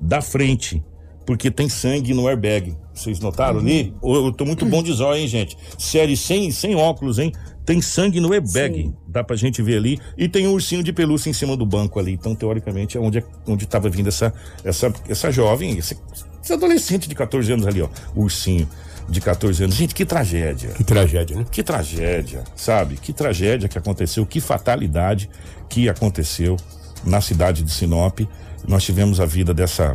da 0.00 0.22
frente, 0.22 0.82
porque 1.26 1.50
tem 1.50 1.68
sangue 1.68 2.14
no 2.14 2.26
airbag. 2.26 2.74
Vocês 2.94 3.20
notaram 3.20 3.58
ali? 3.58 3.92
Eu, 4.02 4.24
eu 4.24 4.32
tô 4.32 4.46
muito 4.46 4.64
bom 4.64 4.82
de 4.82 4.94
zóio, 4.94 5.20
hein, 5.20 5.28
gente? 5.28 5.58
Série 5.76 6.16
sem, 6.16 6.50
sem 6.50 6.74
óculos, 6.74 7.18
hein? 7.18 7.32
Tem 7.66 7.82
sangue 7.82 8.18
no 8.18 8.32
airbag, 8.32 8.84
Sim. 8.84 8.94
dá 9.06 9.22
pra 9.22 9.36
gente 9.36 9.60
ver 9.60 9.76
ali. 9.76 9.98
E 10.16 10.26
tem 10.26 10.48
um 10.48 10.54
ursinho 10.54 10.82
de 10.82 10.90
pelúcia 10.90 11.28
em 11.28 11.34
cima 11.34 11.54
do 11.54 11.66
banco 11.66 12.00
ali. 12.00 12.12
Então, 12.12 12.34
teoricamente, 12.34 12.96
é 12.96 13.00
onde, 13.00 13.22
onde 13.46 13.66
tava 13.66 13.90
vindo 13.90 14.08
essa, 14.08 14.32
essa, 14.64 14.90
essa 15.06 15.30
jovem, 15.30 15.76
esse, 15.76 15.94
esse 16.42 16.52
adolescente 16.54 17.06
de 17.10 17.14
14 17.14 17.52
anos 17.52 17.66
ali, 17.66 17.82
ó. 17.82 17.90
O 18.16 18.22
ursinho 18.22 18.66
de 19.06 19.20
14 19.20 19.64
anos. 19.64 19.76
Gente, 19.76 19.94
que 19.94 20.06
tragédia. 20.06 20.70
Que 20.70 20.82
tragédia, 20.82 21.36
né? 21.36 21.44
Que 21.50 21.62
tragédia, 21.62 22.42
sabe? 22.56 22.96
Que 22.96 23.12
tragédia 23.12 23.68
que 23.68 23.76
aconteceu, 23.76 24.24
que 24.24 24.40
fatalidade 24.40 25.28
que 25.68 25.90
aconteceu 25.90 26.56
na 27.04 27.20
cidade 27.20 27.62
de 27.62 27.70
Sinop. 27.70 28.20
Nós 28.66 28.84
tivemos 28.84 29.20
a 29.20 29.26
vida 29.26 29.52
dessa, 29.52 29.92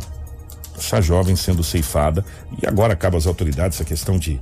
dessa 0.74 1.00
jovem 1.00 1.36
sendo 1.36 1.64
ceifada 1.64 2.24
e 2.62 2.66
agora 2.66 2.92
acaba 2.92 3.16
as 3.16 3.26
autoridades 3.26 3.76
essa 3.76 3.84
questão 3.84 4.18
de 4.18 4.40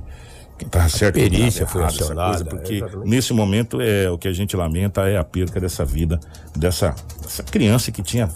quem 0.57 0.67
tá 0.67 0.89
certo, 0.89 1.15
quem 1.15 1.25
tá 1.25 1.29
perícia 1.29 1.67
foi 1.67 1.81
errado, 1.81 1.95
essa 1.95 2.15
coisa, 2.15 2.45
porque 2.45 2.73
exatamente. 2.75 3.09
nesse 3.09 3.31
momento 3.31 3.79
é 3.79 4.09
o 4.09 4.17
que 4.17 4.27
a 4.27 4.33
gente 4.33 4.57
lamenta 4.57 5.07
é 5.07 5.15
a 5.15 5.23
perca 5.23 5.59
dessa 5.59 5.85
vida 5.85 6.19
dessa, 6.55 6.95
dessa 7.21 7.43
criança 7.43 7.91
que 7.91 8.01
tinha 8.01 8.27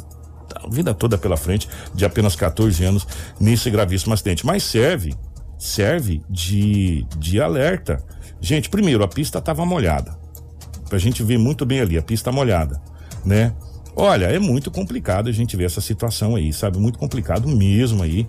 a 0.55 0.69
vida 0.69 0.93
toda 0.93 1.17
pela 1.17 1.35
frente 1.35 1.67
de 1.95 2.05
apenas 2.05 2.35
14 2.35 2.83
anos 2.83 3.07
nesse 3.39 3.71
gravíssimo 3.71 4.13
acidente. 4.13 4.45
Mas 4.45 4.63
serve 4.63 5.15
serve 5.61 6.23
de, 6.27 7.05
de 7.17 7.39
alerta. 7.39 8.03
Gente, 8.41 8.67
primeiro, 8.67 9.03
a 9.03 9.07
pista 9.07 9.37
estava 9.37 9.63
molhada. 9.63 10.17
Pra 10.89 10.97
gente 10.97 11.21
ver 11.23 11.37
muito 11.37 11.65
bem 11.65 11.79
ali, 11.79 11.97
a 11.97 12.01
pista 12.01 12.31
molhada, 12.31 12.81
né? 13.23 13.53
Olha, 13.95 14.25
é 14.25 14.39
muito 14.39 14.71
complicado 14.71 15.27
a 15.27 15.31
gente 15.31 15.55
ver 15.57 15.65
essa 15.65 15.81
situação 15.81 16.35
aí, 16.35 16.53
sabe? 16.53 16.77
Muito 16.79 16.97
complicado 16.97 17.47
mesmo 17.47 18.01
aí, 18.03 18.27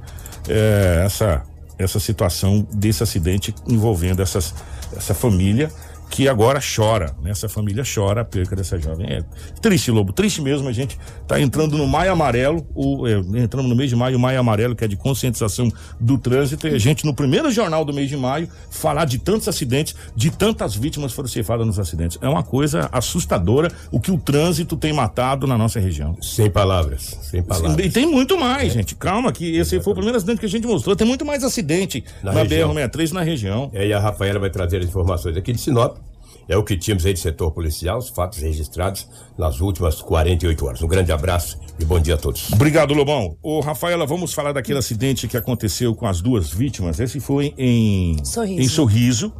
é, 0.48 1.02
essa, 1.04 1.42
essa 1.78 2.00
situação 2.00 2.66
desse 2.72 3.02
acidente 3.02 3.54
envolvendo 3.68 4.20
essas, 4.20 4.54
essa 4.96 5.14
família 5.14 5.70
que 6.12 6.28
agora 6.28 6.60
chora, 6.60 7.16
né? 7.22 7.30
Essa 7.30 7.48
família 7.48 7.82
chora 7.82 8.20
a 8.20 8.24
perca 8.24 8.54
dessa 8.54 8.78
jovem. 8.78 9.06
É 9.06 9.24
triste, 9.62 9.90
Lobo, 9.90 10.12
triste 10.12 10.42
mesmo. 10.42 10.68
A 10.68 10.72
gente 10.72 10.98
tá 11.26 11.40
entrando 11.40 11.78
no 11.78 11.86
Maio 11.86 12.12
Amarelo, 12.12 12.66
o, 12.74 13.08
é, 13.08 13.14
entramos 13.42 13.70
no 13.70 13.74
mês 13.74 13.88
de 13.88 13.96
maio, 13.96 14.18
o 14.18 14.20
Maio 14.20 14.38
Amarelo, 14.38 14.76
que 14.76 14.84
é 14.84 14.88
de 14.88 14.94
conscientização 14.94 15.72
do 15.98 16.18
trânsito, 16.18 16.68
e 16.68 16.74
a 16.74 16.78
gente, 16.78 17.06
no 17.06 17.14
primeiro 17.14 17.50
jornal 17.50 17.82
do 17.82 17.94
mês 17.94 18.10
de 18.10 18.16
maio, 18.18 18.46
falar 18.70 19.06
de 19.06 19.18
tantos 19.18 19.48
acidentes, 19.48 19.96
de 20.14 20.30
tantas 20.30 20.76
vítimas 20.76 21.14
foram 21.14 21.30
ceifadas 21.30 21.66
nos 21.66 21.78
acidentes. 21.78 22.18
É 22.20 22.28
uma 22.28 22.42
coisa 22.42 22.90
assustadora 22.92 23.72
o 23.90 23.98
que 23.98 24.10
o 24.10 24.18
trânsito 24.18 24.76
tem 24.76 24.92
matado 24.92 25.46
na 25.46 25.56
nossa 25.56 25.80
região. 25.80 26.14
Sem 26.20 26.50
palavras, 26.50 27.18
sem 27.22 27.42
palavras. 27.42 27.86
E 27.86 27.88
tem 27.88 28.04
muito 28.04 28.38
mais, 28.38 28.70
gente. 28.74 28.94
Calma, 28.94 29.32
que 29.32 29.56
esse 29.56 29.80
foi 29.80 29.92
o 29.92 29.96
primeiro 29.96 30.18
acidente 30.18 30.40
que 30.40 30.46
a 30.46 30.50
gente 30.50 30.66
mostrou. 30.66 30.94
Tem 30.94 31.06
muito 31.06 31.24
mais 31.24 31.42
acidente 31.42 32.04
Na 32.22 32.32
na, 32.32 32.42
região. 32.42 32.74
BR-63 32.74 33.12
na 33.12 33.22
região. 33.22 33.70
É, 33.72 33.86
e 33.86 33.94
a 33.94 33.98
Rafaela 33.98 34.38
vai 34.38 34.50
trazer 34.50 34.76
as 34.76 34.84
informações 34.84 35.38
aqui 35.38 35.54
de 35.54 35.58
Sinop. 35.58 36.01
É 36.48 36.56
o 36.56 36.64
que 36.64 36.76
tínhamos 36.76 37.06
aí 37.06 37.12
de 37.12 37.20
setor 37.20 37.52
policial, 37.52 37.98
os 37.98 38.08
fatos 38.08 38.38
registrados 38.40 39.08
nas 39.38 39.60
últimas 39.60 40.00
48 40.02 40.66
horas. 40.66 40.82
Um 40.82 40.88
grande 40.88 41.12
abraço 41.12 41.58
e 41.78 41.84
bom 41.84 42.00
dia 42.00 42.14
a 42.14 42.18
todos. 42.18 42.52
Obrigado, 42.52 42.94
Lobão. 42.94 43.36
Ô, 43.42 43.60
Rafaela, 43.60 44.06
vamos 44.06 44.32
falar 44.32 44.52
daquele 44.52 44.78
acidente 44.78 45.28
que 45.28 45.36
aconteceu 45.36 45.94
com 45.94 46.06
as 46.06 46.20
duas 46.20 46.50
vítimas. 46.52 47.00
Esse 47.00 47.20
foi 47.20 47.54
em 47.56 48.22
Sorriso. 48.24 48.60
em 48.60 48.68
Sorriso, 48.68 49.32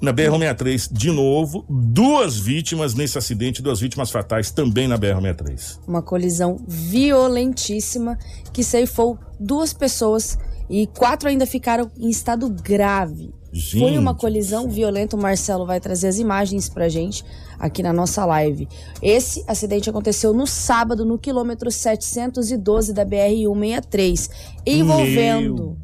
na 0.00 0.12
BR-63. 0.12 0.88
De 0.92 1.10
novo, 1.10 1.64
duas 1.68 2.38
vítimas 2.38 2.94
nesse 2.94 3.16
acidente, 3.18 3.62
duas 3.62 3.80
vítimas 3.80 4.10
fatais 4.10 4.50
também 4.50 4.86
na 4.86 4.98
BR-63. 4.98 5.78
Uma 5.88 6.02
colisão 6.02 6.58
violentíssima 6.68 8.18
que 8.52 8.62
ceifou 8.62 9.18
duas 9.40 9.72
pessoas 9.72 10.38
e 10.68 10.86
quatro 10.86 11.28
ainda 11.28 11.46
ficaram 11.46 11.90
em 11.98 12.08
estado 12.08 12.48
grave. 12.48 13.32
Foi 13.70 13.96
uma 13.96 14.10
Gente 14.12 14.20
colisão 14.20 14.68
violenta. 14.68 15.16
O 15.16 15.20
Marcelo 15.20 15.64
vai 15.64 15.80
trazer 15.80 16.08
as 16.08 16.18
imagens 16.18 16.68
pra 16.68 16.88
gente 16.88 17.24
aqui 17.58 17.82
na 17.82 17.92
nossa 17.92 18.24
live. 18.24 18.68
Esse 19.00 19.44
acidente 19.46 19.88
aconteceu 19.88 20.32
no 20.32 20.46
sábado, 20.46 21.04
no 21.04 21.18
quilômetro 21.18 21.70
712 21.70 22.92
da 22.92 23.04
BR-163, 23.04 24.30
envolvendo 24.66 25.76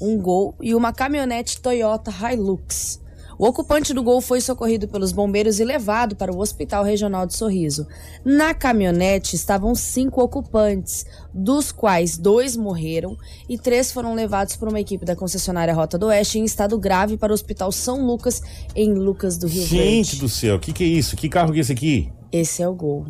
um 0.00 0.18
Gol 0.18 0.54
e 0.60 0.74
uma 0.74 0.92
caminhonete 0.92 1.60
Toyota 1.60 2.10
Hilux. 2.10 3.00
O 3.38 3.46
ocupante 3.46 3.94
do 3.94 4.02
Gol 4.02 4.20
foi 4.20 4.40
socorrido 4.40 4.88
pelos 4.88 5.12
bombeiros 5.12 5.60
e 5.60 5.64
levado 5.64 6.16
para 6.16 6.32
o 6.32 6.40
Hospital 6.40 6.82
Regional 6.82 7.24
de 7.24 7.36
Sorriso. 7.36 7.86
Na 8.24 8.52
caminhonete 8.52 9.36
estavam 9.36 9.76
cinco 9.76 10.20
ocupantes, 10.20 11.06
dos 11.32 11.70
quais 11.70 12.18
dois 12.18 12.56
morreram 12.56 13.16
e 13.48 13.56
três 13.56 13.92
foram 13.92 14.12
levados 14.12 14.56
por 14.56 14.68
uma 14.68 14.80
equipe 14.80 15.04
da 15.04 15.14
concessionária 15.14 15.72
Rota 15.72 15.96
do 15.96 16.06
Oeste 16.06 16.40
em 16.40 16.44
estado 16.44 16.76
grave 16.76 17.16
para 17.16 17.30
o 17.30 17.34
Hospital 17.34 17.70
São 17.70 18.04
Lucas, 18.04 18.42
em 18.74 18.92
Lucas 18.92 19.38
do 19.38 19.46
Rio 19.46 19.64
Gente 19.64 20.10
Verde. 20.10 20.16
do 20.20 20.28
céu, 20.28 20.56
o 20.56 20.58
que, 20.58 20.72
que 20.72 20.82
é 20.82 20.88
isso? 20.88 21.14
Que 21.14 21.28
carro 21.28 21.52
que 21.52 21.58
é 21.58 21.60
esse 21.60 21.72
aqui? 21.72 22.10
Esse 22.32 22.60
é 22.60 22.68
o 22.68 22.74
Gol. 22.74 23.06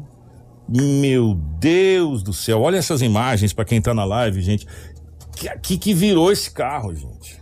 Meu 0.69 1.35
Deus 1.59 2.23
do 2.23 2.35
céu, 2.35 2.61
olha 2.61 2.77
essas 2.77 3.01
imagens 3.01 3.55
pra 3.55 3.65
quem 3.65 3.81
tá 3.81 3.95
na 3.95 4.05
live, 4.05 4.43
gente. 4.43 4.67
Que, 5.35 5.49
que, 5.61 5.79
que 5.79 5.95
virou 5.95 6.31
esse 6.31 6.51
carro, 6.51 6.95
gente? 6.95 7.39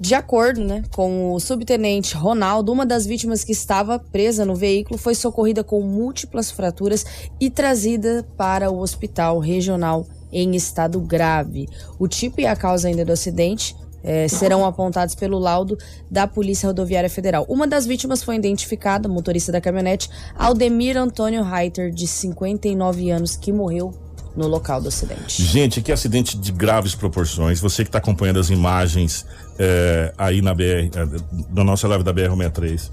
De 0.00 0.14
acordo 0.14 0.64
né, 0.64 0.82
com 0.92 1.34
o 1.34 1.38
subtenente 1.38 2.16
Ronaldo, 2.16 2.72
uma 2.72 2.86
das 2.86 3.04
vítimas 3.04 3.44
que 3.44 3.52
estava 3.52 3.98
presa 3.98 4.46
no 4.46 4.54
veículo 4.54 4.98
foi 4.98 5.14
socorrida 5.14 5.62
com 5.62 5.82
múltiplas 5.82 6.50
fraturas 6.50 7.04
e 7.38 7.50
trazida 7.50 8.26
para 8.34 8.70
o 8.70 8.78
hospital 8.78 9.38
regional 9.38 10.06
em 10.32 10.56
estado 10.56 10.98
grave. 11.00 11.68
O 11.98 12.08
tipo 12.08 12.40
e 12.40 12.46
a 12.46 12.56
causa 12.56 12.88
ainda 12.88 13.04
do 13.04 13.12
acidente 13.12 13.76
eh, 14.02 14.26
serão 14.26 14.64
apontados 14.64 15.14
pelo 15.14 15.38
laudo 15.38 15.76
da 16.10 16.26
Polícia 16.26 16.66
Rodoviária 16.66 17.10
Federal. 17.10 17.44
Uma 17.46 17.66
das 17.66 17.84
vítimas 17.84 18.22
foi 18.22 18.36
identificada, 18.36 19.06
motorista 19.06 19.52
da 19.52 19.60
caminhonete, 19.60 20.08
Aldemir 20.34 20.96
Antônio 20.96 21.42
Reiter, 21.42 21.90
de 21.90 22.06
59 22.06 23.10
anos, 23.10 23.36
que 23.36 23.52
morreu 23.52 23.92
no 24.36 24.46
local 24.46 24.80
do 24.80 24.88
acidente. 24.88 25.42
Gente, 25.42 25.80
que 25.80 25.90
acidente 25.90 26.38
de 26.38 26.52
graves 26.52 26.94
proporções. 26.94 27.60
Você 27.60 27.82
que 27.82 27.88
está 27.88 27.98
acompanhando 27.98 28.38
as 28.38 28.50
imagens 28.50 29.26
é, 29.58 30.12
aí 30.16 30.40
na 30.40 30.54
BR, 30.54 30.62
é, 30.62 31.06
da 31.50 31.64
nossa 31.64 31.86
live 31.88 32.04
da 32.04 32.12
BR-63. 32.12 32.90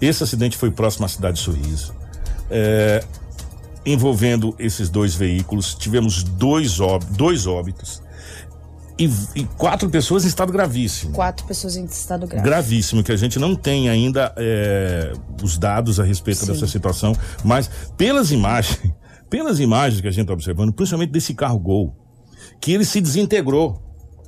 Esse 0.00 0.22
acidente 0.22 0.56
foi 0.56 0.70
próximo 0.70 1.06
à 1.06 1.08
cidade 1.08 1.38
de 1.38 1.42
Sorriso. 1.42 1.94
É, 2.50 3.02
envolvendo 3.84 4.54
esses 4.58 4.90
dois 4.90 5.14
veículos, 5.14 5.74
tivemos 5.74 6.22
dois, 6.22 6.78
dois 7.10 7.46
óbitos 7.46 8.02
e, 8.98 9.10
e 9.34 9.44
quatro 9.56 9.88
pessoas 9.90 10.24
em 10.24 10.28
estado 10.28 10.52
gravíssimo. 10.52 11.12
Quatro 11.12 11.46
pessoas 11.46 11.76
em 11.76 11.84
estado 11.84 12.26
grave. 12.26 12.44
Gravíssimo, 12.44 13.02
que 13.02 13.12
a 13.12 13.16
gente 13.16 13.38
não 13.38 13.54
tem 13.54 13.88
ainda 13.88 14.32
é, 14.36 15.12
os 15.42 15.58
dados 15.58 16.00
a 16.00 16.04
respeito 16.04 16.40
Sim. 16.40 16.52
dessa 16.52 16.66
situação, 16.66 17.14
mas 17.44 17.70
pelas 17.96 18.30
imagens, 18.32 18.80
pelas 19.28 19.60
imagens 19.60 20.00
que 20.00 20.08
a 20.08 20.10
gente 20.10 20.22
está 20.22 20.32
observando, 20.32 20.72
principalmente 20.72 21.10
desse 21.10 21.34
carro 21.34 21.58
Gol, 21.58 21.96
que 22.60 22.72
ele 22.72 22.84
se 22.84 23.00
desintegrou. 23.00 23.82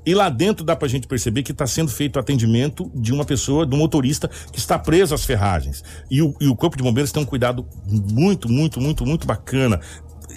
E 0.07 0.15
lá 0.15 0.31
dentro 0.31 0.65
dá 0.65 0.75
pra 0.75 0.89
gente 0.89 1.07
perceber 1.07 1.43
que 1.43 1.53
está 1.53 1.67
sendo 1.67 1.91
feito 1.91 2.19
atendimento 2.19 2.91
de 2.95 3.13
uma 3.13 3.27
pessoa, 3.27 3.67
do 3.67 3.77
motorista, 3.77 4.31
que 4.51 4.59
está 4.59 4.79
preso 4.79 5.15
às 5.15 5.25
ferragens. 5.25 5.85
E 6.11 6.23
o, 6.23 6.35
e 6.41 6.47
o 6.47 6.57
Corpo 6.57 6.79
de 6.79 6.83
Bombeiros 6.83 7.13
tem 7.13 7.23
um 7.23 7.27
cuidado 7.27 7.67
muito, 7.87 8.49
muito, 8.49 8.81
muito, 8.81 9.05
muito 9.05 9.27
bacana. 9.27 9.81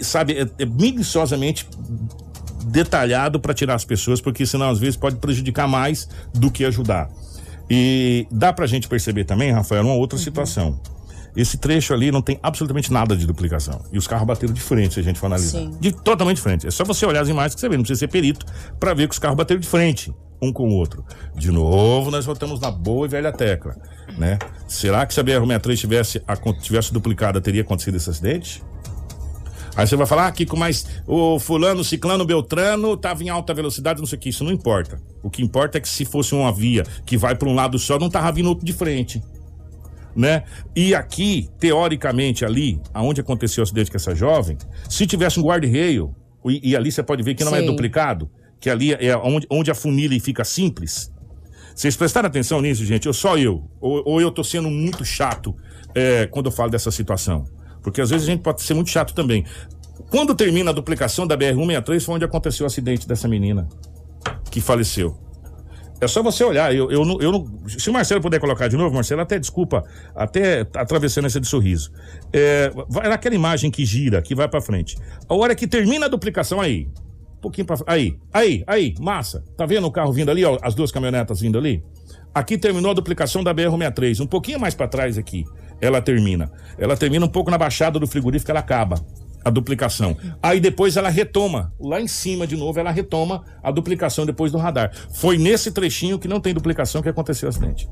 Sabe, 0.02 0.34
é, 0.34 0.50
é 0.60 0.66
minuciosamente 0.66 1.68
detalhado 2.66 3.40
para 3.40 3.54
tirar 3.54 3.76
as 3.76 3.86
pessoas, 3.86 4.20
porque 4.20 4.46
senão 4.46 4.70
às 4.70 4.80
vezes 4.80 4.98
pode 4.98 5.16
prejudicar 5.18 5.68
mais 5.68 6.10
do 6.34 6.52
que 6.52 6.66
ajudar. 6.66 7.10
E 7.70 8.28
dá 8.30 8.52
pra 8.52 8.68
gente 8.68 8.90
perceber 8.90 9.24
também, 9.24 9.52
Rafael, 9.52 9.84
uma 9.86 9.94
outra 9.94 10.20
situação. 10.20 10.78
Esse 11.36 11.58
trecho 11.58 11.94
ali 11.94 12.12
não 12.12 12.22
tem 12.22 12.40
absolutamente 12.44 12.92
nada 12.92 13.16
de 13.16 13.26
duplicação. 13.26 13.84
E 13.92 13.98
os 13.98 14.08
carros 14.08 14.28
bateram 14.28 14.54
de 14.54 14.62
frente, 14.62 14.96
se 14.96 15.00
a 15.00 15.04
gente 15.04 15.20
for 15.20 15.28
analisar. 15.28 15.60
Sim. 15.60 15.78
De 15.80 15.92
totalmente 15.92 16.38
diferente. 16.38 16.68
É 16.68 16.72
só 16.72 16.84
você 16.84 17.06
olhar 17.06 17.22
as 17.22 17.30
imagens 17.30 17.56
que 17.56 17.62
você 17.62 17.70
vê, 17.70 17.78
não 17.78 17.84
precisa 17.84 18.00
ser 18.00 18.08
perito 18.08 18.46
para 18.80 18.94
ver 18.94 19.08
que 19.08 19.14
os 19.14 19.20
carros 19.20 19.38
bateram 19.38 19.60
de 19.60 19.68
frente 19.68 20.14
um 20.42 20.52
com 20.52 20.68
o 20.68 20.74
outro. 20.74 21.06
De 21.36 21.52
novo, 21.52 22.10
nós 22.10 22.26
voltamos 22.26 22.60
na 22.60 22.72
boa 22.72 23.06
e 23.06 23.10
velha 23.10 23.32
tecla, 23.32 23.76
né? 24.18 24.40
Será 24.68 25.06
que 25.06 25.14
se 25.14 25.20
a 25.20 25.24
BR-63 25.24 25.78
tivesse, 25.78 26.22
tivesse 26.62 26.92
duplicada, 26.92 27.40
teria 27.40 27.62
acontecido 27.62 27.96
esse 27.96 28.10
acidente? 28.10 28.64
Aí 29.76 29.88
você 29.88 29.96
vai 29.96 30.06
falar, 30.06 30.28
ah, 30.28 30.32
Kiko, 30.32 30.58
mas 30.58 30.86
o 31.08 31.40
fulano, 31.40 31.84
ciclano, 31.84 32.26
beltrano 32.26 32.98
tava 32.98 33.24
em 33.24 33.30
alta 33.30 33.54
velocidade, 33.54 34.00
não 34.00 34.08
sei 34.08 34.18
o 34.18 34.20
que, 34.20 34.30
isso 34.30 34.44
não 34.44 34.52
importa. 34.52 35.00
O 35.24 35.30
que 35.30 35.42
importa 35.42 35.78
é 35.78 35.82
que 35.82 35.88
se 35.88 36.04
fosse 36.04 36.36
uma 36.36 36.52
via 36.52 36.84
que 37.06 37.16
vai 37.16 37.36
para 37.36 37.48
um 37.48 37.56
lado 37.56 37.80
só, 37.80 37.98
não 37.98 38.10
tava 38.10 38.32
vindo 38.32 38.50
outro 38.50 38.66
de 38.66 38.74
frente. 38.74 39.24
Né? 40.16 40.44
E 40.76 40.94
aqui, 40.94 41.50
teoricamente, 41.60 42.44
ali, 42.44 42.82
aonde 42.94 43.22
aconteceu 43.22 43.62
o 43.62 43.64
acidente 43.64 43.90
com 43.90 43.98
essa 43.98 44.14
jovem, 44.14 44.58
se 44.90 45.08
tivesse 45.08 45.40
um 45.40 45.44
guarda-rail, 45.44 46.14
e, 46.46 46.72
e 46.72 46.76
ali 46.76 46.92
você 46.92 47.02
pode 47.02 47.24
ver 47.24 47.36
que 47.36 47.44
não 47.44 47.56
é 47.56 47.60
Sim. 47.60 47.68
duplicado, 47.68 48.30
que 48.60 48.70
ali 48.70 48.94
é 48.94 49.16
onde, 49.18 49.48
onde 49.50 49.72
a 49.72 49.76
funilha 49.76 50.20
fica 50.20 50.44
simples. 50.44 51.12
Vocês 51.74 51.96
prestaram 51.96 52.28
atenção 52.28 52.62
nisso, 52.62 52.86
gente? 52.86 53.08
Eu 53.08 53.14
só 53.14 53.38
eu. 53.38 53.64
Ou, 53.80 54.04
ou 54.06 54.22
eu 54.22 54.30
tô 54.32 54.44
sendo 54.44 54.70
muito 54.70 55.06
chato 55.06 55.56
é, 55.96 56.28
quando 56.28 56.48
eu 56.48 56.52
falo 56.52 56.70
dessa 56.70 56.92
situação. 56.92 57.46
Porque 57.82 58.02
às 58.02 58.10
vezes 58.10 58.28
a 58.28 58.32
gente 58.32 58.42
pode 58.42 58.62
ser 58.62 58.74
muito 58.74 58.90
chato 58.90 59.14
também. 59.14 59.46
Quando 60.10 60.36
termina 60.36 60.72
a 60.72 60.74
duplicação 60.74 61.26
da 61.26 61.38
BR-163 61.38 62.06
foi 62.06 62.16
onde 62.16 62.26
aconteceu 62.26 62.66
o 62.66 62.68
acidente 62.68 63.08
dessa 63.08 63.28
menina 63.28 63.68
que 64.52 64.60
faleceu. 64.60 65.18
É 66.02 66.08
só 66.08 66.24
você 66.24 66.44
olhar. 66.44 66.76
Eu, 66.76 66.90
eu, 66.90 67.04
eu 67.22 67.48
se 67.68 67.88
o 67.88 67.94
Marcelo 67.94 68.20
puder 68.20 68.40
colocar 68.40 68.68
de 68.68 68.76
novo, 68.76 68.96
Marcelo, 68.96 69.22
até 69.22 69.38
desculpa, 69.38 69.84
até 70.16 70.62
atravessando 70.74 71.26
essa 71.26 71.40
de 71.40 71.48
sorriso. 71.48 71.92
É, 72.34 72.72
vai 72.90 73.08
naquela 73.08 73.36
imagem 73.36 73.70
que 73.70 73.86
gira, 73.86 74.20
que 74.20 74.34
vai 74.34 74.48
pra 74.48 74.60
frente. 74.60 74.98
A 75.30 75.36
hora 75.36 75.54
que 75.54 75.68
termina 75.68 76.08
a 76.08 76.10
duplicação, 76.10 76.60
aí. 76.60 76.88
Um 77.38 77.42
pouquinho 77.42 77.66
pra 77.66 77.78
Aí, 77.86 78.18
aí, 78.34 78.64
aí, 78.66 78.96
massa. 79.00 79.44
Tá 79.56 79.66
vendo 79.66 79.86
o 79.86 79.92
carro 79.92 80.12
vindo 80.12 80.32
ali, 80.32 80.44
ó, 80.44 80.58
as 80.62 80.74
duas 80.74 80.92
caminhonetas 80.92 81.40
vindo 81.40 81.58
ali? 81.58 81.84
Aqui 82.34 82.58
terminou 82.58 82.92
a 82.92 82.94
duplicação 82.94 83.44
da 83.44 83.54
BR-63. 83.54 84.22
Um 84.22 84.28
pouquinho 84.28 84.60
mais 84.60 84.74
pra 84.74 84.88
trás 84.88 85.18
aqui, 85.20 85.46
ela 85.80 86.02
termina. 86.02 86.52
Ela 86.80 86.98
termina 86.98 87.26
um 87.26 87.30
pouco 87.30 87.52
na 87.52 87.58
baixada 87.58 88.00
do 88.00 88.08
frigorífico, 88.08 88.50
ela 88.50 88.60
acaba 88.60 88.96
a 89.44 89.50
duplicação. 89.50 90.18
Aí 90.42 90.60
depois 90.60 90.98
ela 90.98 91.10
retoma, 91.10 91.74
lá 91.80 92.00
em 92.00 92.08
cima 92.08 92.46
de 92.46 92.56
novo, 92.56 92.80
ela 92.80 92.92
retoma 92.92 93.44
a 93.62 93.72
duplicação 93.72 94.26
depois 94.26 94.52
do 94.52 94.58
radar. 94.58 94.92
Foi 95.14 95.38
nesse 95.38 95.72
trechinho 95.72 96.20
que 96.20 96.28
não 96.28 96.40
tem 96.40 96.54
duplicação 96.54 97.02
que 97.02 97.10
aconteceu 97.10 97.48
o 97.48 97.50
acidente. 97.50 97.90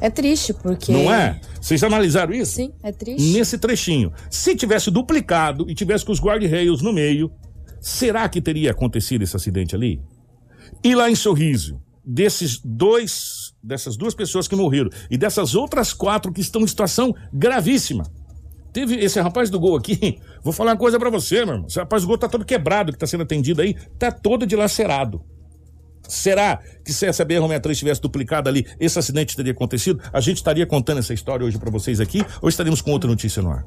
É 0.00 0.08
triste, 0.08 0.54
porque. 0.54 0.92
Não 0.92 1.12
é? 1.12 1.40
Vocês 1.60 1.82
analisaram 1.82 2.32
isso? 2.32 2.52
Sim, 2.52 2.72
é 2.82 2.92
triste. 2.92 3.32
Nesse 3.32 3.58
trechinho. 3.58 4.12
Se 4.30 4.54
tivesse 4.54 4.90
duplicado 4.90 5.68
e 5.68 5.74
tivesse 5.74 6.04
com 6.04 6.12
os 6.12 6.20
guarda-rails 6.20 6.82
no 6.82 6.92
meio, 6.92 7.32
será 7.80 8.28
que 8.28 8.40
teria 8.40 8.70
acontecido 8.70 9.22
esse 9.22 9.34
acidente 9.34 9.74
ali? 9.74 10.00
E 10.84 10.94
lá 10.94 11.10
em 11.10 11.16
Sorriso, 11.16 11.80
desses 12.04 12.60
dois, 12.64 13.52
dessas 13.62 13.96
duas 13.96 14.14
pessoas 14.14 14.46
que 14.46 14.54
morreram 14.54 14.88
e 15.10 15.18
dessas 15.18 15.54
outras 15.54 15.92
quatro 15.92 16.32
que 16.32 16.40
estão 16.40 16.62
em 16.62 16.66
situação 16.66 17.12
gravíssima. 17.32 18.04
Teve 18.78 18.94
esse 18.94 19.20
rapaz 19.20 19.50
do 19.50 19.58
gol 19.58 19.74
aqui, 19.74 20.20
vou 20.40 20.52
falar 20.52 20.70
uma 20.70 20.76
coisa 20.76 21.00
pra 21.00 21.10
você, 21.10 21.44
meu 21.44 21.54
irmão. 21.54 21.66
Esse 21.66 21.80
rapaz 21.80 22.02
do 22.02 22.06
gol 22.06 22.16
tá 22.16 22.28
todo 22.28 22.44
quebrado, 22.44 22.92
que 22.92 22.98
tá 22.98 23.08
sendo 23.08 23.24
atendido 23.24 23.60
aí, 23.60 23.74
tá 23.98 24.12
todo 24.12 24.46
dilacerado. 24.46 25.20
Será 26.08 26.60
que 26.84 26.92
se 26.92 27.04
essa 27.04 27.26
BR-63 27.26 27.74
tivesse 27.74 28.00
duplicado 28.00 28.48
ali, 28.48 28.64
esse 28.78 28.96
acidente 28.96 29.34
teria 29.34 29.50
acontecido? 29.50 30.00
A 30.12 30.20
gente 30.20 30.36
estaria 30.36 30.64
contando 30.64 30.98
essa 30.98 31.12
história 31.12 31.44
hoje 31.44 31.58
pra 31.58 31.72
vocês 31.72 31.98
aqui 31.98 32.24
ou 32.40 32.48
estaríamos 32.48 32.80
com 32.80 32.92
outra 32.92 33.10
notícia 33.10 33.42
no 33.42 33.50
ar? 33.50 33.64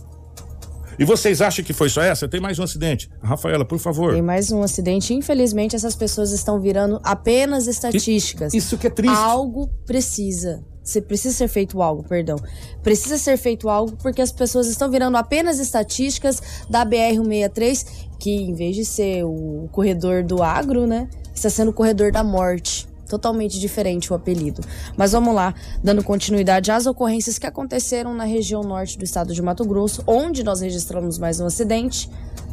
E 0.98 1.04
vocês 1.04 1.42
acham 1.42 1.64
que 1.66 1.74
foi 1.74 1.90
só 1.90 2.02
essa? 2.02 2.30
Tem 2.30 2.40
mais 2.40 2.58
um 2.58 2.64
acidente. 2.64 3.10
Rafaela, 3.22 3.66
por 3.66 3.80
favor. 3.80 4.14
Tem 4.14 4.22
mais 4.22 4.50
um 4.50 4.64
acidente. 4.64 5.14
Infelizmente, 5.14 5.76
essas 5.76 5.96
pessoas 5.96 6.32
estão 6.32 6.58
virando 6.58 7.02
apenas 7.04 7.68
estatísticas. 7.68 8.54
Isso 8.54 8.78
que 8.78 8.88
é 8.88 8.90
triste. 8.90 9.14
Algo 9.14 9.68
precisa. 9.86 10.64
Precisa 11.00 11.36
ser 11.36 11.48
feito 11.48 11.82
algo, 11.82 12.04
perdão. 12.04 12.38
Precisa 12.82 13.18
ser 13.18 13.38
feito 13.38 13.70
algo 13.70 13.96
porque 14.02 14.22
as 14.22 14.32
pessoas 14.32 14.68
estão 14.68 14.90
virando 14.90 15.16
apenas 15.16 15.60
estatísticas 15.60 16.42
da 16.70 16.86
BR-163, 16.86 17.86
que 18.20 18.32
em 18.32 18.54
vez 18.54 18.76
de 18.76 18.84
ser 18.84 19.24
o 19.24 19.70
corredor 19.72 20.24
do 20.24 20.42
agro, 20.42 20.88
né? 20.88 21.08
Está 21.34 21.50
sendo 21.50 21.70
o 21.70 21.74
corredor 21.74 22.12
da 22.12 22.24
morte. 22.24 22.90
Totalmente 23.08 23.60
diferente 23.60 24.12
o 24.12 24.16
apelido. 24.16 24.62
Mas 24.96 25.12
vamos 25.12 25.36
lá, 25.36 25.54
dando 25.84 26.04
continuidade 26.04 26.72
às 26.72 26.86
ocorrências 26.86 27.38
que 27.38 27.46
aconteceram 27.46 28.14
na 28.14 28.24
região 28.24 28.64
norte 28.64 28.98
do 28.98 29.04
estado 29.04 29.34
de 29.34 29.42
Mato 29.42 29.66
Grosso, 29.66 30.02
onde 30.08 30.44
nós 30.44 30.62
registramos 30.62 31.18
mais 31.18 31.40
um 31.40 31.46
acidente. 31.46 32.10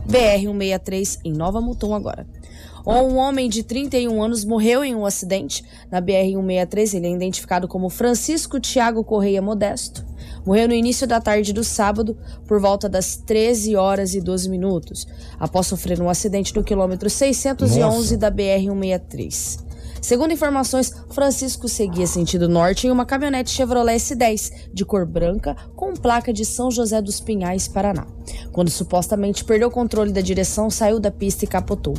BR-163 0.08 1.20
em 1.24 1.32
Nova 1.32 1.60
Mutum 1.60 1.94
agora. 1.94 2.26
Um 2.90 3.18
homem 3.18 3.50
de 3.50 3.62
31 3.62 4.22
anos 4.22 4.46
morreu 4.46 4.82
em 4.82 4.94
um 4.94 5.04
acidente 5.04 5.62
na 5.90 6.00
BR-163. 6.00 6.94
Ele 6.94 7.06
é 7.06 7.10
identificado 7.10 7.68
como 7.68 7.90
Francisco 7.90 8.58
Tiago 8.58 9.04
Correia 9.04 9.42
Modesto. 9.42 10.02
Morreu 10.46 10.66
no 10.66 10.72
início 10.72 11.06
da 11.06 11.20
tarde 11.20 11.52
do 11.52 11.62
sábado, 11.62 12.16
por 12.46 12.58
volta 12.58 12.88
das 12.88 13.14
13 13.14 13.76
horas 13.76 14.14
e 14.14 14.22
12 14.22 14.48
minutos, 14.48 15.06
após 15.38 15.66
sofrer 15.66 16.00
um 16.00 16.08
acidente 16.08 16.56
no 16.56 16.64
quilômetro 16.64 17.10
611 17.10 17.78
Nossa. 17.78 18.16
da 18.16 18.30
BR-163. 18.30 19.67
Segundo 20.00 20.32
informações, 20.32 20.92
Francisco 21.10 21.68
seguia 21.68 22.06
sentido 22.06 22.48
norte 22.48 22.86
em 22.86 22.90
uma 22.90 23.04
caminhonete 23.04 23.50
Chevrolet 23.50 23.96
S10 23.96 24.70
de 24.72 24.84
cor 24.84 25.04
branca 25.04 25.56
com 25.74 25.94
placa 25.94 26.32
de 26.32 26.44
São 26.44 26.70
José 26.70 27.00
dos 27.02 27.20
Pinhais, 27.20 27.68
Paraná. 27.68 28.06
Quando 28.52 28.70
supostamente 28.70 29.44
perdeu 29.44 29.68
o 29.68 29.70
controle 29.70 30.12
da 30.12 30.20
direção, 30.20 30.70
saiu 30.70 31.00
da 31.00 31.10
pista 31.10 31.44
e 31.44 31.48
capotou. 31.48 31.94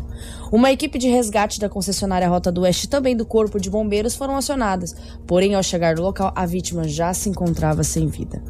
Uma 0.52 0.72
equipe 0.72 0.98
de 0.98 1.08
resgate 1.08 1.60
da 1.60 1.70
concessionária 1.70 2.28
Rota 2.28 2.52
do 2.52 2.62
Oeste 2.62 2.86
e 2.86 2.90
também 2.90 3.16
do 3.16 3.26
Corpo 3.26 3.60
de 3.60 3.70
Bombeiros 3.70 4.16
foram 4.16 4.36
acionadas, 4.36 4.96
porém 5.28 5.56
ao 5.56 5.64
chegar 5.64 5.96
no 5.96 6.02
local 6.02 6.32
a 6.36 6.46
vítima 6.46 6.88
já 6.88 7.14
se 7.14 7.30
encontrava 7.30 7.84
sem 7.84 8.08
vida. 8.08 8.42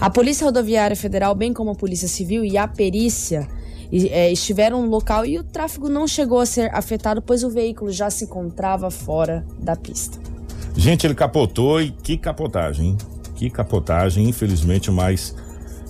A 0.00 0.10
Polícia 0.10 0.44
Rodoviária 0.44 0.96
Federal, 0.96 1.34
bem 1.34 1.52
como 1.52 1.70
a 1.70 1.74
Polícia 1.74 2.08
Civil 2.08 2.44
e 2.44 2.56
a 2.56 2.66
perícia 2.66 3.48
estiveram 3.92 4.82
no 4.82 4.88
local 4.88 5.24
e 5.26 5.38
o 5.38 5.44
tráfego 5.44 5.88
não 5.88 6.06
chegou 6.08 6.40
a 6.40 6.46
ser 6.46 6.74
afetado, 6.74 7.20
pois 7.20 7.44
o 7.44 7.50
veículo 7.50 7.90
já 7.92 8.08
se 8.10 8.24
encontrava 8.24 8.90
fora 8.90 9.44
da 9.58 9.76
pista. 9.76 10.18
Gente, 10.76 11.06
ele 11.06 11.14
capotou 11.14 11.80
e 11.82 11.90
que 11.90 12.16
capotagem, 12.16 12.88
hein? 12.90 12.96
Que 13.36 13.50
capotagem, 13.50 14.26
infelizmente, 14.28 14.90
mais 14.90 15.34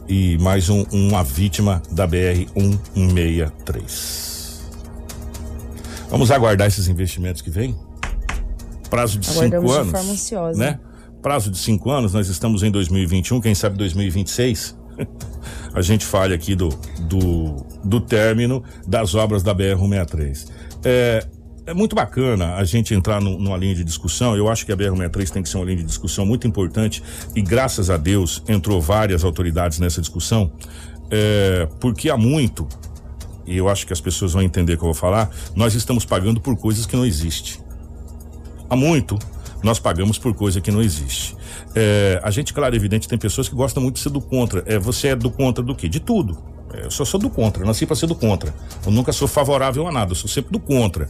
e 0.09 0.37
mais 0.39 0.69
um- 0.69 0.85
uma 0.93 1.23
vítima 1.23 1.81
da 1.93 2.07
BR-163. 2.09 4.33
Vamos 6.11 6.31
aguardar 6.31 6.67
esses 6.69 6.89
investimentos 6.89 7.41
que 7.41 7.51
vêm? 7.51 7.75
Prazo 8.91 9.19
de 9.19 9.31
Aguardamos 9.31 9.71
cinco 9.71 9.75
de 9.75 9.81
anos. 9.81 9.93
forma 9.93 10.13
ansiosa. 10.13 10.59
Né? 10.59 10.79
Prazo 11.23 11.51
de 11.51 11.57
cinco 11.59 11.91
anos, 11.91 12.13
nós 12.13 12.29
estamos 12.29 12.63
em 12.63 12.71
2021, 12.71 13.41
quem 13.41 13.55
sabe 13.55 13.79
2026. 13.79 14.77
A 15.75 15.81
gente 15.83 16.05
fale 16.05 16.35
aqui 16.35 16.55
do, 16.55 16.69
do, 17.01 17.65
do 17.85 18.01
término 18.01 18.63
das 18.87 19.15
obras 19.15 19.43
da 19.43 19.55
BR-163. 19.55 20.49
É, 20.85 21.27
é 21.65 21.73
muito 21.75 21.95
bacana 21.97 22.57
a 22.57 22.65
gente 22.65 22.95
entrar 22.95 23.21
num- 23.21 23.39
numa 23.39 23.57
linha 23.57 23.75
de 23.75 23.85
discussão. 23.85 24.37
Eu 24.37 24.49
acho 24.51 24.67
que 24.67 24.73
a 24.73 24.77
BR-163 24.77 25.31
tem 25.31 25.43
que 25.43 25.49
ser 25.49 25.57
uma 25.57 25.65
linha 25.65 25.79
de 25.79 25.85
discussão 25.85 26.27
muito 26.27 26.47
importante 26.47 27.03
e, 27.35 27.41
graças 27.41 27.89
a 27.89 27.97
Deus, 27.97 28.43
entrou 28.49 28.81
várias 28.81 29.25
autoridades 29.25 29.79
nessa 29.79 30.01
discussão, 30.01 30.53
é, 31.11 31.67
porque 31.81 32.11
há 32.11 32.17
muito, 32.17 32.67
e 33.47 33.57
eu 33.57 33.69
acho 33.69 33.87
que 33.87 33.93
as 33.93 34.01
pessoas 34.01 34.33
vão 34.35 34.43
entender 34.43 34.75
o 34.75 34.77
que 34.77 34.83
eu 34.83 34.89
vou 34.89 34.95
falar, 34.95 35.31
nós 35.55 35.75
estamos 35.75 36.05
pagando 36.05 36.41
por 36.41 36.57
coisas 36.57 36.85
que 36.87 36.97
não 36.97 37.05
existem. 37.07 37.63
Há 38.69 38.77
muito, 38.77 39.19
nós 39.63 39.79
pagamos 39.79 40.19
por 40.19 40.35
coisa 40.35 40.61
que 40.61 40.71
não 40.71 40.83
existe. 40.83 41.37
É, 41.75 42.21
a 42.23 42.31
gente, 42.31 42.53
claro, 42.53 42.75
evidente, 42.75 43.09
tem 43.09 43.19
pessoas 43.19 43.49
que 43.49 43.55
gostam 43.55 43.83
muito 43.83 43.97
de 43.97 44.01
ser 44.01 44.11
do 44.11 44.21
contra. 44.21 44.63
É, 44.67 44.79
você 44.79 45.09
é 45.09 45.17
do 45.17 45.31
contra 45.31 45.63
do 45.63 45.75
quê? 45.75 45.89
De 45.89 46.01
tudo. 46.01 46.53
É, 46.75 46.87
eu 46.87 46.91
só 46.91 47.05
sou 47.05 47.21
do 47.21 47.29
contra, 47.29 47.63
eu 47.63 47.67
nasci 47.67 47.85
para 47.85 47.95
ser 47.95 48.07
do 48.07 48.15
contra. 48.15 48.55
Eu 48.85 48.91
nunca 48.91 49.13
sou 49.13 49.29
favorável 49.29 49.87
a 49.87 49.93
nada, 49.93 50.13
eu 50.13 50.17
sou 50.17 50.29
sempre 50.29 50.53
do 50.53 50.59
contra. 50.59 51.09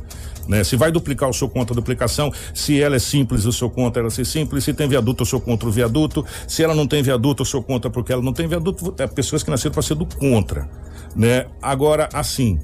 Né? 0.48 0.64
Se 0.64 0.76
vai 0.76 0.90
duplicar, 0.90 1.28
eu 1.28 1.32
sou 1.32 1.48
contra 1.48 1.72
a 1.72 1.76
duplicação. 1.76 2.32
Se 2.52 2.80
ela 2.80 2.96
é 2.96 2.98
simples, 2.98 3.44
eu 3.44 3.52
sou 3.52 3.70
contra 3.70 4.02
ela 4.02 4.10
ser 4.10 4.24
simples. 4.24 4.64
Se 4.64 4.74
tem 4.74 4.88
viaduto, 4.88 5.22
eu 5.22 5.26
sou 5.26 5.40
contra 5.40 5.68
o 5.68 5.72
viaduto. 5.72 6.24
Se 6.48 6.62
ela 6.62 6.74
não 6.74 6.86
tem 6.86 7.02
viaduto, 7.02 7.42
eu 7.42 7.46
sou 7.46 7.62
contra 7.62 7.90
porque 7.90 8.12
ela 8.12 8.22
não 8.22 8.32
tem 8.32 8.48
viaduto. 8.48 8.94
É 8.98 9.06
pessoas 9.06 9.42
que 9.42 9.50
nasceram 9.50 9.72
para 9.72 9.82
ser 9.82 9.94
do 9.94 10.06
contra. 10.06 10.68
Né? 11.14 11.46
Agora, 11.60 12.08
assim, 12.12 12.58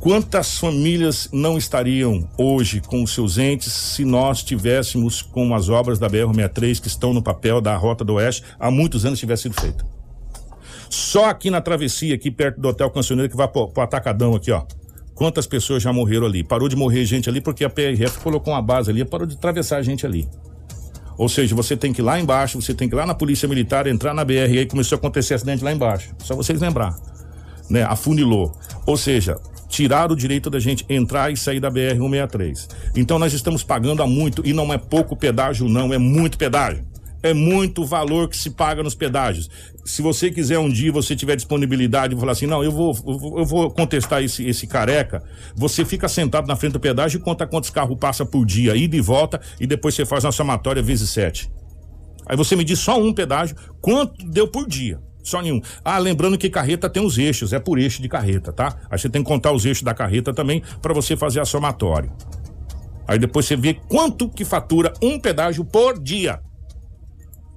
Quantas 0.00 0.56
famílias 0.56 1.28
não 1.30 1.58
estariam 1.58 2.26
hoje 2.38 2.80
com 2.80 3.02
os 3.02 3.12
seus 3.12 3.36
entes 3.36 3.70
se 3.70 4.02
nós 4.02 4.42
tivéssemos 4.42 5.20
com 5.20 5.54
as 5.54 5.68
obras 5.68 5.98
da 5.98 6.08
BR-63 6.08 6.80
que 6.80 6.88
estão 6.88 7.12
no 7.12 7.22
papel 7.22 7.60
da 7.60 7.76
Rota 7.76 8.02
do 8.02 8.14
Oeste 8.14 8.42
há 8.58 8.70
muitos 8.70 9.04
anos 9.04 9.18
tivesse 9.18 9.42
sido 9.42 9.60
feita? 9.60 9.84
Só 10.88 11.26
aqui 11.26 11.50
na 11.50 11.60
travessia, 11.60 12.14
aqui 12.14 12.30
perto 12.30 12.58
do 12.58 12.68
Hotel 12.68 12.90
Cancioneiro, 12.90 13.30
que 13.30 13.36
vai 13.36 13.46
pro, 13.46 13.68
pro 13.68 13.82
Atacadão 13.82 14.34
aqui, 14.34 14.50
ó. 14.50 14.64
Quantas 15.14 15.46
pessoas 15.46 15.82
já 15.82 15.92
morreram 15.92 16.24
ali? 16.24 16.42
Parou 16.42 16.66
de 16.66 16.76
morrer 16.76 17.04
gente 17.04 17.28
ali 17.28 17.42
porque 17.42 17.62
a 17.62 17.68
PRF 17.68 18.20
colocou 18.20 18.54
uma 18.54 18.62
base 18.62 18.90
ali, 18.90 19.04
parou 19.04 19.26
de 19.26 19.36
atravessar 19.36 19.76
a 19.76 19.82
gente 19.82 20.06
ali. 20.06 20.26
Ou 21.18 21.28
seja, 21.28 21.54
você 21.54 21.76
tem 21.76 21.92
que 21.92 22.00
ir 22.00 22.04
lá 22.04 22.18
embaixo, 22.18 22.58
você 22.58 22.72
tem 22.72 22.88
que 22.88 22.94
ir 22.94 22.96
lá 22.96 23.04
na 23.04 23.14
Polícia 23.14 23.46
Militar, 23.46 23.86
entrar 23.86 24.14
na 24.14 24.24
BR, 24.24 24.50
e 24.50 24.58
aí 24.60 24.66
começou 24.66 24.96
a 24.96 24.98
acontecer 24.98 25.34
acidente 25.34 25.62
lá 25.62 25.70
embaixo. 25.70 26.14
Só 26.24 26.34
vocês 26.34 26.58
lembrar. 26.58 26.96
Né? 27.68 27.82
Afunilou. 27.82 28.58
Ou 28.86 28.96
seja, 28.96 29.36
tirar 29.70 30.10
o 30.10 30.16
direito 30.16 30.50
da 30.50 30.58
gente 30.58 30.84
entrar 30.88 31.32
e 31.32 31.36
sair 31.36 31.60
da 31.60 31.70
BR 31.70 31.96
163. 31.96 32.68
Então 32.96 33.18
nós 33.18 33.32
estamos 33.32 33.62
pagando 33.62 34.02
há 34.02 34.06
muito 34.06 34.42
e 34.44 34.52
não 34.52 34.72
é 34.72 34.76
pouco 34.76 35.16
pedágio 35.16 35.68
não, 35.68 35.94
é 35.94 35.98
muito 35.98 36.36
pedágio. 36.36 36.84
É 37.22 37.34
muito 37.34 37.84
valor 37.84 38.28
que 38.28 38.36
se 38.36 38.50
paga 38.50 38.82
nos 38.82 38.94
pedágios. 38.94 39.50
Se 39.84 40.00
você 40.00 40.30
quiser 40.30 40.58
um 40.58 40.70
dia, 40.70 40.90
você 40.90 41.14
tiver 41.14 41.36
disponibilidade, 41.36 42.16
falar 42.16 42.32
assim, 42.32 42.46
não, 42.46 42.64
eu 42.64 42.72
vou, 42.72 42.96
eu 43.36 43.44
vou 43.44 43.70
contestar 43.70 44.22
esse, 44.22 44.46
esse 44.48 44.66
careca, 44.66 45.22
você 45.54 45.84
fica 45.84 46.08
sentado 46.08 46.46
na 46.46 46.56
frente 46.56 46.72
do 46.72 46.80
pedágio 46.80 47.18
e 47.18 47.20
conta 47.20 47.46
quantos 47.46 47.68
carros 47.68 47.98
passa 47.98 48.24
por 48.24 48.46
dia, 48.46 48.74
ida 48.74 48.96
e 48.96 49.02
volta, 49.02 49.38
e 49.60 49.66
depois 49.66 49.94
você 49.94 50.06
faz 50.06 50.24
uma 50.24 50.32
somatória 50.32 50.82
vezes 50.82 51.10
sete. 51.10 51.50
Aí 52.26 52.36
você 52.36 52.56
me 52.56 52.64
diz 52.64 52.78
só 52.78 52.98
um 52.98 53.12
pedágio, 53.12 53.54
quanto 53.82 54.24
deu 54.24 54.48
por 54.48 54.66
dia? 54.66 54.98
Só 55.30 55.40
nenhum. 55.40 55.62
Ah, 55.84 55.98
lembrando 55.98 56.36
que 56.36 56.50
carreta 56.50 56.90
tem 56.90 57.04
os 57.04 57.16
eixos, 57.16 57.52
é 57.52 57.60
por 57.60 57.78
eixo 57.78 58.02
de 58.02 58.08
carreta, 58.08 58.52
tá? 58.52 58.76
Aí 58.90 58.98
você 58.98 59.08
tem 59.08 59.22
que 59.22 59.28
contar 59.28 59.52
os 59.52 59.64
eixos 59.64 59.84
da 59.84 59.94
carreta 59.94 60.34
também 60.34 60.60
para 60.82 60.92
você 60.92 61.16
fazer 61.16 61.40
a 61.40 61.44
somatória. 61.44 62.10
Aí 63.06 63.18
depois 63.18 63.46
você 63.46 63.56
vê 63.56 63.74
quanto 63.74 64.28
que 64.28 64.44
fatura 64.44 64.92
um 65.00 65.18
pedágio 65.20 65.64
por 65.64 66.00
dia. 66.00 66.40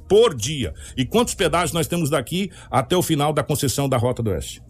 Por 0.07 0.35
dia. 0.35 0.73
E 0.95 1.03
quantos 1.03 1.33
pedágios 1.33 1.73
nós 1.73 1.87
temos 1.87 2.09
daqui 2.09 2.51
até 2.69 2.95
o 2.95 3.01
final 3.01 3.33
da 3.33 3.43
concessão 3.43 3.89
da 3.89 3.97
Rota 3.97 4.21
do 4.21 4.29
Oeste? 4.29 4.61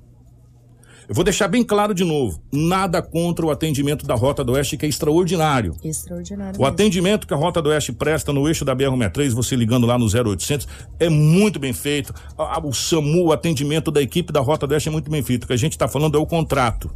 Eu 1.07 1.15
vou 1.15 1.23
deixar 1.23 1.47
bem 1.47 1.63
claro 1.63 1.93
de 1.93 2.03
novo: 2.03 2.41
nada 2.51 3.01
contra 3.01 3.45
o 3.45 3.51
atendimento 3.51 4.05
da 4.05 4.15
Rota 4.15 4.43
do 4.43 4.53
Oeste, 4.53 4.77
que 4.77 4.85
é 4.85 4.89
extraordinário. 4.89 5.75
Extraordinário. 5.83 6.59
O 6.59 6.65
atendimento 6.65 7.27
que 7.27 7.33
a 7.33 7.37
Rota 7.37 7.61
do 7.61 7.69
Oeste 7.69 7.91
presta 7.91 8.31
no 8.31 8.47
eixo 8.47 8.63
da 8.63 8.75
BR-63, 8.75 9.31
você 9.31 9.55
ligando 9.55 9.85
lá 9.85 9.97
no 9.97 10.05
0800, 10.05 10.67
é 10.99 11.09
muito 11.09 11.59
bem 11.59 11.73
feito. 11.73 12.13
O 12.63 12.73
SAMU, 12.73 13.25
o 13.25 13.31
atendimento 13.31 13.91
da 13.91 14.01
equipe 14.01 14.31
da 14.31 14.39
Rota 14.39 14.65
do 14.65 14.71
Oeste 14.71 14.89
é 14.89 14.91
muito 14.91 15.09
bem 15.09 15.21
feito. 15.21 15.43
O 15.43 15.47
que 15.47 15.53
a 15.53 15.57
gente 15.57 15.73
está 15.73 15.87
falando 15.87 16.17
é 16.17 16.21
o 16.21 16.25
contrato, 16.25 16.91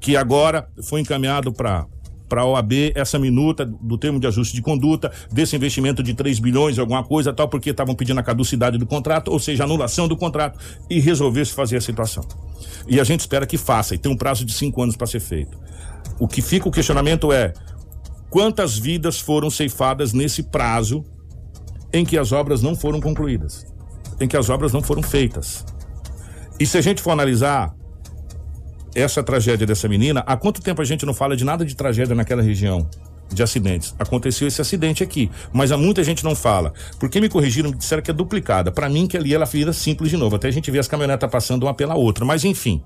que 0.00 0.16
agora 0.16 0.68
foi 0.82 1.00
encaminhado 1.00 1.52
para 1.52 1.86
para 2.28 2.42
a 2.42 2.46
OAB 2.46 2.92
essa 2.94 3.18
minuta 3.18 3.64
do 3.64 3.98
termo 3.98 4.18
de 4.18 4.26
ajuste 4.26 4.54
de 4.54 4.62
conduta, 4.62 5.12
desse 5.30 5.54
investimento 5.56 6.02
de 6.02 6.14
3 6.14 6.38
bilhões, 6.38 6.78
alguma 6.78 7.04
coisa 7.04 7.32
tal, 7.32 7.48
porque 7.48 7.70
estavam 7.70 7.94
pedindo 7.94 8.20
a 8.20 8.22
caducidade 8.22 8.78
do 8.78 8.86
contrato, 8.86 9.30
ou 9.30 9.38
seja, 9.38 9.64
anulação 9.64 10.08
do 10.08 10.16
contrato, 10.16 10.58
e 10.88 11.00
resolver 11.00 11.44
se 11.44 11.52
fazer 11.52 11.76
a 11.76 11.80
situação. 11.80 12.24
E 12.88 13.00
a 13.00 13.04
gente 13.04 13.20
espera 13.20 13.46
que 13.46 13.58
faça, 13.58 13.94
e 13.94 13.98
tem 13.98 14.10
um 14.10 14.16
prazo 14.16 14.44
de 14.44 14.52
cinco 14.52 14.82
anos 14.82 14.96
para 14.96 15.06
ser 15.06 15.20
feito. 15.20 15.58
O 16.18 16.28
que 16.28 16.40
fica 16.40 16.68
o 16.68 16.72
questionamento 16.72 17.32
é 17.32 17.52
quantas 18.30 18.78
vidas 18.78 19.20
foram 19.20 19.50
ceifadas 19.50 20.12
nesse 20.12 20.42
prazo 20.42 21.04
em 21.92 22.04
que 22.04 22.18
as 22.18 22.32
obras 22.32 22.62
não 22.62 22.74
foram 22.74 23.00
concluídas, 23.00 23.64
em 24.20 24.26
que 24.26 24.36
as 24.36 24.48
obras 24.50 24.72
não 24.72 24.82
foram 24.82 25.02
feitas. 25.02 25.64
E 26.58 26.66
se 26.66 26.78
a 26.78 26.80
gente 26.80 27.02
for 27.02 27.10
analisar 27.10 27.74
essa 28.94 29.22
tragédia 29.22 29.66
dessa 29.66 29.88
menina, 29.88 30.22
há 30.26 30.36
quanto 30.36 30.62
tempo 30.62 30.80
a 30.80 30.84
gente 30.84 31.04
não 31.04 31.12
fala 31.12 31.36
de 31.36 31.44
nada 31.44 31.64
de 31.64 31.74
tragédia 31.74 32.14
naquela 32.14 32.42
região? 32.42 32.88
De 33.32 33.42
acidentes. 33.42 33.94
Aconteceu 33.98 34.46
esse 34.46 34.60
acidente 34.60 35.02
aqui, 35.02 35.30
mas 35.52 35.72
há 35.72 35.76
muita 35.76 36.04
gente 36.04 36.22
não 36.22 36.34
fala. 36.34 36.72
Porque 37.00 37.20
me 37.20 37.28
corrigiram, 37.28 37.70
me 37.70 37.76
disseram 37.76 38.02
que 38.02 38.10
é 38.10 38.14
duplicada. 38.14 38.70
Para 38.70 38.88
mim, 38.88 39.06
que 39.06 39.16
ali 39.16 39.34
ela 39.34 39.46
vira 39.46 39.72
simples 39.72 40.10
de 40.10 40.16
novo. 40.16 40.36
Até 40.36 40.48
a 40.48 40.50
gente 40.50 40.70
vê 40.70 40.78
as 40.78 40.86
caminhonetas 40.86 41.30
passando 41.30 41.64
uma 41.64 41.74
pela 41.74 41.94
outra. 41.94 42.24
Mas 42.24 42.44
enfim. 42.44 42.82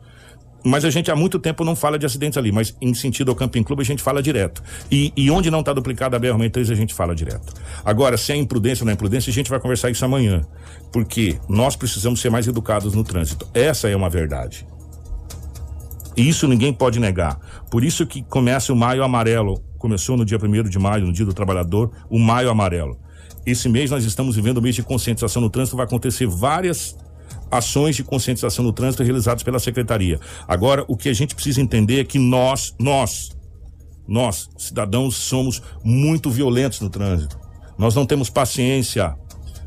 Mas 0.64 0.84
a 0.84 0.90
gente 0.90 1.10
há 1.10 1.16
muito 1.16 1.38
tempo 1.38 1.64
não 1.64 1.76
fala 1.76 1.98
de 1.98 2.04
acidentes 2.04 2.36
ali, 2.36 2.50
mas 2.50 2.74
em 2.80 2.92
sentido 2.92 3.30
ao 3.30 3.36
Camping 3.36 3.62
Clube 3.62 3.82
a 3.82 3.84
gente 3.84 4.02
fala 4.02 4.22
direto. 4.22 4.62
E, 4.90 5.12
e 5.16 5.30
onde 5.30 5.50
não 5.50 5.60
está 5.60 5.72
duplicada 5.72 6.16
a 6.16 6.20
BR-63 6.20 6.72
a 6.72 6.74
gente 6.74 6.94
fala 6.94 7.14
direto. 7.14 7.52
Agora, 7.84 8.16
se 8.16 8.32
é 8.32 8.36
imprudência 8.36 8.82
ou 8.82 8.86
não 8.86 8.90
é 8.90 8.94
imprudência, 8.94 9.30
a 9.30 9.34
gente 9.34 9.50
vai 9.50 9.60
conversar 9.60 9.90
isso 9.90 10.04
amanhã. 10.04 10.42
Porque 10.92 11.38
nós 11.48 11.76
precisamos 11.76 12.20
ser 12.20 12.30
mais 12.30 12.46
educados 12.46 12.94
no 12.94 13.04
trânsito. 13.04 13.48
Essa 13.54 13.88
é 13.88 13.94
uma 13.94 14.10
verdade. 14.10 14.66
E 16.18 16.28
isso 16.28 16.48
ninguém 16.48 16.72
pode 16.72 16.98
negar. 16.98 17.38
Por 17.70 17.84
isso 17.84 18.04
que 18.04 18.22
começa 18.24 18.72
o 18.72 18.76
Maio 18.76 19.04
Amarelo. 19.04 19.62
Começou 19.78 20.16
no 20.16 20.24
dia 20.24 20.36
1 20.36 20.68
de 20.68 20.76
maio, 20.76 21.06
no 21.06 21.12
Dia 21.12 21.24
do 21.24 21.32
Trabalhador, 21.32 21.92
o 22.10 22.18
Maio 22.18 22.50
Amarelo. 22.50 22.98
Esse 23.46 23.68
mês 23.68 23.92
nós 23.92 24.04
estamos 24.04 24.34
vivendo 24.34 24.58
o 24.58 24.62
mês 24.62 24.74
de 24.74 24.82
conscientização 24.82 25.40
no 25.40 25.48
trânsito. 25.48 25.76
Vai 25.76 25.86
acontecer 25.86 26.26
várias 26.26 26.96
ações 27.48 27.94
de 27.94 28.02
conscientização 28.02 28.64
no 28.64 28.72
trânsito 28.72 29.04
realizadas 29.04 29.44
pela 29.44 29.60
Secretaria. 29.60 30.18
Agora, 30.48 30.84
o 30.88 30.96
que 30.96 31.08
a 31.08 31.14
gente 31.14 31.36
precisa 31.36 31.60
entender 31.60 32.00
é 32.00 32.04
que 32.04 32.18
nós, 32.18 32.74
nós, 32.80 33.30
nós, 34.08 34.50
cidadãos, 34.58 35.14
somos 35.14 35.62
muito 35.84 36.30
violentos 36.30 36.80
no 36.80 36.90
trânsito. 36.90 37.38
Nós 37.78 37.94
não 37.94 38.04
temos 38.04 38.28
paciência 38.28 39.14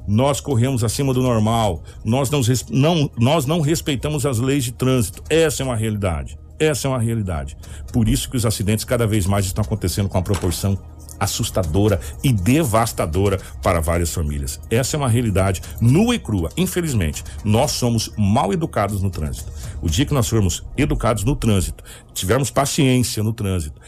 nós 0.07 0.41
corremos 0.41 0.83
acima 0.83 1.13
do 1.13 1.21
normal, 1.21 1.83
nós 2.03 2.29
não, 2.29 2.41
não, 2.69 3.11
nós 3.17 3.45
não 3.45 3.61
respeitamos 3.61 4.25
as 4.25 4.39
leis 4.39 4.63
de 4.63 4.71
trânsito. 4.71 5.23
Essa 5.29 5.61
é 5.61 5.65
uma 5.65 5.75
realidade. 5.75 6.40
Essa 6.61 6.87
é 6.87 6.89
uma 6.89 6.99
realidade. 6.99 7.57
Por 7.91 8.07
isso 8.07 8.29
que 8.29 8.37
os 8.37 8.45
acidentes 8.45 8.85
cada 8.85 9.07
vez 9.07 9.25
mais 9.25 9.47
estão 9.47 9.63
acontecendo 9.63 10.07
com 10.07 10.15
uma 10.15 10.23
proporção 10.23 10.77
assustadora 11.19 11.99
e 12.23 12.31
devastadora 12.31 13.39
para 13.63 13.79
várias 13.79 14.13
famílias. 14.13 14.59
Essa 14.69 14.95
é 14.95 14.99
uma 14.99 15.09
realidade 15.09 15.59
nua 15.81 16.13
e 16.13 16.19
crua. 16.19 16.51
Infelizmente, 16.55 17.23
nós 17.43 17.71
somos 17.71 18.11
mal 18.15 18.53
educados 18.53 19.01
no 19.01 19.09
trânsito. 19.09 19.51
O 19.81 19.89
dia 19.89 20.05
que 20.05 20.13
nós 20.13 20.29
formos 20.29 20.63
educados 20.77 21.23
no 21.23 21.35
trânsito, 21.35 21.83
tivermos 22.13 22.51
paciência 22.51 23.23
no 23.23 23.33
trânsito, 23.33 23.81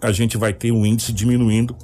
a 0.00 0.12
gente 0.12 0.38
vai 0.38 0.54
ter 0.54 0.72
um 0.72 0.86
índice 0.86 1.12
diminuindo 1.12 1.76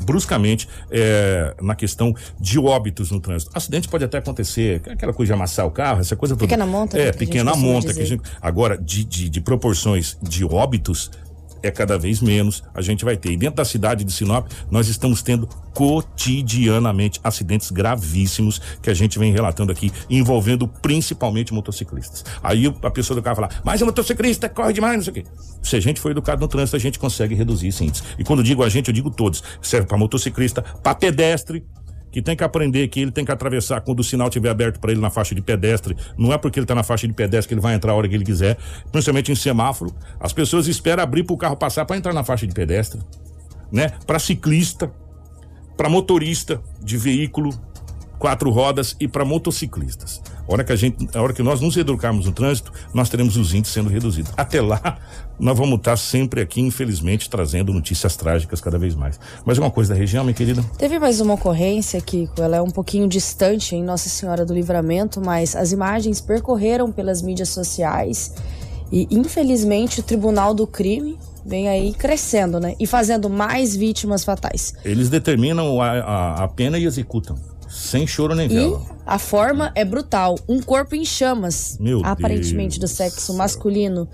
bruscamente 0.00 0.68
é, 0.90 1.54
na 1.60 1.74
questão 1.74 2.14
de 2.38 2.58
óbitos 2.58 3.10
no 3.10 3.20
trânsito. 3.20 3.50
Acidente 3.54 3.88
pode 3.88 4.04
até 4.04 4.18
acontecer, 4.18 4.82
aquela 4.88 5.12
coisa 5.12 5.30
de 5.30 5.34
amassar 5.34 5.66
o 5.66 5.70
carro, 5.70 6.00
essa 6.00 6.16
coisa 6.16 6.34
toda. 6.34 6.46
Pequena 6.46 6.66
monta. 6.66 6.98
É, 6.98 7.12
pequena 7.12 7.54
monta. 7.54 7.92
Que 7.92 8.04
gente, 8.04 8.22
agora, 8.40 8.78
de, 8.78 9.04
de, 9.04 9.28
de 9.28 9.40
proporções 9.40 10.16
de 10.22 10.44
óbitos, 10.44 11.10
é 11.62 11.70
cada 11.70 11.98
vez 11.98 12.20
menos 12.20 12.62
a 12.74 12.82
gente 12.82 13.04
vai 13.04 13.16
ter. 13.16 13.32
E 13.32 13.36
dentro 13.36 13.56
da 13.56 13.64
cidade 13.64 14.04
de 14.04 14.12
Sinop, 14.12 14.46
nós 14.70 14.88
estamos 14.88 15.22
tendo 15.22 15.48
cotidianamente 15.74 17.20
acidentes 17.22 17.70
gravíssimos 17.70 18.60
que 18.82 18.90
a 18.90 18.94
gente 18.94 19.18
vem 19.18 19.32
relatando 19.32 19.72
aqui, 19.72 19.90
envolvendo 20.10 20.68
principalmente 20.68 21.54
motociclistas. 21.54 22.24
Aí 22.42 22.72
a 22.82 22.90
pessoa 22.90 23.14
do 23.18 23.22
carro 23.22 23.36
fala, 23.36 23.50
mas 23.64 23.80
o 23.80 23.86
motociclista 23.86 24.48
corre 24.48 24.72
demais, 24.72 24.96
não 24.96 25.02
sei 25.04 25.10
o 25.10 25.14
quê. 25.14 25.24
Se 25.62 25.76
a 25.76 25.80
gente 25.80 26.00
for 26.00 26.10
educado 26.10 26.40
no 26.40 26.48
trânsito, 26.48 26.76
a 26.76 26.80
gente 26.80 26.98
consegue 26.98 27.34
reduzir 27.34 27.68
esse 27.68 27.84
índice. 27.84 28.02
E 28.18 28.24
quando 28.24 28.42
digo 28.42 28.62
a 28.62 28.68
gente, 28.68 28.88
eu 28.88 28.94
digo 28.94 29.10
todos. 29.10 29.42
Serve 29.60 29.86
para 29.86 29.96
motociclista, 29.96 30.62
para 30.62 30.94
pedestre, 30.94 31.64
que 32.12 32.20
tem 32.20 32.36
que 32.36 32.44
aprender 32.44 32.86
que 32.88 33.00
ele 33.00 33.10
tem 33.10 33.24
que 33.24 33.32
atravessar 33.32 33.80
quando 33.80 34.00
o 34.00 34.04
sinal 34.04 34.28
estiver 34.28 34.50
aberto 34.50 34.78
para 34.78 34.92
ele 34.92 35.00
na 35.00 35.10
faixa 35.10 35.34
de 35.34 35.40
pedestre. 35.40 35.96
Não 36.16 36.32
é 36.32 36.38
porque 36.38 36.58
ele 36.58 36.64
está 36.64 36.74
na 36.74 36.82
faixa 36.82 37.08
de 37.08 37.14
pedestre 37.14 37.48
que 37.48 37.54
ele 37.54 37.60
vai 37.60 37.74
entrar 37.74 37.92
a 37.92 37.94
hora 37.94 38.08
que 38.08 38.14
ele 38.14 38.24
quiser, 38.24 38.58
principalmente 38.92 39.32
em 39.32 39.34
semáforo. 39.34 39.92
As 40.20 40.32
pessoas 40.32 40.68
esperam 40.68 41.02
abrir 41.02 41.24
para 41.24 41.34
o 41.34 41.38
carro 41.38 41.56
passar 41.56 41.86
para 41.86 41.96
entrar 41.96 42.12
na 42.12 42.22
faixa 42.22 42.46
de 42.46 42.52
pedestre, 42.52 43.00
né? 43.72 43.88
Para 44.06 44.18
ciclista, 44.18 44.92
para 45.76 45.88
motorista 45.88 46.60
de 46.80 46.98
veículo 46.98 47.50
quatro 48.18 48.50
rodas 48.50 48.94
e 49.00 49.08
para 49.08 49.24
motociclistas. 49.24 50.22
A 50.52 50.54
hora 50.54 50.64
que 50.64 50.72
a 50.72 50.76
gente, 50.76 51.08
a 51.16 51.22
hora 51.22 51.32
que 51.32 51.42
nós 51.42 51.62
nos 51.62 51.74
educarmos 51.78 52.26
no 52.26 52.32
trânsito, 52.32 52.70
nós 52.92 53.08
teremos 53.08 53.38
os 53.38 53.54
índices 53.54 53.72
sendo 53.72 53.88
reduzidos. 53.88 54.30
Até 54.36 54.60
lá, 54.60 54.98
nós 55.40 55.56
vamos 55.56 55.78
estar 55.78 55.96
sempre 55.96 56.42
aqui, 56.42 56.60
infelizmente, 56.60 57.30
trazendo 57.30 57.72
notícias 57.72 58.16
trágicas 58.16 58.60
cada 58.60 58.78
vez 58.78 58.94
mais. 58.94 59.18
Mas 59.46 59.56
uma 59.56 59.70
coisa 59.70 59.94
da 59.94 59.98
região, 59.98 60.22
minha 60.22 60.34
querida? 60.34 60.62
Teve 60.76 60.98
mais 60.98 61.22
uma 61.22 61.32
ocorrência, 61.34 61.98
Kiko. 62.02 62.42
Ela 62.42 62.58
é 62.58 62.60
um 62.60 62.70
pouquinho 62.70 63.08
distante 63.08 63.74
em 63.74 63.82
Nossa 63.82 64.10
Senhora 64.10 64.44
do 64.44 64.52
Livramento, 64.52 65.22
mas 65.24 65.56
as 65.56 65.72
imagens 65.72 66.20
percorreram 66.20 66.92
pelas 66.92 67.22
mídias 67.22 67.48
sociais 67.48 68.34
e, 68.92 69.08
infelizmente, 69.10 70.00
o 70.00 70.02
Tribunal 70.02 70.52
do 70.52 70.66
Crime 70.66 71.18
vem 71.46 71.70
aí 71.70 71.94
crescendo, 71.94 72.60
né? 72.60 72.74
E 72.78 72.86
fazendo 72.86 73.30
mais 73.30 73.74
vítimas 73.74 74.22
fatais. 74.22 74.74
Eles 74.84 75.08
determinam 75.08 75.80
a, 75.80 75.92
a, 75.92 76.44
a 76.44 76.48
pena 76.48 76.78
e 76.78 76.84
executam. 76.84 77.38
Sem 77.72 78.06
choro 78.06 78.34
nem 78.34 78.48
vela. 78.48 78.82
E 78.86 78.92
a 79.06 79.18
forma 79.18 79.72
é 79.74 79.82
brutal. 79.84 80.38
Um 80.46 80.60
corpo 80.60 80.94
em 80.94 81.04
chamas, 81.06 81.78
Meu 81.80 82.04
aparentemente 82.04 82.78
Deus 82.78 82.90
do 82.90 82.94
sexo 82.94 83.32
masculino, 83.34 84.06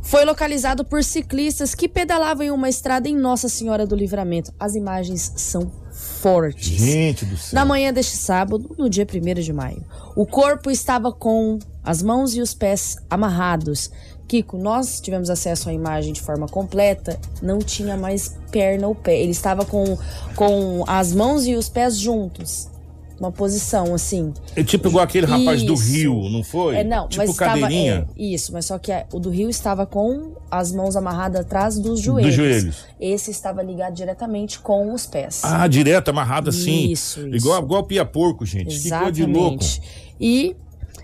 foi 0.00 0.24
localizado 0.24 0.82
por 0.84 1.04
ciclistas 1.04 1.74
que 1.74 1.88
pedalavam 1.88 2.46
em 2.46 2.50
uma 2.50 2.68
estrada 2.68 3.08
em 3.08 3.14
Nossa 3.14 3.48
Senhora 3.48 3.86
do 3.86 3.94
Livramento. 3.94 4.52
As 4.58 4.74
imagens 4.74 5.32
são 5.36 5.70
fortes. 5.92 6.80
Gente 6.80 7.26
do 7.26 7.36
céu. 7.36 7.54
Na 7.54 7.64
manhã 7.66 7.92
deste 7.92 8.16
sábado, 8.16 8.74
no 8.78 8.88
dia 8.88 9.06
1 9.06 9.40
de 9.42 9.52
maio, 9.52 9.84
o 10.14 10.24
corpo 10.24 10.70
estava 10.70 11.12
com 11.12 11.58
as 11.84 12.02
mãos 12.02 12.34
e 12.34 12.40
os 12.40 12.54
pés 12.54 12.96
amarrados. 13.10 13.90
Kiko, 14.26 14.56
nós 14.56 15.00
tivemos 15.00 15.28
acesso 15.28 15.68
à 15.68 15.72
imagem 15.72 16.12
de 16.12 16.20
forma 16.20 16.46
completa, 16.46 17.20
não 17.42 17.58
tinha 17.58 17.96
mais 17.96 18.36
perna 18.50 18.88
ou 18.88 18.94
pé. 18.94 19.20
Ele 19.20 19.32
estava 19.32 19.64
com, 19.64 19.98
com 20.34 20.82
as 20.86 21.12
mãos 21.12 21.46
e 21.46 21.54
os 21.54 21.68
pés 21.68 21.98
juntos 21.98 22.74
uma 23.18 23.32
posição 23.32 23.94
assim. 23.94 24.32
É 24.54 24.62
tipo 24.62 24.88
igual 24.88 25.04
aquele 25.04 25.26
rapaz 25.26 25.62
do 25.62 25.74
Isso. 25.74 25.92
Rio, 25.92 26.28
não 26.28 26.42
foi? 26.42 26.76
É, 26.76 26.84
não, 26.84 27.08
tipo 27.08 27.26
mas 27.26 27.36
cadeirinha. 27.36 28.00
Estava, 28.00 28.12
é, 28.16 28.22
isso, 28.22 28.52
mas 28.52 28.66
só 28.66 28.78
que 28.78 28.92
é, 28.92 29.06
o 29.12 29.18
do 29.18 29.30
Rio 29.30 29.48
estava 29.48 29.86
com 29.86 30.36
as 30.50 30.72
mãos 30.72 30.96
amarradas 30.96 31.40
atrás 31.40 31.78
dos 31.78 32.00
joelhos. 32.00 32.34
joelhos. 32.34 32.84
Esse 33.00 33.30
estava 33.30 33.62
ligado 33.62 33.94
diretamente 33.94 34.58
com 34.58 34.92
os 34.92 35.06
pés. 35.06 35.40
Ah, 35.42 35.66
direto, 35.66 36.08
amarrado 36.08 36.50
assim. 36.50 36.90
Isso, 36.90 37.20
isso. 37.20 37.36
Igual, 37.36 37.62
igual 37.62 37.84
pia 37.84 38.04
porco, 38.04 38.44
gente. 38.44 38.78
Que 38.78 38.90
coisa 38.90 39.12
de 39.12 39.24
louco. 39.24 39.62
Exatamente. 39.62 40.06
E 40.20 40.56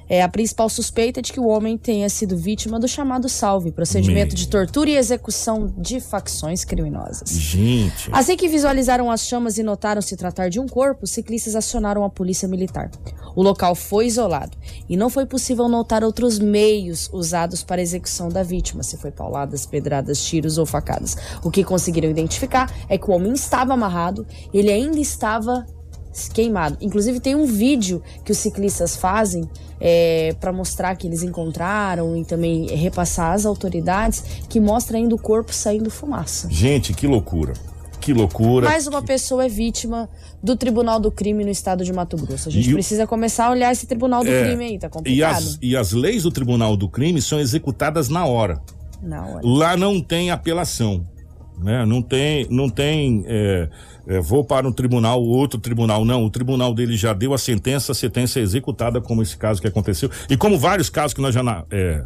é 0.09 0.23
a 0.23 0.29
principal 0.29 0.69
suspeita 0.69 1.21
é 1.21 1.23
de 1.23 1.33
que 1.33 1.41
o 1.41 1.47
homem 1.47 1.77
tenha 1.77 2.09
sido 2.09 2.37
vítima 2.37 2.79
do 2.79 2.89
chamado 2.89 3.29
salve, 3.29 3.73
procedimento 3.73 4.35
Meu. 4.35 4.37
de 4.37 4.49
tortura 4.49 4.91
e 4.91 4.97
execução 4.97 5.73
de 5.77 6.01
facções 6.01 6.65
criminosas. 6.65 7.31
Gente. 7.31 8.09
Assim 8.13 8.37
que 8.37 8.49
visualizaram 8.49 9.11
as 9.11 9.27
chamas 9.27 9.59
e 9.59 9.63
notaram 9.63 10.03
se 10.03 10.17
tratar 10.17 10.49
de 10.49 10.61
um 10.61 10.67
corpo, 10.67 11.07
ciclistas 11.07 11.55
acionaram 11.55 12.05
a 12.05 12.11
polícia 12.11 12.49
militar. 12.49 12.91
O 13.35 13.43
local 13.43 13.75
foi 13.75 14.07
isolado 14.07 14.57
e 14.89 14.97
não 14.97 15.09
foi 15.09 15.27
possível 15.27 15.69
notar 15.69 16.05
outros 16.05 16.39
meios 16.39 17.09
usados 17.13 17.63
para 17.63 17.81
a 17.81 17.83
execução 17.83 18.29
da 18.29 18.43
vítima, 18.43 18.83
se 18.83 18.97
foi 18.97 19.11
pauladas, 19.11 19.65
pedradas, 19.67 20.23
tiros 20.23 20.59
ou 20.59 20.67
facadas. 20.67 21.17
O 21.43 21.51
que 21.51 21.65
conseguiram 21.65 22.11
identificar 22.11 22.73
é 22.89 22.99
que 22.99 23.11
o 23.11 23.15
homem 23.15 23.33
estava 23.33 23.73
amarrado, 23.73 24.27
ele 24.53 24.71
ainda 24.71 24.99
estava 24.99 25.67
queimado. 26.33 26.77
Inclusive 26.81 27.21
tem 27.21 27.35
um 27.35 27.47
vídeo 27.47 28.03
que 28.25 28.33
os 28.33 28.39
ciclistas 28.39 28.97
fazem 28.97 29.49
para 30.41 30.53
mostrar 30.53 30.95
que 30.97 31.07
eles 31.07 31.23
encontraram 31.23 32.17
e 32.17 32.25
também 32.25 32.67
repassar 32.69 33.33
às 33.33 33.45
autoridades 33.45 34.23
que 34.49 34.61
mostra 34.61 34.97
ainda 34.97 35.15
o 35.15 35.19
corpo 35.19 35.53
saindo 35.53 35.91
fumaça. 35.91 36.49
Gente, 36.51 36.93
que 36.95 37.07
loucura. 37.07 37.53
Que 38.01 38.13
loucura. 38.13 38.69
Mais 38.69 38.87
uma 38.89 39.01
pessoa 39.01 39.45
é 39.45 39.49
vítima 39.49 40.09
do 40.43 40.57
Tribunal 40.57 40.99
do 40.99 41.11
Crime 41.11 41.45
no 41.45 41.51
estado 41.51 41.85
de 41.85 41.93
Mato 41.93 42.17
Grosso. 42.17 42.49
A 42.49 42.53
gente 42.53 42.69
E 42.69 42.73
o- 42.73 42.75
precisa 42.75 43.07
começar 43.07 43.47
a 43.47 43.51
olhar 43.53 43.71
esse 43.73 43.87
Tribunal 43.87 44.25
do 44.25 44.31
É, 44.31 44.43
Crime 44.45 44.65
aí, 44.65 44.79
tá 44.79 44.89
E 44.89 44.91
complicado. 44.91 45.37
as, 45.37 45.59
e 45.63 45.77
as 45.77 45.93
leis 45.93 46.25
do 46.25 46.31
Tribunal 46.33 46.77
do 46.77 46.89
Crime 46.89 47.23
são 47.23 47.39
executadas 47.39 48.09
na 48.09 48.25
hora. 48.27 48.61
Na 49.01 49.25
hora. 49.25 49.41
Lá 49.45 49.77
não 49.77 50.01
tem 50.01 50.31
apelação. 50.33 51.07
Né? 51.59 51.85
Não 51.87 52.03
tem, 52.03 52.47
não 52.51 52.69
tem 52.69 53.25
é, 53.29 53.69
é, 54.07 54.21
vou 54.21 54.45
para 54.45 54.67
um 54.67 54.73
tribunal, 54.73 55.23
outro 55.23 55.59
tribunal. 55.59 56.05
Não, 56.05 56.25
o 56.25 56.31
tribunal 56.31 56.75
dele 56.75 56.97
já 56.97 57.13
deu 57.13 57.33
a 57.35 57.39
sentença, 57.39 57.93
a 57.93 57.95
sentença 57.95 58.39
é 58.39 58.43
executada, 58.43 59.01
como 59.01 59.23
esse 59.23 59.37
caso 59.37 59.61
que 59.61 59.67
aconteceu. 59.67 60.11
E 60.29 60.37
como 60.37 60.59
vários 60.59 60.91
casos 60.91 61.15
que 61.15 61.21
nós 61.21 61.35
já 61.35 61.43
é, 61.71 62.05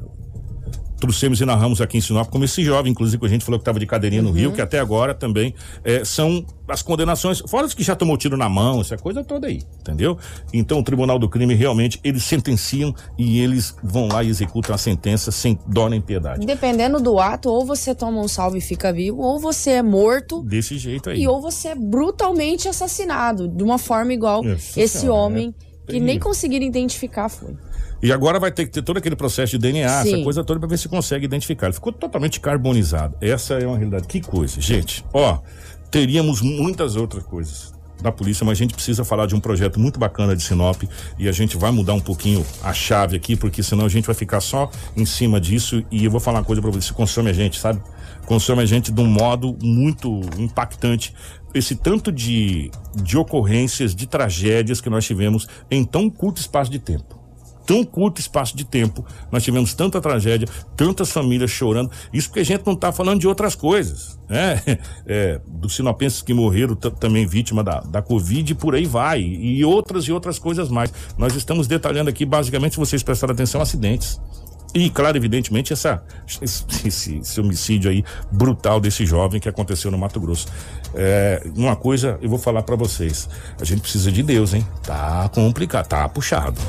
trouxemos 0.98 1.40
e 1.40 1.44
narramos 1.44 1.80
aqui 1.80 1.98
em 1.98 2.00
Sinop, 2.00 2.28
como 2.28 2.44
esse 2.44 2.64
jovem, 2.64 2.92
inclusive, 2.92 3.18
que 3.18 3.26
a 3.26 3.28
gente 3.28 3.44
falou 3.44 3.58
que 3.58 3.62
estava 3.62 3.78
de 3.78 3.86
cadeirinha 3.86 4.22
no 4.22 4.30
Rio, 4.30 4.52
que 4.52 4.60
até 4.60 4.78
agora 4.78 5.14
também 5.14 5.54
é, 5.84 6.04
são 6.04 6.44
as 6.68 6.82
condenações, 6.82 7.40
fora 7.46 7.66
os 7.66 7.74
que 7.74 7.82
já 7.82 7.94
tomou 7.94 8.16
tiro 8.16 8.36
na 8.36 8.48
mão, 8.48 8.80
essa 8.80 8.96
coisa 8.96 9.22
toda 9.22 9.46
aí, 9.46 9.62
entendeu? 9.80 10.18
Então 10.52 10.78
o 10.78 10.82
Tribunal 10.82 11.18
do 11.18 11.28
Crime 11.28 11.54
realmente, 11.54 12.00
eles 12.02 12.24
sentenciam 12.24 12.94
e 13.16 13.40
eles 13.40 13.76
vão 13.82 14.08
lá 14.08 14.24
e 14.24 14.28
executam 14.28 14.74
a 14.74 14.78
sentença 14.78 15.30
sem 15.30 15.58
dó 15.66 15.88
nem 15.88 16.00
piedade. 16.00 16.44
Dependendo 16.44 17.00
do 17.00 17.18
ato, 17.18 17.50
ou 17.50 17.64
você 17.64 17.94
toma 17.94 18.20
um 18.20 18.28
salve 18.28 18.58
e 18.58 18.60
fica 18.60 18.92
vivo, 18.92 19.20
ou 19.20 19.38
você 19.38 19.72
é 19.72 19.82
morto 19.82 20.42
Desse 20.42 20.76
jeito 20.78 21.10
aí. 21.10 21.20
e 21.20 21.28
ou 21.28 21.40
você 21.40 21.68
é 21.68 21.74
brutalmente 21.74 22.68
assassinado, 22.68 23.48
de 23.48 23.62
uma 23.62 23.78
forma 23.78 24.12
igual 24.12 24.42
Nossa 24.42 24.80
esse 24.80 25.00
Senhora, 25.00 25.20
homem 25.20 25.54
é 25.88 25.92
que 25.92 26.00
nem 26.00 26.18
conseguiram 26.18 26.66
identificar 26.66 27.28
foi. 27.28 27.54
E 28.02 28.12
agora 28.12 28.38
vai 28.38 28.52
ter 28.52 28.66
que 28.66 28.72
ter 28.72 28.82
todo 28.82 28.98
aquele 28.98 29.16
processo 29.16 29.52
de 29.52 29.58
DNA, 29.58 30.02
Sim. 30.02 30.14
essa 30.14 30.24
coisa 30.24 30.44
toda, 30.44 30.60
pra 30.60 30.68
ver 30.68 30.78
se 30.78 30.88
consegue 30.88 31.24
identificar. 31.24 31.66
Ele 31.66 31.74
ficou 31.74 31.92
totalmente 31.92 32.40
carbonizado. 32.40 33.16
Essa 33.20 33.54
é 33.54 33.66
uma 33.66 33.76
realidade. 33.76 34.06
Que 34.06 34.20
coisa. 34.20 34.60
Gente, 34.60 35.04
ó, 35.12 35.38
teríamos 35.90 36.40
muitas 36.40 36.96
outras 36.96 37.24
coisas 37.24 37.74
da 38.00 38.12
polícia, 38.12 38.44
mas 38.44 38.58
a 38.58 38.62
gente 38.62 38.74
precisa 38.74 39.04
falar 39.04 39.26
de 39.26 39.34
um 39.34 39.40
projeto 39.40 39.80
muito 39.80 39.98
bacana 39.98 40.36
de 40.36 40.42
Sinop 40.42 40.82
e 41.18 41.28
a 41.28 41.32
gente 41.32 41.56
vai 41.56 41.70
mudar 41.70 41.94
um 41.94 42.00
pouquinho 42.00 42.44
a 42.62 42.72
chave 42.72 43.16
aqui, 43.16 43.34
porque 43.34 43.62
senão 43.62 43.86
a 43.86 43.88
gente 43.88 44.04
vai 44.04 44.14
ficar 44.14 44.40
só 44.40 44.70
em 44.94 45.06
cima 45.06 45.40
disso 45.40 45.82
e 45.90 46.04
eu 46.04 46.10
vou 46.10 46.20
falar 46.20 46.40
uma 46.40 46.44
coisa 46.44 46.60
pra 46.60 46.70
você, 46.70 46.92
consome 46.92 47.30
a 47.30 47.32
gente, 47.32 47.58
sabe? 47.58 47.80
Consome 48.26 48.62
a 48.62 48.66
gente 48.66 48.92
de 48.92 49.00
um 49.00 49.06
modo 49.06 49.56
muito 49.62 50.20
impactante. 50.36 51.14
Esse 51.54 51.74
tanto 51.74 52.12
de, 52.12 52.70
de 52.94 53.16
ocorrências, 53.16 53.94
de 53.94 54.06
tragédias 54.06 54.80
que 54.80 54.90
nós 54.90 55.06
tivemos 55.06 55.48
em 55.70 55.84
tão 55.84 56.10
curto 56.10 56.38
espaço 56.38 56.70
de 56.70 56.78
tempo 56.78 57.15
tão 57.66 57.84
curto 57.84 58.20
espaço 58.20 58.56
de 58.56 58.64
tempo, 58.64 59.04
nós 59.30 59.42
tivemos 59.42 59.74
tanta 59.74 60.00
tragédia, 60.00 60.46
tantas 60.76 61.10
famílias 61.10 61.50
chorando. 61.50 61.90
Isso 62.12 62.28
porque 62.28 62.40
a 62.40 62.44
gente 62.44 62.64
não 62.64 62.74
está 62.74 62.92
falando 62.92 63.20
de 63.20 63.26
outras 63.28 63.54
coisas, 63.54 64.18
né? 64.28 64.62
É, 65.08 65.40
dos 65.46 65.74
sinopenses 65.76 66.20
que 66.22 66.32
morreram 66.34 66.74
também 66.74 67.26
vítima 67.26 67.62
da, 67.62 67.80
da 67.80 68.02
Covid 68.02 68.52
e 68.52 68.54
por 68.54 68.74
aí 68.74 68.84
vai. 68.86 69.20
E 69.20 69.64
outras 69.64 70.04
e 70.04 70.12
outras 70.12 70.38
coisas 70.38 70.68
mais. 70.68 70.92
Nós 71.18 71.34
estamos 71.34 71.66
detalhando 71.66 72.10
aqui, 72.10 72.24
basicamente, 72.24 72.72
se 72.72 72.78
vocês 72.78 73.02
prestarem 73.02 73.34
atenção, 73.34 73.60
acidentes. 73.60 74.20
E, 74.74 74.90
claro, 74.90 75.16
evidentemente, 75.16 75.72
essa, 75.72 76.02
esse, 76.42 76.64
esse- 76.84 77.18
esse 77.18 77.40
homicídio 77.40 77.90
aí 77.90 78.04
brutal 78.30 78.78
desse 78.80 79.06
jovem 79.06 79.40
que 79.40 79.48
aconteceu 79.48 79.90
no 79.90 79.96
Mato 79.98 80.20
Grosso. 80.20 80.48
É, 80.94 81.42
uma 81.56 81.76
coisa 81.76 82.18
eu 82.20 82.28
vou 82.28 82.38
falar 82.38 82.62
para 82.62 82.76
vocês: 82.76 83.28
a 83.60 83.64
gente 83.64 83.80
precisa 83.80 84.10
de 84.12 84.22
Deus, 84.22 84.52
hein? 84.54 84.66
Tá 84.82 85.28
complicado, 85.32 85.86
tá 85.86 86.08
puxado. 86.08 86.60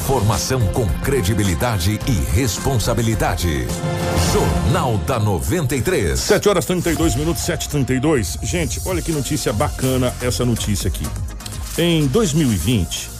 Informação 0.00 0.60
com 0.72 0.86
credibilidade 1.02 2.00
e 2.08 2.34
responsabilidade. 2.34 3.66
Jornal 4.32 4.96
da 4.98 5.20
93. 5.20 6.18
7 6.18 6.48
horas 6.48 6.64
32 6.64 7.14
minutos, 7.14 7.42
7h32. 7.42 8.42
Gente, 8.42 8.80
olha 8.86 9.02
que 9.02 9.12
notícia 9.12 9.52
bacana 9.52 10.12
essa 10.22 10.44
notícia 10.44 10.88
aqui. 10.88 11.06
Em 11.78 12.06
2020, 12.06 13.10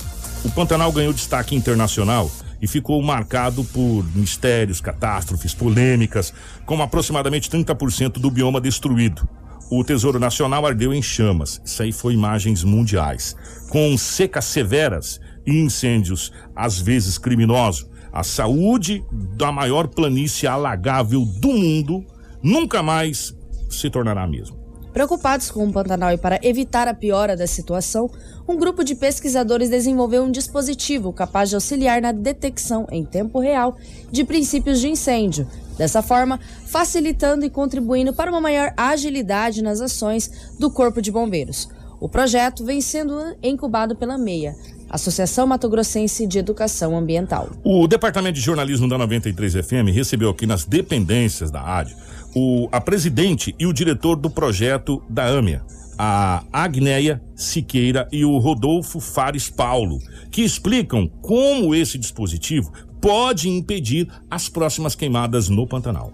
o 0.43 0.51
Pantanal 0.51 0.91
ganhou 0.91 1.13
destaque 1.13 1.55
internacional 1.55 2.31
e 2.63 2.67
ficou 2.67 3.01
marcado 3.03 3.63
por 3.63 4.03
mistérios, 4.15 4.81
catástrofes, 4.81 5.55
polêmicas, 5.55 6.33
com 6.65 6.83
aproximadamente 6.83 7.51
30% 7.51 8.13
do 8.15 8.31
bioma 8.31 8.61
destruído. 8.61 9.29
O 9.71 9.85
Tesouro 9.85 10.19
Nacional 10.19 10.67
ardeu 10.67 10.93
em 10.93 11.03
chamas. 11.03 11.61
Isso 11.65 11.83
aí 11.83 11.93
foi 11.93 12.15
imagens 12.15 12.65
mundiais. 12.65 13.37
Com 13.69 13.97
secas 13.97 14.47
severas 14.47 15.21
e 15.51 15.61
incêndios, 15.61 16.33
às 16.55 16.81
vezes 16.81 17.19
criminosos. 17.19 17.89
A 18.13 18.23
saúde 18.23 19.05
da 19.37 19.53
maior 19.53 19.87
planície 19.89 20.47
alagável 20.47 21.25
do 21.25 21.49
mundo 21.49 22.05
nunca 22.43 22.83
mais 22.83 23.35
se 23.69 23.89
tornará 23.89 24.25
a 24.25 24.27
mesma. 24.27 24.61
Preocupados 24.93 25.51
com 25.53 25.65
o 25.65 25.73
Pantanal 25.73 26.13
e 26.13 26.19
para 26.19 26.41
evitar 26.43 26.89
a 26.89 26.95
piora 26.95 27.37
da 27.37 27.47
situação, 27.47 28.11
um 28.49 28.57
grupo 28.57 28.83
de 28.83 28.97
pesquisadores 28.97 29.71
desenvolveu 29.71 30.25
um 30.25 30.33
dispositivo 30.33 31.13
capaz 31.13 31.49
de 31.49 31.55
auxiliar 31.55 32.03
na 32.03 32.11
detecção 32.11 32.87
em 32.91 33.05
tempo 33.05 33.39
real 33.39 33.77
de 34.11 34.25
princípios 34.25 34.81
de 34.81 34.89
incêndio. 34.89 35.47
Dessa 35.79 36.03
forma, 36.03 36.41
facilitando 36.67 37.47
e 37.47 37.51
contribuindo 37.51 38.13
para 38.13 38.31
uma 38.31 38.41
maior 38.41 38.75
agilidade 38.77 39.63
nas 39.63 39.81
ações 39.81 40.53
do 40.59 40.71
Corpo 40.71 41.01
de 41.01 41.13
Bombeiros. 41.13 41.69
O 42.01 42.09
projeto 42.09 42.65
vem 42.65 42.81
sendo 42.81 43.15
incubado 43.43 43.95
pela 43.95 44.19
MEIA, 44.19 44.57
Associação 44.91 45.47
Mato 45.47 45.69
Grossense 45.69 46.27
de 46.27 46.39
Educação 46.39 46.99
Ambiental. 46.99 47.49
O 47.63 47.87
Departamento 47.87 48.35
de 48.35 48.41
Jornalismo 48.41 48.89
da 48.89 48.99
93 48.99 49.55
FM 49.55 49.95
recebeu 49.95 50.29
aqui 50.29 50.47
nas 50.47 50.65
dependências 50.65 51.51
da 51.51 51.61
rádio 51.61 51.97
o, 52.35 52.69
a 52.73 52.81
presidente 52.81 53.55
e 53.59 53.67
o 53.67 53.73
diretor 53.73 54.17
do 54.17 54.29
projeto 54.29 55.03
da 55.09 55.27
AMEA, 55.27 55.63
a 55.97 56.43
Agneia 56.53 57.23
Siqueira 57.37 58.09
e 58.11 58.25
o 58.25 58.39
Rodolfo 58.39 59.01
Fares 59.01 59.49
Paulo, 59.49 59.99
que 60.31 60.43
explicam 60.43 61.07
como 61.21 61.75
esse 61.75 61.97
dispositivo 61.97 62.73
pode 63.01 63.49
impedir 63.49 64.09
as 64.31 64.49
próximas 64.49 64.95
queimadas 64.95 65.49
no 65.49 65.67
Pantanal. 65.67 66.13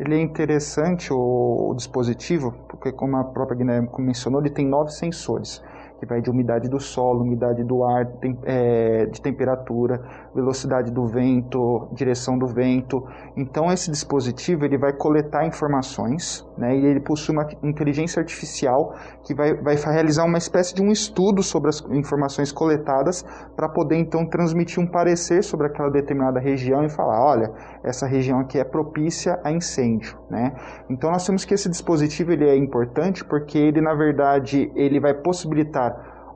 Ele 0.00 0.16
é 0.16 0.20
interessante 0.20 1.12
o, 1.12 1.70
o 1.70 1.74
dispositivo, 1.74 2.52
porque 2.68 2.90
como 2.90 3.16
a 3.16 3.24
própria 3.24 3.56
Guiné 3.56 3.88
mencionou, 3.98 4.40
ele 4.40 4.50
tem 4.50 4.66
nove 4.66 4.90
sensores, 4.90 5.62
que 5.98 6.06
vai 6.06 6.20
de 6.20 6.30
umidade 6.30 6.68
do 6.68 6.80
solo, 6.80 7.22
umidade 7.22 7.62
do 7.64 7.84
ar, 7.84 8.06
tem, 8.20 8.38
é, 8.44 9.06
de 9.06 9.20
temperatura, 9.20 10.02
velocidade 10.34 10.90
do 10.90 11.06
vento, 11.06 11.88
direção 11.92 12.36
do 12.36 12.46
vento. 12.46 13.02
Então 13.36 13.70
esse 13.72 13.90
dispositivo 13.90 14.64
ele 14.64 14.76
vai 14.76 14.92
coletar 14.92 15.46
informações, 15.46 16.46
né, 16.58 16.76
e 16.76 16.84
ele 16.84 17.00
possui 17.00 17.34
uma 17.34 17.46
inteligência 17.62 18.20
artificial 18.20 18.94
que 19.22 19.34
vai, 19.34 19.54
vai 19.54 19.76
realizar 19.76 20.24
uma 20.24 20.38
espécie 20.38 20.74
de 20.74 20.82
um 20.82 20.90
estudo 20.90 21.42
sobre 21.42 21.68
as 21.68 21.80
informações 21.90 22.50
coletadas 22.50 23.24
para 23.54 23.68
poder 23.68 23.96
então 23.96 24.26
transmitir 24.28 24.82
um 24.82 24.86
parecer 24.86 25.42
sobre 25.42 25.66
aquela 25.66 25.90
determinada 25.90 26.40
região 26.40 26.84
e 26.84 26.88
falar, 26.88 27.24
olha, 27.24 27.52
essa 27.84 28.06
região 28.06 28.40
aqui 28.40 28.58
é 28.58 28.64
propícia 28.64 29.38
a 29.44 29.52
incêndio, 29.52 30.18
né? 30.30 30.52
Então 30.90 31.10
nós 31.10 31.24
temos 31.24 31.44
que 31.44 31.54
esse 31.54 31.68
dispositivo 31.68 32.32
ele 32.32 32.48
é 32.48 32.56
importante 32.56 33.24
porque 33.24 33.58
ele 33.58 33.80
na 33.80 33.94
verdade 33.94 34.70
ele 34.74 35.00
vai 35.00 35.14
possibilitar 35.14 35.92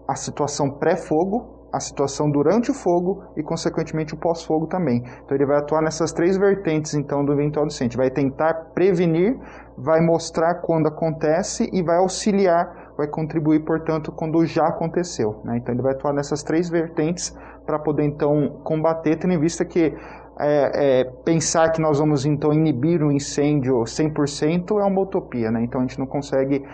a 0.07 0.15
situação 0.15 0.71
pré-fogo, 0.71 1.58
a 1.73 1.81
situação 1.81 2.31
durante 2.31 2.71
o 2.71 2.75
fogo 2.75 3.23
e 3.37 3.43
consequentemente 3.43 4.15
o 4.15 4.17
pós-fogo 4.17 4.67
também. 4.67 5.03
Então 5.25 5.37
ele 5.37 5.47
vai 5.47 5.59
atuar 5.59 5.83
nessas 5.83 6.13
três 6.13 6.37
vertentes 6.37 6.95
então 6.95 7.25
do 7.25 7.33
eventual 7.33 7.67
incêndio, 7.67 7.99
vai 7.99 8.11
tentar 8.11 8.55
prevenir, 8.75 9.39
vai 9.77 10.01
mostrar 10.01 10.57
quando 10.63 10.89
acontece 10.89 11.69
e 11.73 11.83
vai 11.83 11.99
auxiliar 11.99 12.89
vai 12.99 13.07
contribuir, 13.07 13.61
portanto, 13.61 14.11
quando 14.11 14.45
já 14.45 14.67
aconteceu. 14.67 15.41
Né? 15.45 15.59
Então 15.59 15.73
ele 15.73 15.83
vai 15.83 15.93
atuar 15.93 16.13
nessas 16.13 16.43
três 16.43 16.69
vertentes 16.69 17.33
para 17.65 17.79
poder 17.79 18.03
então 18.05 18.61
combater, 18.65 19.17
tendo 19.17 19.35
em 19.35 19.39
vista 19.39 19.65
que 19.65 19.95
é, 20.41 21.01
é, 21.01 21.05
pensar 21.25 21.71
que 21.71 21.81
nós 21.81 21.99
vamos 21.99 22.25
então 22.25 22.53
inibir 22.53 23.03
o 23.03 23.11
incêndio 23.11 23.75
100% 23.83 24.81
é 24.81 24.85
uma 24.85 25.01
utopia, 25.01 25.51
né? 25.51 25.63
Então 25.65 25.81
a 25.81 25.85
gente 25.85 25.99
não 25.99 26.07
consegue 26.07 26.65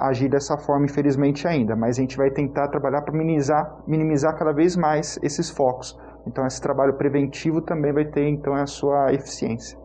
agir 0.00 0.28
dessa 0.28 0.56
forma, 0.56 0.86
infelizmente 0.86 1.46
ainda, 1.46 1.76
mas 1.76 1.98
a 1.98 2.00
gente 2.00 2.16
vai 2.16 2.30
tentar 2.30 2.68
trabalhar 2.68 3.02
para 3.02 3.12
minimizar, 3.12 3.76
minimizar 3.86 4.36
cada 4.36 4.52
vez 4.52 4.76
mais 4.76 5.18
esses 5.22 5.50
focos. 5.50 5.98
Então 6.26 6.46
esse 6.46 6.60
trabalho 6.60 6.96
preventivo 6.96 7.60
também 7.60 7.92
vai 7.92 8.04
ter 8.04 8.28
então 8.28 8.54
a 8.54 8.66
sua 8.66 9.12
eficiência. 9.12 9.78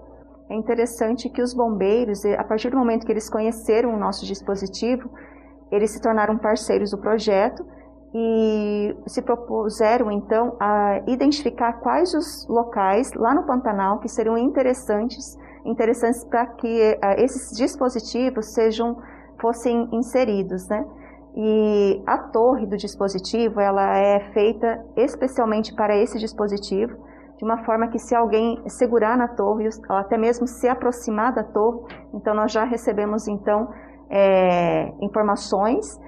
É 0.49 0.55
interessante 0.55 1.29
que 1.29 1.41
os 1.41 1.53
bombeiros, 1.53 2.25
a 2.25 2.43
partir 2.43 2.69
do 2.69 2.77
momento 2.77 3.05
que 3.05 3.11
eles 3.11 3.29
conheceram 3.29 3.93
o 3.93 3.97
nosso 3.99 4.25
dispositivo, 4.25 5.09
eles 5.71 5.91
se 5.91 6.01
tornaram 6.01 6.37
parceiros 6.37 6.91
do 6.91 6.97
projeto 6.97 7.63
e 8.13 8.95
se 9.07 9.21
propuseram 9.21 10.11
então 10.11 10.55
a 10.59 11.01
identificar 11.07 11.73
quais 11.73 12.13
os 12.13 12.45
locais 12.47 13.13
lá 13.13 13.33
no 13.33 13.43
Pantanal 13.43 13.99
que 13.99 14.09
seriam 14.09 14.37
interessantes, 14.37 15.37
interessantes 15.65 16.23
para 16.25 16.45
que 16.45 16.67
uh, 16.93 17.21
esses 17.21 17.57
dispositivos 17.57 18.53
sejam 18.53 18.97
fossem 19.39 19.89
inseridos, 19.91 20.67
né? 20.67 20.85
E 21.35 22.03
a 22.05 22.17
torre 22.17 22.65
do 22.65 22.75
dispositivo 22.75 23.59
ela 23.61 23.97
é 23.97 24.19
feita 24.33 24.85
especialmente 24.97 25.73
para 25.73 25.95
esse 25.95 26.19
dispositivo, 26.19 26.97
de 27.37 27.45
uma 27.45 27.63
forma 27.63 27.87
que 27.87 27.97
se 27.97 28.13
alguém 28.13 28.61
segurar 28.67 29.17
na 29.17 29.29
torre 29.29 29.69
ou 29.89 29.95
até 29.95 30.17
mesmo 30.17 30.45
se 30.45 30.67
aproximar 30.67 31.33
da 31.33 31.43
torre, 31.43 31.79
então 32.13 32.35
nós 32.35 32.51
já 32.51 32.65
recebemos 32.65 33.29
então 33.29 33.69
é, 34.09 34.93
informações 34.99 35.99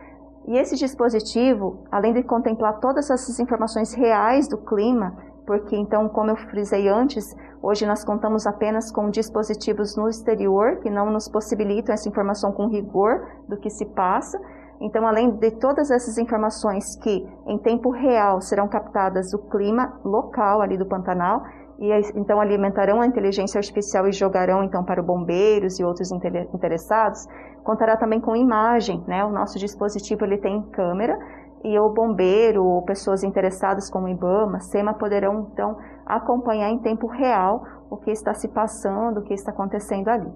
e 0.47 0.57
esse 0.57 0.75
dispositivo, 0.75 1.85
além 1.91 2.13
de 2.13 2.23
contemplar 2.23 2.79
todas 2.79 3.09
essas 3.09 3.39
informações 3.39 3.93
reais 3.93 4.47
do 4.47 4.57
clima, 4.57 5.15
porque 5.45 5.75
então, 5.75 6.07
como 6.09 6.31
eu 6.31 6.35
frisei 6.35 6.87
antes, 6.87 7.35
hoje 7.61 7.85
nós 7.85 8.03
contamos 8.03 8.45
apenas 8.45 8.91
com 8.91 9.09
dispositivos 9.09 9.95
no 9.95 10.07
exterior 10.07 10.77
que 10.77 10.89
não 10.89 11.11
nos 11.11 11.27
possibilitam 11.27 11.93
essa 11.93 12.07
informação 12.07 12.51
com 12.51 12.67
rigor 12.67 13.27
do 13.47 13.57
que 13.57 13.69
se 13.69 13.85
passa. 13.85 14.39
Então, 14.81 15.05
além 15.07 15.31
de 15.31 15.51
todas 15.51 15.91
essas 15.91 16.17
informações 16.17 16.95
que 16.97 17.25
em 17.47 17.57
tempo 17.57 17.89
real 17.89 18.41
serão 18.41 18.67
captadas 18.67 19.31
do 19.31 19.39
clima 19.49 19.99
local 20.03 20.61
ali 20.61 20.77
do 20.77 20.85
Pantanal, 20.85 21.43
e 21.79 21.91
então 22.15 22.39
alimentarão 22.39 23.01
a 23.01 23.07
inteligência 23.07 23.57
artificial 23.57 24.07
e 24.07 24.11
jogarão 24.11 24.63
então 24.63 24.83
para 24.83 25.01
bombeiros 25.01 25.79
e 25.79 25.83
outros 25.83 26.11
interessados, 26.53 27.27
contará 27.63 27.97
também 27.97 28.19
com 28.19 28.35
imagem, 28.35 29.03
né? 29.07 29.23
O 29.25 29.31
nosso 29.31 29.57
dispositivo 29.57 30.25
ele 30.25 30.37
tem 30.37 30.61
câmera 30.71 31.17
e 31.63 31.79
o 31.79 31.89
bombeiro 31.89 32.63
ou 32.63 32.81
pessoas 32.81 33.23
interessadas 33.23 33.89
como 33.89 34.09
IBAMA, 34.09 34.59
SEMA 34.59 34.93
poderão 34.93 35.49
então 35.51 35.77
acompanhar 36.05 36.69
em 36.69 36.79
tempo 36.79 37.07
real 37.07 37.63
o 37.89 37.97
que 37.97 38.11
está 38.11 38.33
se 38.33 38.49
passando, 38.49 39.19
o 39.19 39.23
que 39.23 39.33
está 39.33 39.51
acontecendo 39.51 40.09
ali. 40.09 40.29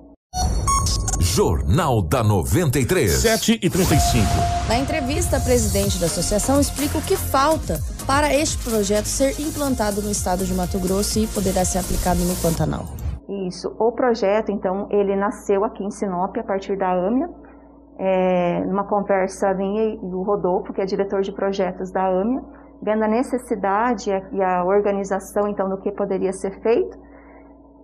Jornal 1.19 2.01
da 2.01 2.23
93. 2.23 3.11
7 3.11 3.59
e 3.61 3.69
35. 3.69 4.25
Na 4.67 4.77
entrevista, 4.77 5.37
a 5.37 5.39
presidente 5.39 5.99
da 5.99 6.05
associação 6.05 6.59
explica 6.59 6.97
o 6.97 7.01
que 7.01 7.15
falta 7.15 7.79
para 8.07 8.33
este 8.33 8.57
projeto 8.63 9.05
ser 9.05 9.39
implantado 9.39 10.01
no 10.01 10.09
estado 10.09 10.45
de 10.45 10.53
Mato 10.53 10.79
Grosso 10.79 11.19
e 11.19 11.27
poderá 11.27 11.65
ser 11.65 11.79
aplicado 11.79 12.19
no 12.21 12.35
Pantanal. 12.37 12.85
Isso. 13.29 13.75
O 13.77 13.91
projeto, 13.91 14.51
então, 14.51 14.87
ele 14.89 15.15
nasceu 15.15 15.65
aqui 15.65 15.83
em 15.83 15.91
Sinop 15.91 16.37
a 16.37 16.43
partir 16.43 16.77
da 16.77 16.91
AMIA, 16.91 17.29
é, 17.99 18.63
numa 18.65 18.85
conversa 18.87 19.53
minha 19.53 19.95
e 19.95 19.97
do 19.97 20.21
Rodolfo, 20.21 20.71
que 20.71 20.81
é 20.81 20.85
diretor 20.85 21.21
de 21.21 21.33
projetos 21.33 21.91
da 21.91 22.07
AMIA, 22.07 22.41
vendo 22.81 23.03
a 23.03 23.07
necessidade 23.07 24.09
e 24.09 24.41
a 24.41 24.63
organização, 24.63 25.47
então, 25.47 25.67
do 25.67 25.77
que 25.77 25.91
poderia 25.91 26.31
ser 26.31 26.61
feito. 26.61 26.97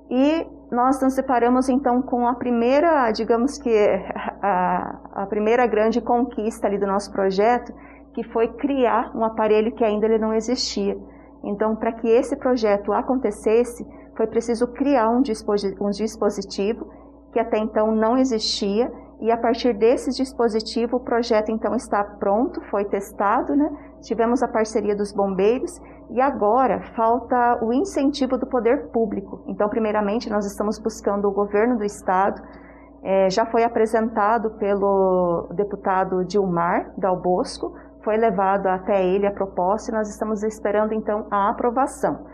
E 0.10 0.48
nós 0.72 1.02
nos 1.02 1.16
separamos 1.16 1.68
então 1.70 2.02
com 2.02 2.28
a 2.28 2.36
primeira, 2.36 3.12
digamos 3.12 3.58
que 3.58 3.70
a, 4.42 5.24
a 5.24 5.26
primeira 5.26 5.68
grande 5.68 6.00
conquista 6.00 6.68
ali 6.68 6.78
do 6.78 6.88
nosso 6.88 7.12
projeto, 7.12 7.74
que 8.14 8.24
foi 8.32 8.48
criar 8.48 9.12
um 9.16 9.26
aparelho 9.26 9.74
que 9.74 9.84
ainda 9.84 10.06
ele 10.06 10.20
não 10.20 10.34
existia. 10.34 10.96
Então, 11.44 11.76
para 11.76 11.92
que 11.92 12.08
esse 12.08 12.38
projeto 12.38 12.94
acontecesse, 12.94 13.86
foi 14.16 14.28
preciso 14.28 14.68
criar 14.68 15.10
um, 15.10 15.22
dispositivo, 15.22 15.86
um 15.86 15.90
dispositivo 15.90 16.88
que 17.32 17.40
até 17.40 17.58
então 17.58 17.92
não 17.92 18.18
existia 18.18 18.92
e 19.20 19.32
a 19.32 19.38
partir 19.38 19.74
desse 19.74 20.12
dispositivo 20.12 20.98
o 20.98 21.00
projeto 21.00 21.50
então 21.50 21.74
está 21.76 22.04
pronto, 22.04 22.62
foi 22.70 22.86
testado, 22.86 23.56
né? 23.56 23.70
Tivemos 24.02 24.44
a 24.44 24.48
parceria 24.48 24.96
dos 24.96 25.14
bombeiros 25.14 25.82
e 26.10 26.22
agora 26.22 26.82
falta 26.96 27.58
o 27.64 27.72
incentivo 27.72 28.38
do 28.38 28.46
poder 28.46 28.90
público. 28.92 29.42
Então, 29.48 29.70
primeiramente, 29.70 30.30
nós 30.30 30.46
estamos 30.46 30.78
buscando 30.78 31.28
o 31.28 31.32
governo 31.32 31.78
do 31.78 31.86
estado. 31.86 32.42
É, 33.02 33.30
já 33.30 33.46
foi 33.46 33.64
apresentado 33.64 34.52
pelo 34.52 35.48
deputado 35.54 36.24
Dilmar 36.26 36.94
Dal 36.98 37.20
Bosco, 37.20 37.74
foi 38.04 38.18
levado 38.18 38.68
até 38.68 39.06
ele 39.06 39.26
a 39.26 39.32
proposta 39.32 39.90
e 39.90 39.94
nós 39.94 40.10
estamos 40.10 40.44
esperando 40.44 40.94
então 40.94 41.26
a 41.32 41.50
aprovação. 41.50 42.26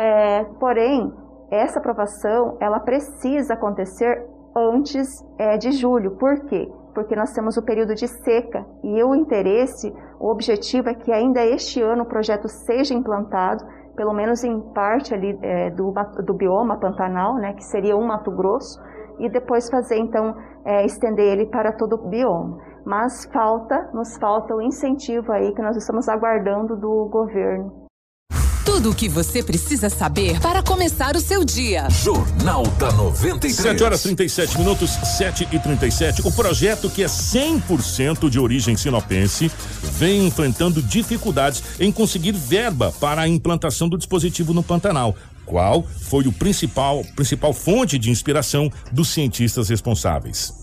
É, 0.00 0.44
porém, 0.58 1.12
essa 1.50 1.78
aprovação 1.78 2.56
ela 2.58 2.80
precisa 2.80 3.52
acontecer 3.52 4.26
antes 4.56 5.06
é, 5.38 5.58
de 5.58 5.72
julho. 5.72 6.12
Por 6.12 6.40
quê? 6.46 6.72
Porque 6.94 7.14
nós 7.14 7.34
temos 7.34 7.58
o 7.58 7.62
período 7.62 7.94
de 7.94 8.08
seca 8.08 8.64
e 8.82 9.04
o 9.04 9.14
interesse, 9.14 9.94
o 10.18 10.30
objetivo 10.30 10.88
é 10.88 10.94
que 10.94 11.12
ainda 11.12 11.44
este 11.44 11.82
ano 11.82 12.04
o 12.04 12.06
projeto 12.06 12.48
seja 12.48 12.94
implantado, 12.94 13.62
pelo 13.94 14.14
menos 14.14 14.42
em 14.42 14.58
parte 14.72 15.12
ali 15.12 15.38
é, 15.42 15.68
do, 15.70 15.92
do 16.24 16.32
bioma 16.32 16.78
Pantanal, 16.78 17.34
né, 17.34 17.52
que 17.52 17.64
seria 17.64 17.94
um 17.94 18.06
Mato 18.06 18.30
Grosso, 18.30 18.80
e 19.18 19.28
depois 19.28 19.68
fazer 19.68 19.98
então 19.98 20.34
é, 20.64 20.86
estender 20.86 21.26
ele 21.26 21.46
para 21.46 21.72
todo 21.72 21.96
o 21.96 22.08
bioma. 22.08 22.58
Mas 22.86 23.26
falta, 23.26 23.90
nos 23.92 24.16
falta 24.16 24.54
o 24.54 24.62
incentivo 24.62 25.30
aí 25.30 25.52
que 25.52 25.60
nós 25.60 25.76
estamos 25.76 26.08
aguardando 26.08 26.74
do 26.74 27.06
governo. 27.10 27.79
Tudo 28.80 28.92
o 28.92 28.94
que 28.94 29.10
você 29.10 29.42
precisa 29.42 29.90
saber 29.90 30.40
para 30.40 30.62
começar 30.62 31.14
o 31.14 31.20
seu 31.20 31.44
dia. 31.44 31.86
Jornal 31.90 32.62
da 32.78 32.90
93. 32.90 33.54
7 33.54 33.84
horas 33.84 34.02
37 34.02 34.58
minutos, 34.58 34.92
7 35.18 35.46
e 35.52 35.58
37. 35.58 36.26
O 36.26 36.32
projeto, 36.32 36.88
que 36.88 37.02
é 37.02 37.06
100% 37.06 38.30
de 38.30 38.40
origem 38.40 38.78
sinopense, 38.78 39.52
vem 39.82 40.26
enfrentando 40.26 40.80
dificuldades 40.80 41.62
em 41.78 41.92
conseguir 41.92 42.32
verba 42.32 42.90
para 42.98 43.20
a 43.20 43.28
implantação 43.28 43.86
do 43.86 43.98
dispositivo 43.98 44.54
no 44.54 44.62
Pantanal. 44.62 45.14
Qual 45.44 45.82
foi 45.82 46.26
o 46.26 46.32
principal, 46.32 47.04
principal 47.14 47.52
fonte 47.52 47.98
de 47.98 48.10
inspiração 48.10 48.70
dos 48.90 49.10
cientistas 49.10 49.68
responsáveis? 49.68 50.54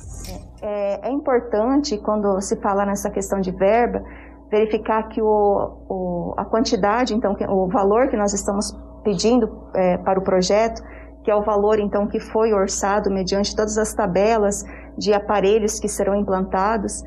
É, 0.59 1.07
é 1.07 1.11
importante, 1.11 1.95
quando 1.99 2.41
se 2.41 2.55
fala 2.55 2.83
nessa 2.83 3.11
questão 3.11 3.39
de 3.39 3.51
verba, 3.51 4.03
verificar 4.49 5.03
que 5.09 5.21
o, 5.21 5.77
o, 5.89 6.33
a 6.37 6.45
quantidade, 6.45 7.13
então, 7.13 7.35
que, 7.35 7.45
o 7.45 7.67
valor 7.67 8.09
que 8.09 8.17
nós 8.17 8.33
estamos 8.33 8.75
pedindo 9.03 9.49
é, 9.73 9.97
para 9.97 10.19
o 10.19 10.23
projeto, 10.23 10.81
que 11.23 11.31
é 11.31 11.35
o 11.35 11.43
valor, 11.43 11.79
então, 11.79 12.07
que 12.07 12.19
foi 12.19 12.53
orçado 12.53 13.11
mediante 13.11 13.55
todas 13.55 13.77
as 13.77 13.93
tabelas 13.93 14.63
de 14.97 15.13
aparelhos 15.13 15.79
que 15.79 15.87
serão 15.87 16.15
implantados, 16.15 17.03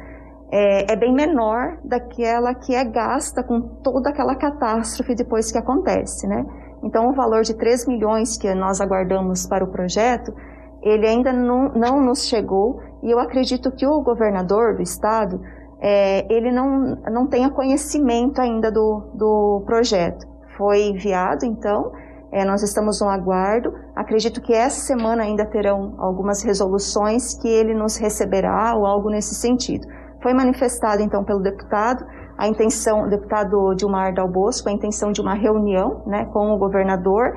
é, 0.53 0.93
é 0.93 0.97
bem 0.97 1.15
menor 1.15 1.79
daquela 1.85 2.55
que 2.55 2.75
é 2.75 2.85
gasta 2.85 3.43
com 3.43 3.61
toda 3.61 4.11
aquela 4.11 4.35
catástrofe 4.35 5.15
depois 5.15 5.51
que 5.51 5.59
acontece, 5.59 6.27
né? 6.27 6.45
Então, 6.83 7.09
o 7.09 7.13
valor 7.15 7.43
de 7.43 7.55
3 7.55 7.87
milhões 7.87 8.37
que 8.37 8.53
nós 8.55 8.81
aguardamos 8.81 9.47
para 9.47 9.65
o 9.65 9.69
projeto, 9.69 10.35
ele 10.83 11.07
ainda 11.07 11.33
não, 11.33 11.69
não 11.71 12.01
nos 12.01 12.27
chegou 12.27 12.81
e 13.03 13.11
eu 13.11 13.19
acredito 13.19 13.71
que 13.71 13.87
o 13.87 14.01
governador 14.01 14.77
do 14.77 14.83
estado 14.83 15.41
é, 15.81 16.27
ele 16.33 16.53
não, 16.53 16.97
não 17.11 17.27
tenha 17.27 17.51
conhecimento 17.51 18.41
ainda 18.41 18.71
do, 18.71 19.11
do 19.15 19.63
projeto. 19.65 20.27
Foi 20.57 20.83
enviado, 20.83 21.47
então, 21.47 21.91
é, 22.31 22.45
nós 22.45 22.63
estamos 22.63 23.01
no 23.01 23.09
aguardo. 23.09 23.73
Acredito 23.97 24.43
que 24.43 24.53
essa 24.53 24.81
semana 24.81 25.23
ainda 25.23 25.47
terão 25.47 25.95
algumas 25.99 26.43
resoluções 26.43 27.35
que 27.35 27.49
ele 27.49 27.75
nos 27.75 27.97
receberá 27.97 28.75
ou 28.75 28.85
algo 28.87 29.09
nesse 29.09 29.35
sentido. 29.35 29.87
Foi 30.23 30.35
manifestado, 30.35 31.03
então, 31.03 31.25
pelo 31.25 31.41
deputado 31.41 32.05
a 32.41 32.49
intenção, 32.49 33.03
o 33.03 33.09
deputado 33.09 33.75
Dilmar 33.75 34.15
Dal 34.15 34.27
Bosco, 34.27 34.69
a 34.69 34.73
intenção 34.73 35.13
de 35.13 35.21
uma 35.21 35.35
reunião 35.35 36.03
né, 36.07 36.25
com 36.25 36.51
o 36.51 36.59
governador, 36.59 37.35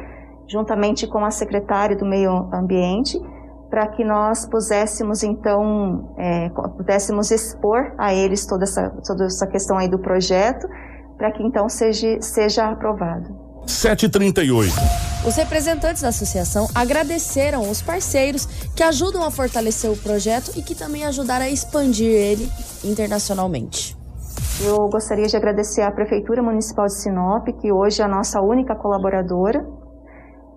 juntamente 0.47 1.05
com 1.07 1.25
a 1.25 1.29
secretária 1.29 1.93
do 1.93 2.05
Meio 2.05 2.49
Ambiente, 2.53 3.19
para 3.73 3.87
que 3.87 4.05
nós 4.05 4.45
puséssemos 4.45 5.23
então, 5.23 6.13
é, 6.15 6.47
pudéssemos 6.77 7.31
expor 7.31 7.91
a 7.97 8.13
eles 8.13 8.45
toda 8.45 8.65
essa, 8.65 8.87
toda 9.03 9.25
essa 9.25 9.47
questão 9.47 9.79
aí 9.79 9.89
do 9.89 9.97
projeto, 9.97 10.67
para 11.17 11.31
que 11.31 11.41
então 11.41 11.67
seja, 11.67 12.21
seja 12.21 12.69
aprovado. 12.69 13.35
738. 13.65 14.71
Os 15.27 15.35
representantes 15.35 16.03
da 16.03 16.09
associação 16.09 16.67
agradeceram 16.75 17.67
os 17.67 17.81
parceiros 17.81 18.45
que 18.75 18.83
ajudam 18.83 19.23
a 19.23 19.31
fortalecer 19.31 19.89
o 19.89 19.97
projeto 19.97 20.51
e 20.55 20.61
que 20.61 20.75
também 20.75 21.03
ajudaram 21.05 21.45
a 21.45 21.49
expandir 21.49 22.11
ele 22.11 22.47
internacionalmente. 22.83 23.97
Eu 24.63 24.87
gostaria 24.87 25.25
de 25.25 25.35
agradecer 25.35 25.81
à 25.81 25.89
Prefeitura 25.89 26.43
Municipal 26.43 26.85
de 26.85 26.93
Sinop, 26.93 27.47
que 27.59 27.71
hoje 27.71 28.03
é 28.03 28.05
a 28.05 28.07
nossa 28.07 28.39
única 28.39 28.75
colaboradora, 28.75 29.65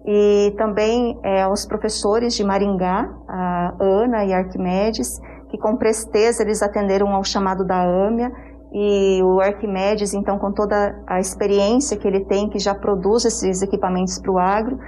e 0.06 0.54
também 0.56 1.18
é, 1.22 1.42
aos 1.42 1.66
professores 1.66 2.34
de 2.34 2.44
Maringá, 2.44 3.12
a 3.28 3.74
Ana 3.80 4.24
e 4.24 4.32
Arquimedes, 4.32 5.20
que 5.48 5.58
com 5.58 5.76
presteza 5.76 6.42
eles 6.42 6.62
atenderam 6.62 7.08
ao 7.14 7.24
chamado 7.24 7.64
da 7.64 7.82
AMIA 7.82 8.30
e 8.72 9.20
o 9.22 9.40
Arquimedes, 9.40 10.14
então, 10.14 10.38
com 10.38 10.52
toda 10.52 11.02
a 11.06 11.18
experiência 11.18 11.96
que 11.96 12.06
ele 12.06 12.20
tem, 12.20 12.48
que 12.48 12.58
já 12.58 12.74
produz 12.74 13.24
esses 13.24 13.62
equipamentos 13.62 14.18
para 14.18 14.30
o 14.30 14.38
agro, 14.38 14.78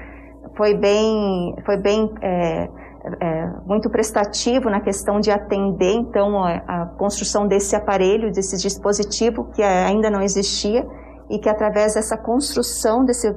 foi 0.56 0.74
bem, 0.74 1.56
foi 1.64 1.76
bem 1.76 2.12
é, 2.20 2.68
é, 3.20 3.46
muito 3.66 3.88
prestativo 3.88 4.68
na 4.68 4.80
questão 4.80 5.20
de 5.20 5.30
atender, 5.30 5.94
então, 5.94 6.44
a, 6.44 6.62
a, 6.66 6.86
construção 6.98 7.46
desse 7.46 7.74
aparelho, 7.74 8.30
desse 8.30 8.56
dispositivo 8.56 9.50
que 9.52 9.62
ainda 9.62 10.10
não 10.10 10.20
existia 10.20 10.86
e 11.28 11.38
que 11.38 11.48
através 11.48 11.94
dessa 11.94 12.16
construção 12.16 13.04
desse, 13.04 13.34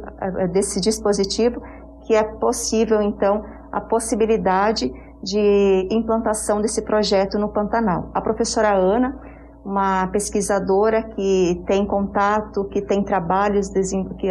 desse 0.52 0.80
dispositivo 0.80 1.62
que 2.06 2.16
é 2.16 2.24
possível, 2.24 3.02
então, 3.02 3.44
a 3.72 3.80
possibilidade 3.80 4.92
de 5.24 5.88
implantação 5.92 6.62
desse 6.62 6.82
projeto 6.82 7.38
no 7.38 7.50
Pantanal. 7.50 8.10
A 8.14 8.22
professora 8.22 8.74
Ana, 8.74 9.18
uma 9.64 10.08
pesquisadora 10.08 11.04
que 11.04 11.62
tem 11.68 11.86
contato, 11.86 12.66
que 12.66 12.82
tem 12.82 13.04
trabalhos 13.04 13.70
que, 13.70 14.28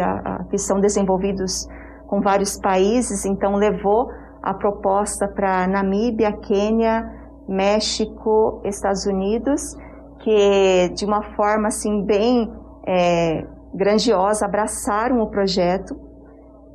que 0.49 0.57
são 0.57 0.79
desenvolvidos 0.79 1.67
com 2.07 2.19
vários 2.19 2.57
países, 2.57 3.25
então 3.25 3.55
levou 3.55 4.11
a 4.43 4.53
proposta 4.53 5.27
para 5.27 5.65
Namíbia, 5.65 6.33
Quênia, 6.33 7.09
México, 7.47 8.61
Estados 8.65 9.05
Unidos, 9.05 9.77
que 10.19 10.89
de 10.89 11.05
uma 11.05 11.23
forma 11.35 11.69
assim 11.69 12.03
bem 12.03 12.51
é, 12.87 13.45
grandiosa 13.73 14.45
abraçaram 14.45 15.21
o 15.21 15.29
projeto. 15.29 15.95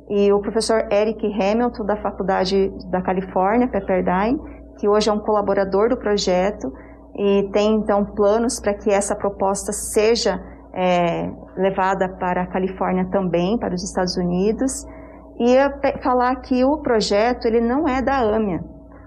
E 0.09 0.31
o 0.31 0.39
professor 0.39 0.87
Eric 0.91 1.25
Hamilton 1.25 1.85
da 1.85 1.97
Faculdade 1.97 2.71
da 2.89 3.01
Califórnia, 3.01 3.67
Pepperdine, 3.67 4.39
que 4.79 4.87
hoje 4.87 5.09
é 5.09 5.13
um 5.13 5.19
colaborador 5.19 5.89
do 5.89 5.97
projeto, 5.97 6.71
e 7.15 7.49
tem 7.51 7.75
então 7.75 8.05
planos 8.05 8.59
para 8.59 8.73
que 8.73 8.89
essa 8.91 9.15
proposta 9.15 9.73
seja 9.73 10.39
é, 10.73 11.29
levada 11.57 12.07
para 12.07 12.43
a 12.43 12.47
Califórnia 12.47 13.09
também, 13.11 13.57
para 13.57 13.73
os 13.73 13.83
Estados 13.83 14.15
Unidos. 14.15 14.85
E 15.39 15.55
falar 16.01 16.35
que 16.37 16.63
o 16.63 16.77
projeto 16.77 17.45
ele 17.45 17.61
não 17.61 17.87
é 17.87 18.01
da 18.01 18.19
AMIA. 18.19 18.63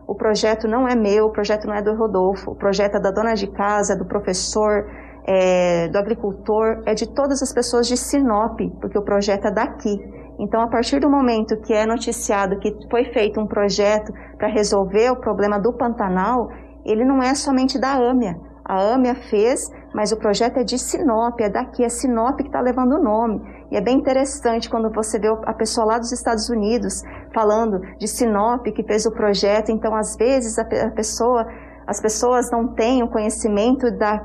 O 0.07 0.14
projeto 0.14 0.66
não 0.66 0.88
é 0.88 0.96
meu, 0.96 1.26
o 1.26 1.32
projeto 1.32 1.66
não 1.66 1.74
é 1.74 1.80
do 1.80 1.94
Rodolfo, 1.94 2.51
o 2.51 2.57
projeto 2.57 2.96
é 2.96 3.01
da 3.01 3.12
dona 3.12 3.34
de 3.34 3.46
casa, 3.46 3.96
do 3.96 4.05
professor, 4.05 4.84
é, 5.33 5.87
do 5.87 5.97
agricultor, 5.97 6.83
é 6.85 6.93
de 6.93 7.07
todas 7.07 7.41
as 7.41 7.53
pessoas 7.53 7.87
de 7.87 7.97
Sinop, 7.97 8.59
porque 8.81 8.99
o 8.99 9.03
projeto 9.03 9.47
é 9.47 9.51
daqui. 9.53 9.97
Então, 10.41 10.61
a 10.61 10.66
partir 10.66 10.99
do 10.99 11.09
momento 11.09 11.57
que 11.61 11.72
é 11.72 11.87
noticiado 11.87 12.59
que 12.59 12.76
foi 12.91 13.05
feito 13.12 13.41
um 13.41 13.47
projeto 13.47 14.12
para 14.37 14.49
resolver 14.49 15.09
o 15.11 15.20
problema 15.20 15.61
do 15.61 15.72
Pantanal, 15.72 16.49
ele 16.85 17.05
não 17.05 17.22
é 17.22 17.33
somente 17.37 17.78
da 17.78 17.93
AMIA. 17.93 18.41
A 18.64 18.95
AMIA 18.95 19.14
fez, 19.14 19.70
mas 19.95 20.11
o 20.11 20.16
projeto 20.16 20.57
é 20.57 20.64
de 20.64 20.76
Sinop, 20.76 21.41
é 21.41 21.49
daqui, 21.49 21.85
é 21.85 21.89
Sinop 21.89 22.37
que 22.39 22.49
está 22.49 22.61
levando 22.61 22.95
o 22.95 23.03
nome. 23.03 23.41
E 23.70 23.76
é 23.76 23.81
bem 23.81 23.99
interessante 23.99 24.68
quando 24.68 24.91
você 24.91 25.16
vê 25.20 25.28
a 25.28 25.55
pessoa 25.55 25.87
lá 25.87 25.99
dos 25.99 26.11
Estados 26.11 26.49
Unidos 26.49 27.05
falando 27.33 27.81
de 27.99 28.09
Sinop 28.09 28.64
que 28.64 28.83
fez 28.83 29.07
o 29.07 29.12
projeto. 29.12 29.70
Então, 29.70 29.95
às 29.95 30.16
vezes, 30.16 30.59
a 30.59 30.64
pessoa, 30.91 31.47
as 31.87 32.01
pessoas 32.01 32.51
não 32.51 32.74
têm 32.74 33.05
o 33.05 33.09
conhecimento 33.09 33.97
da 33.97 34.20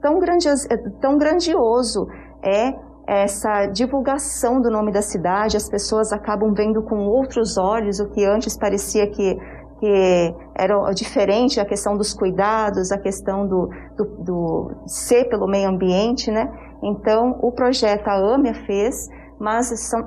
tão, 0.00 0.18
grandioso, 0.18 0.68
tão 1.00 1.18
grandioso 1.18 2.08
é 2.42 2.74
essa 3.06 3.66
divulgação 3.66 4.60
do 4.60 4.70
nome 4.70 4.92
da 4.92 5.00
cidade. 5.00 5.56
As 5.56 5.68
pessoas 5.68 6.12
acabam 6.12 6.52
vendo 6.52 6.82
com 6.82 7.06
outros 7.06 7.56
olhos 7.56 8.00
o 8.00 8.08
que 8.10 8.24
antes 8.24 8.56
parecia 8.56 9.06
que 9.10 9.38
que 9.78 10.34
era 10.56 10.90
diferente 10.92 11.60
a 11.60 11.64
questão 11.64 11.96
dos 11.96 12.12
cuidados, 12.12 12.90
a 12.90 12.98
questão 12.98 13.46
do, 13.46 13.68
do, 13.96 14.04
do 14.24 14.70
ser 14.86 15.28
pelo 15.28 15.46
meio 15.46 15.68
ambiente, 15.68 16.30
né? 16.30 16.50
Então, 16.82 17.38
o 17.40 17.52
projeto 17.52 18.08
a 18.08 18.34
AMEA 18.34 18.54
fez, 18.54 19.08
mas 19.38 19.68
são, 19.88 20.04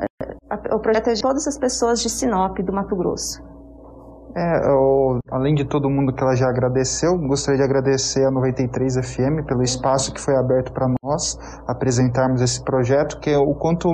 o 0.73 0.79
projeto 0.79 1.09
é 1.09 1.13
de 1.13 1.21
todas 1.21 1.47
as 1.47 1.57
pessoas 1.57 2.01
de 2.01 2.09
Sinop, 2.09 2.57
do 2.59 2.73
Mato 2.73 2.95
Grosso. 2.95 3.41
É, 4.35 4.65
eu, 4.65 5.19
além 5.29 5.53
de 5.53 5.65
todo 5.65 5.89
mundo 5.89 6.13
que 6.13 6.23
ela 6.23 6.35
já 6.35 6.47
agradeceu, 6.47 7.17
gostaria 7.17 7.57
de 7.57 7.63
agradecer 7.63 8.25
a 8.25 8.31
93 8.31 8.95
FM 8.95 9.45
pelo 9.45 9.61
espaço 9.61 10.13
que 10.13 10.21
foi 10.21 10.35
aberto 10.35 10.71
para 10.71 10.87
nós 11.03 11.37
apresentarmos 11.67 12.41
esse 12.41 12.63
projeto, 12.63 13.19
que 13.19 13.29
é 13.29 13.37
o 13.37 13.53
quanto 13.53 13.89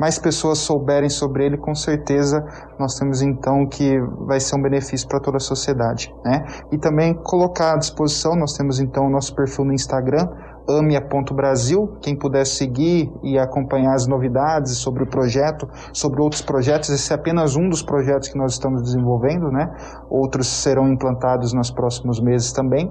mais 0.00 0.18
pessoas 0.18 0.58
souberem 0.58 1.10
sobre 1.10 1.44
ele, 1.44 1.58
com 1.58 1.74
certeza 1.74 2.42
nós 2.78 2.98
temos 2.98 3.22
então 3.22 3.66
que 3.66 3.98
vai 4.26 4.40
ser 4.40 4.56
um 4.56 4.62
benefício 4.62 5.06
para 5.06 5.20
toda 5.20 5.36
a 5.36 5.40
sociedade, 5.40 6.12
né? 6.24 6.44
E 6.70 6.78
também 6.78 7.14
colocar 7.14 7.74
à 7.74 7.76
disposição, 7.76 8.34
nós 8.34 8.56
temos 8.56 8.80
então 8.80 9.06
o 9.06 9.10
nosso 9.10 9.34
perfil 9.34 9.64
no 9.64 9.72
Instagram, 9.72 10.26
amia.brasil. 10.68 11.98
Quem 12.00 12.16
puder 12.16 12.46
seguir 12.46 13.12
e 13.22 13.38
acompanhar 13.38 13.94
as 13.94 14.06
novidades 14.06 14.78
sobre 14.78 15.04
o 15.04 15.06
projeto, 15.06 15.68
sobre 15.92 16.20
outros 16.20 16.42
projetos, 16.42 16.90
esse 16.90 17.12
é 17.12 17.16
apenas 17.16 17.56
um 17.56 17.68
dos 17.68 17.82
projetos 17.82 18.28
que 18.28 18.38
nós 18.38 18.52
estamos 18.52 18.82
desenvolvendo, 18.82 19.50
né? 19.50 19.70
Outros 20.10 20.46
serão 20.46 20.88
implantados 20.88 21.52
nos 21.52 21.70
próximos 21.70 22.20
meses 22.20 22.52
também. 22.52 22.90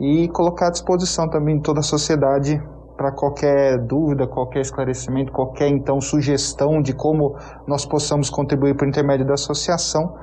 E 0.00 0.28
colocar 0.28 0.68
à 0.68 0.70
disposição 0.70 1.28
também 1.28 1.60
toda 1.60 1.80
a 1.80 1.82
sociedade 1.82 2.60
para 2.96 3.12
qualquer 3.12 3.78
dúvida, 3.78 4.26
qualquer 4.26 4.60
esclarecimento, 4.60 5.32
qualquer 5.32 5.68
então 5.68 6.00
sugestão 6.00 6.80
de 6.80 6.94
como 6.94 7.36
nós 7.66 7.84
possamos 7.84 8.30
contribuir 8.30 8.76
por 8.76 8.86
intermédio 8.86 9.26
da 9.26 9.34
associação. 9.34 10.14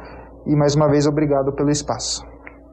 E 0.45 0.55
mais 0.55 0.75
uma 0.75 0.89
vez, 0.89 1.05
obrigado 1.05 1.53
pelo 1.53 1.69
espaço. 1.69 2.30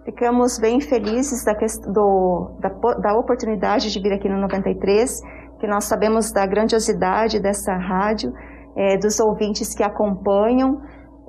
Ficamos 0.09 0.59
bem 0.59 0.81
felizes 0.81 1.45
da, 1.45 1.53
do, 1.93 2.53
da, 2.61 2.71
da 2.95 3.19
oportunidade 3.19 3.93
de 3.93 4.01
vir 4.01 4.15
aqui 4.15 4.27
no 4.27 4.41
93, 4.41 5.21
que 5.61 5.67
nós 5.67 5.85
sabemos 5.85 6.33
da 6.33 6.47
grandiosidade 6.47 7.39
dessa 7.39 7.75
rádio, 7.75 8.33
é, 8.75 8.97
dos 8.97 9.21
ouvintes 9.21 9.75
que 9.75 9.83
acompanham, 9.83 10.81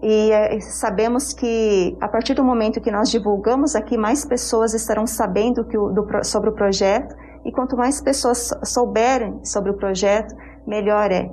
e 0.01 0.31
é, 0.31 0.61
sabemos 0.61 1.33
que 1.33 1.97
a 1.99 2.07
partir 2.07 2.33
do 2.35 2.41
momento 2.41 2.79
que 2.79 2.89
nós 2.89 3.11
divulgamos 3.11 3.75
aqui, 3.75 3.97
mais 3.97 4.23
pessoas 4.23 4.73
estarão 4.73 5.05
sabendo 5.05 5.59
o, 5.59 5.89
do, 5.89 6.23
sobre 6.23 6.49
o 6.49 6.53
projeto, 6.53 7.13
e 7.43 7.51
quanto 7.51 7.75
mais 7.75 8.01
pessoas 8.01 8.49
souberem 8.63 9.43
sobre 9.43 9.71
o 9.71 9.73
projeto, 9.75 10.33
melhor 10.65 11.11
é. 11.11 11.29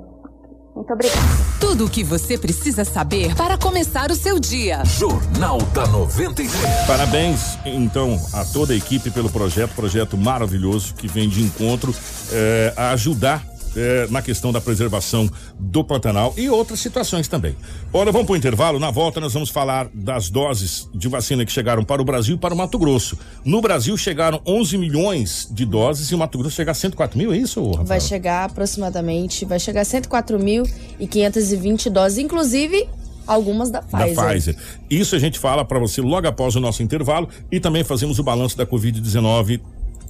Muito 0.77 0.93
obrigada. 0.93 1.19
Tudo 1.59 1.85
o 1.85 1.89
que 1.89 2.03
você 2.03 2.37
precisa 2.37 2.85
saber 2.85 3.33
para 3.35 3.57
começar 3.57 4.11
o 4.11 4.15
seu 4.15 4.39
dia. 4.39 4.83
Jornal 4.85 5.57
da 5.73 5.87
93. 5.87 6.85
Parabéns, 6.85 7.57
então, 7.65 8.23
a 8.31 8.45
toda 8.45 8.73
a 8.73 8.75
equipe 8.75 9.09
pelo 9.09 9.27
projeto, 9.27 9.73
projeto 9.73 10.15
maravilhoso 10.15 10.93
que 10.93 11.07
vem 11.07 11.27
de 11.27 11.41
encontro 11.41 11.95
é, 12.31 12.73
a 12.77 12.91
ajudar 12.91 13.43
é, 13.77 14.07
na 14.09 14.21
questão 14.21 14.51
da 14.51 14.59
preservação 14.59 15.29
do 15.59 15.83
Pantanal 15.83 16.33
e 16.35 16.49
outras 16.49 16.79
situações 16.79 17.27
também. 17.27 17.55
Olha, 17.93 18.11
vamos 18.11 18.27
para 18.27 18.33
o 18.33 18.37
intervalo. 18.37 18.79
Na 18.79 18.91
volta, 18.91 19.19
nós 19.19 19.33
vamos 19.33 19.49
falar 19.49 19.87
das 19.93 20.29
doses 20.29 20.89
de 20.93 21.07
vacina 21.07 21.45
que 21.45 21.51
chegaram 21.51 21.83
para 21.83 22.01
o 22.01 22.05
Brasil 22.05 22.35
e 22.35 22.37
para 22.37 22.53
o 22.53 22.57
Mato 22.57 22.79
Grosso. 22.79 23.17
No 23.45 23.61
Brasil, 23.61 23.95
chegaram 23.95 24.41
11 24.45 24.77
milhões 24.77 25.47
de 25.51 25.65
doses 25.65 26.09
e 26.09 26.15
o 26.15 26.17
Mato 26.17 26.37
Grosso 26.37 26.55
chegar 26.55 26.71
a 26.71 26.75
104 26.75 27.17
mil, 27.17 27.31
é 27.31 27.37
isso, 27.37 27.63
Rafael? 27.65 27.85
Vai 27.85 28.01
chegar 28.01 28.45
aproximadamente, 28.45 29.45
vai 29.45 29.59
chegar 29.59 29.81
a 29.81 29.85
104 29.85 30.39
mil 30.39 30.63
e 30.99 31.07
520 31.07 31.89
doses, 31.89 32.17
inclusive 32.17 32.89
algumas 33.27 33.69
da 33.69 33.81
Pfizer. 33.81 34.15
Da 34.15 34.23
Pfizer. 34.23 34.55
Isso 34.89 35.15
a 35.15 35.19
gente 35.19 35.37
fala 35.37 35.65
para 35.65 35.77
você 35.77 36.01
logo 36.01 36.27
após 36.27 36.55
o 36.55 36.59
nosso 36.59 36.81
intervalo 36.81 37.27
e 37.51 37.59
também 37.59 37.83
fazemos 37.83 38.17
o 38.17 38.23
balanço 38.23 38.57
da 38.57 38.65
Covid-19 38.65 39.59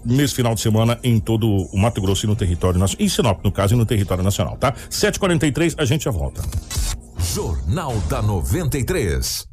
nesse 0.08 0.34
final 0.34 0.56
de 0.56 0.62
semana 0.62 0.98
em 1.04 1.20
todo 1.20 1.48
o 1.48 1.78
Mato 1.78 2.02
Grosso 2.02 2.26
e 2.26 2.28
no 2.28 2.36
território 2.36 2.80
nacional. 2.80 3.06
Em 3.06 3.10
Sinop, 3.10 3.44
no 3.44 3.52
caso, 3.52 3.74
e 3.74 3.78
no 3.78 3.86
território 3.86 4.24
nacional, 4.24 4.58
tá? 4.58 4.74
7h43, 4.90 5.76
a 5.78 5.86
gente 5.86 6.06
já 6.06 6.12
volta. 6.12 6.42
Jornal 7.34 7.96
da 8.10 8.22
93. 8.22 9.46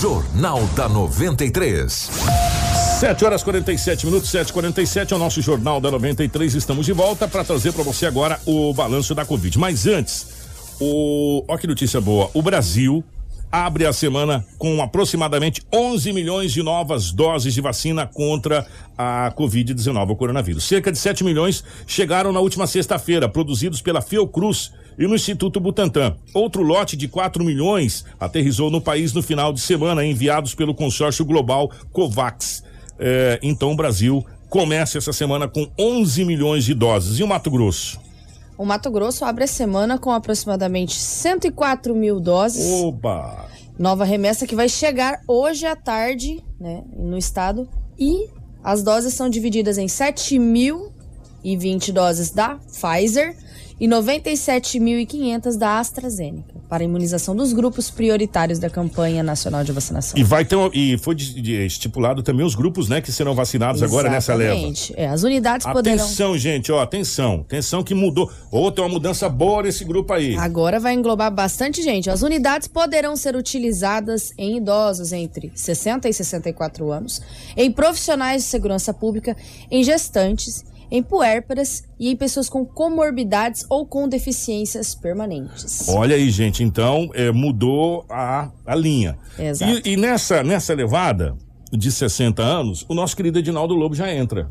Jornal 0.00 0.64
da 0.74 0.88
93. 0.88 2.10
7 2.98 3.24
horas 3.24 3.42
47 3.42 4.06
minutos, 4.06 4.30
7h47 4.30 5.10
é 5.10 5.14
o 5.16 5.18
nosso 5.18 5.42
Jornal 5.42 5.80
da 5.80 5.90
93. 5.90 6.54
Estamos 6.54 6.86
de 6.86 6.92
volta 6.92 7.26
para 7.26 7.44
trazer 7.44 7.72
para 7.72 7.82
você 7.82 8.06
agora 8.06 8.40
o 8.46 8.72
balanço 8.72 9.14
da 9.14 9.24
Covid. 9.24 9.58
Mas 9.58 9.86
antes, 9.86 10.26
o. 10.80 11.44
Olha 11.48 11.58
que 11.58 11.66
notícia 11.66 12.00
boa. 12.00 12.30
O 12.32 12.40
Brasil 12.40 13.04
abre 13.52 13.84
a 13.84 13.92
semana 13.92 14.42
com 14.56 14.80
aproximadamente 14.80 15.62
11 15.70 16.10
milhões 16.14 16.52
de 16.52 16.62
novas 16.62 17.12
doses 17.12 17.52
de 17.52 17.60
vacina 17.60 18.06
contra 18.06 18.66
a 18.96 19.30
Covid-19, 19.36 20.10
o 20.10 20.16
coronavírus. 20.16 20.64
Cerca 20.64 20.90
de 20.90 20.98
7 20.98 21.22
milhões 21.22 21.62
chegaram 21.86 22.32
na 22.32 22.40
última 22.40 22.66
sexta-feira, 22.66 23.28
produzidos 23.28 23.82
pela 23.82 24.00
Fiocruz, 24.00 24.72
e 24.98 25.06
no 25.06 25.14
Instituto 25.14 25.60
Butantan. 25.60 26.16
Outro 26.34 26.62
lote 26.62 26.96
de 26.96 27.08
4 27.08 27.44
milhões 27.44 28.04
aterrizou 28.20 28.70
no 28.70 28.80
país 28.80 29.12
no 29.12 29.22
final 29.22 29.52
de 29.52 29.60
semana, 29.60 30.04
enviados 30.04 30.54
pelo 30.54 30.74
consórcio 30.74 31.24
global 31.24 31.70
COVAX. 31.92 32.62
É, 32.98 33.38
então 33.42 33.72
o 33.72 33.76
Brasil 33.76 34.24
começa 34.48 34.98
essa 34.98 35.12
semana 35.12 35.48
com 35.48 35.66
11 35.78 36.24
milhões 36.24 36.64
de 36.64 36.74
doses. 36.74 37.18
E 37.18 37.22
o 37.22 37.26
Mato 37.26 37.50
Grosso? 37.50 37.98
O 38.56 38.64
Mato 38.64 38.90
Grosso 38.90 39.24
abre 39.24 39.44
a 39.44 39.46
semana 39.46 39.98
com 39.98 40.10
aproximadamente 40.10 40.94
104 40.94 41.94
mil 41.94 42.20
doses. 42.20 42.82
Oba! 42.82 43.46
Nova 43.78 44.04
remessa 44.04 44.46
que 44.46 44.54
vai 44.54 44.68
chegar 44.68 45.20
hoje 45.26 45.66
à 45.66 45.74
tarde, 45.74 46.44
né, 46.60 46.84
no 46.94 47.16
estado. 47.16 47.68
E 47.98 48.28
as 48.62 48.82
doses 48.82 49.14
são 49.14 49.28
divididas 49.28 49.78
em 49.78 49.88
7.020 51.44 51.92
doses 51.92 52.30
da 52.30 52.56
Pfizer 52.56 53.34
e 53.80 53.88
97.500 53.88 55.56
da 55.56 55.80
AstraZeneca 55.80 56.54
para 56.68 56.84
a 56.84 56.86
imunização 56.86 57.34
dos 57.34 57.52
grupos 57.52 57.90
prioritários 57.90 58.58
da 58.60 58.70
campanha 58.70 59.22
nacional 59.22 59.64
de 59.64 59.72
vacinação. 59.72 60.18
E 60.18 60.22
vai 60.22 60.44
ter 60.44 60.56
e 60.72 60.96
foi 60.98 61.16
estipulado 61.16 62.22
também 62.22 62.46
os 62.46 62.54
grupos, 62.54 62.88
né, 62.88 63.00
que 63.00 63.10
serão 63.10 63.34
vacinados 63.34 63.82
Exatamente. 63.82 63.98
agora 63.98 64.14
nessa 64.14 64.34
leva. 64.34 64.72
É, 64.94 65.08
as 65.08 65.22
unidades 65.24 65.66
poderão 65.66 66.02
Atenção, 66.02 66.38
gente, 66.38 66.70
ó, 66.70 66.80
atenção. 66.80 67.40
Atenção 67.40 67.82
que 67.82 67.92
mudou. 67.92 68.30
Outra 68.50 68.84
uma 68.84 68.90
mudança 68.90 69.28
boa 69.28 69.64
nesse 69.64 69.84
grupo 69.84 70.12
aí. 70.12 70.36
Agora 70.36 70.78
vai 70.78 70.94
englobar 70.94 71.30
bastante 71.30 71.82
gente. 71.82 72.08
As 72.08 72.22
unidades 72.22 72.68
poderão 72.68 73.16
ser 73.16 73.34
utilizadas 73.34 74.32
em 74.38 74.58
idosos 74.58 75.12
entre 75.12 75.50
60 75.54 76.08
e 76.08 76.12
64 76.12 76.90
anos, 76.92 77.20
em 77.56 77.70
profissionais 77.70 78.44
de 78.44 78.48
segurança 78.48 78.94
pública, 78.94 79.36
em 79.70 79.82
gestantes, 79.82 80.64
em 80.92 81.02
puérperas 81.02 81.84
e 81.98 82.10
em 82.10 82.16
pessoas 82.16 82.50
com 82.50 82.66
comorbidades 82.66 83.64
ou 83.70 83.86
com 83.86 84.06
deficiências 84.06 84.94
permanentes. 84.94 85.88
Olha 85.88 86.14
aí, 86.14 86.30
gente, 86.30 86.62
então 86.62 87.10
é, 87.14 87.32
mudou 87.32 88.04
a, 88.10 88.50
a 88.66 88.74
linha. 88.74 89.16
Exato. 89.38 89.88
E, 89.88 89.92
e 89.94 89.96
nessa, 89.96 90.42
nessa 90.42 90.74
levada 90.74 91.34
de 91.72 91.90
60 91.90 92.42
anos, 92.42 92.84
o 92.90 92.94
nosso 92.94 93.16
querido 93.16 93.38
Edinaldo 93.38 93.74
Lobo 93.74 93.94
já 93.94 94.12
entra. 94.12 94.50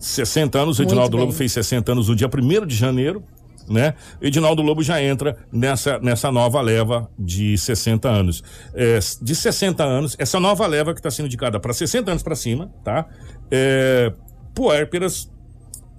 60 0.00 0.58
anos, 0.58 0.78
o 0.78 0.82
Edinaldo. 0.82 1.18
Lobo 1.18 1.32
fez 1.32 1.52
60 1.52 1.92
anos 1.92 2.08
no 2.08 2.16
dia 2.16 2.28
1 2.28 2.66
de 2.66 2.74
janeiro, 2.74 3.22
né? 3.68 3.92
Edinaldo 4.22 4.62
Lobo 4.62 4.82
já 4.82 5.02
entra 5.02 5.36
nessa, 5.52 5.98
nessa 5.98 6.32
nova 6.32 6.62
leva 6.62 7.10
de 7.18 7.58
60 7.58 8.08
anos. 8.08 8.42
É, 8.74 8.98
de 9.20 9.36
60 9.36 9.84
anos, 9.84 10.16
essa 10.18 10.40
nova 10.40 10.66
leva 10.66 10.94
que 10.94 10.98
está 10.98 11.10
sendo 11.10 11.26
indicada 11.26 11.60
para 11.60 11.74
60 11.74 12.10
anos 12.10 12.22
para 12.22 12.34
cima, 12.34 12.72
tá? 12.82 13.06
É, 13.50 14.12
puérperas, 14.54 15.30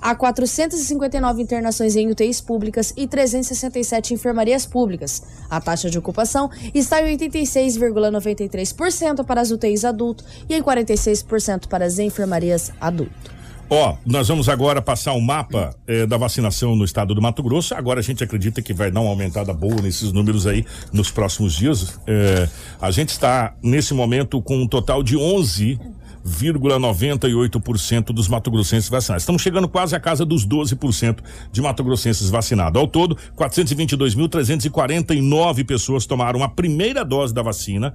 há 0.00 0.14
459 0.14 1.42
internações 1.42 1.96
em 1.96 2.08
UTIs 2.10 2.40
públicas 2.40 2.94
e 2.96 3.06
367 3.06 4.14
enfermarias 4.14 4.64
públicas. 4.66 5.22
A 5.48 5.60
taxa 5.60 5.90
de 5.90 5.98
ocupação 5.98 6.50
está 6.74 7.00
em 7.02 7.16
86,93% 7.16 9.24
para 9.24 9.40
as 9.40 9.50
UTIs 9.50 9.84
adulto 9.84 10.24
e 10.48 10.54
em 10.54 10.62
46% 10.62 11.66
para 11.68 11.86
as 11.86 11.98
enfermarias 11.98 12.70
adulto. 12.80 13.39
Ó, 13.72 13.96
nós 14.04 14.26
vamos 14.26 14.48
agora 14.48 14.82
passar 14.82 15.12
o 15.12 15.20
mapa 15.20 15.72
eh, 15.86 16.04
da 16.04 16.16
vacinação 16.16 16.74
no 16.74 16.84
estado 16.84 17.14
do 17.14 17.22
Mato 17.22 17.40
Grosso. 17.40 17.72
Agora 17.72 18.00
a 18.00 18.02
gente 18.02 18.24
acredita 18.24 18.60
que 18.60 18.74
vai 18.74 18.90
dar 18.90 19.00
uma 19.00 19.10
aumentada 19.10 19.54
boa 19.54 19.80
nesses 19.80 20.10
números 20.10 20.44
aí 20.44 20.66
nos 20.92 21.12
próximos 21.12 21.54
dias. 21.54 22.00
Eh, 22.04 22.48
a 22.80 22.90
gente 22.90 23.10
está, 23.10 23.54
nesse 23.62 23.94
momento, 23.94 24.42
com 24.42 24.56
um 24.56 24.66
total 24.66 25.04
de 25.04 25.16
11,98% 25.16 28.06
dos 28.06 28.26
mato-grossenses 28.26 28.90
vacinados. 28.90 29.22
Estamos 29.22 29.40
chegando 29.40 29.68
quase 29.68 29.94
à 29.94 30.00
casa 30.00 30.26
dos 30.26 30.44
12% 30.44 31.18
de 31.52 31.62
mato-grossenses 31.62 32.28
vacinados. 32.28 32.80
Ao 32.80 32.88
todo, 32.88 33.16
422.349 33.38 35.64
pessoas 35.64 36.06
tomaram 36.06 36.42
a 36.42 36.48
primeira 36.48 37.04
dose 37.04 37.32
da 37.32 37.40
vacina 37.40 37.94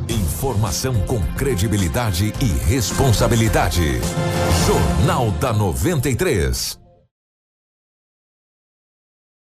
Informação 0.09 0.93
com 1.07 1.21
credibilidade 1.37 2.33
e 2.41 2.45
responsabilidade. 2.67 4.01
Jornal 4.67 5.31
da 5.39 5.53
93. 5.53 6.82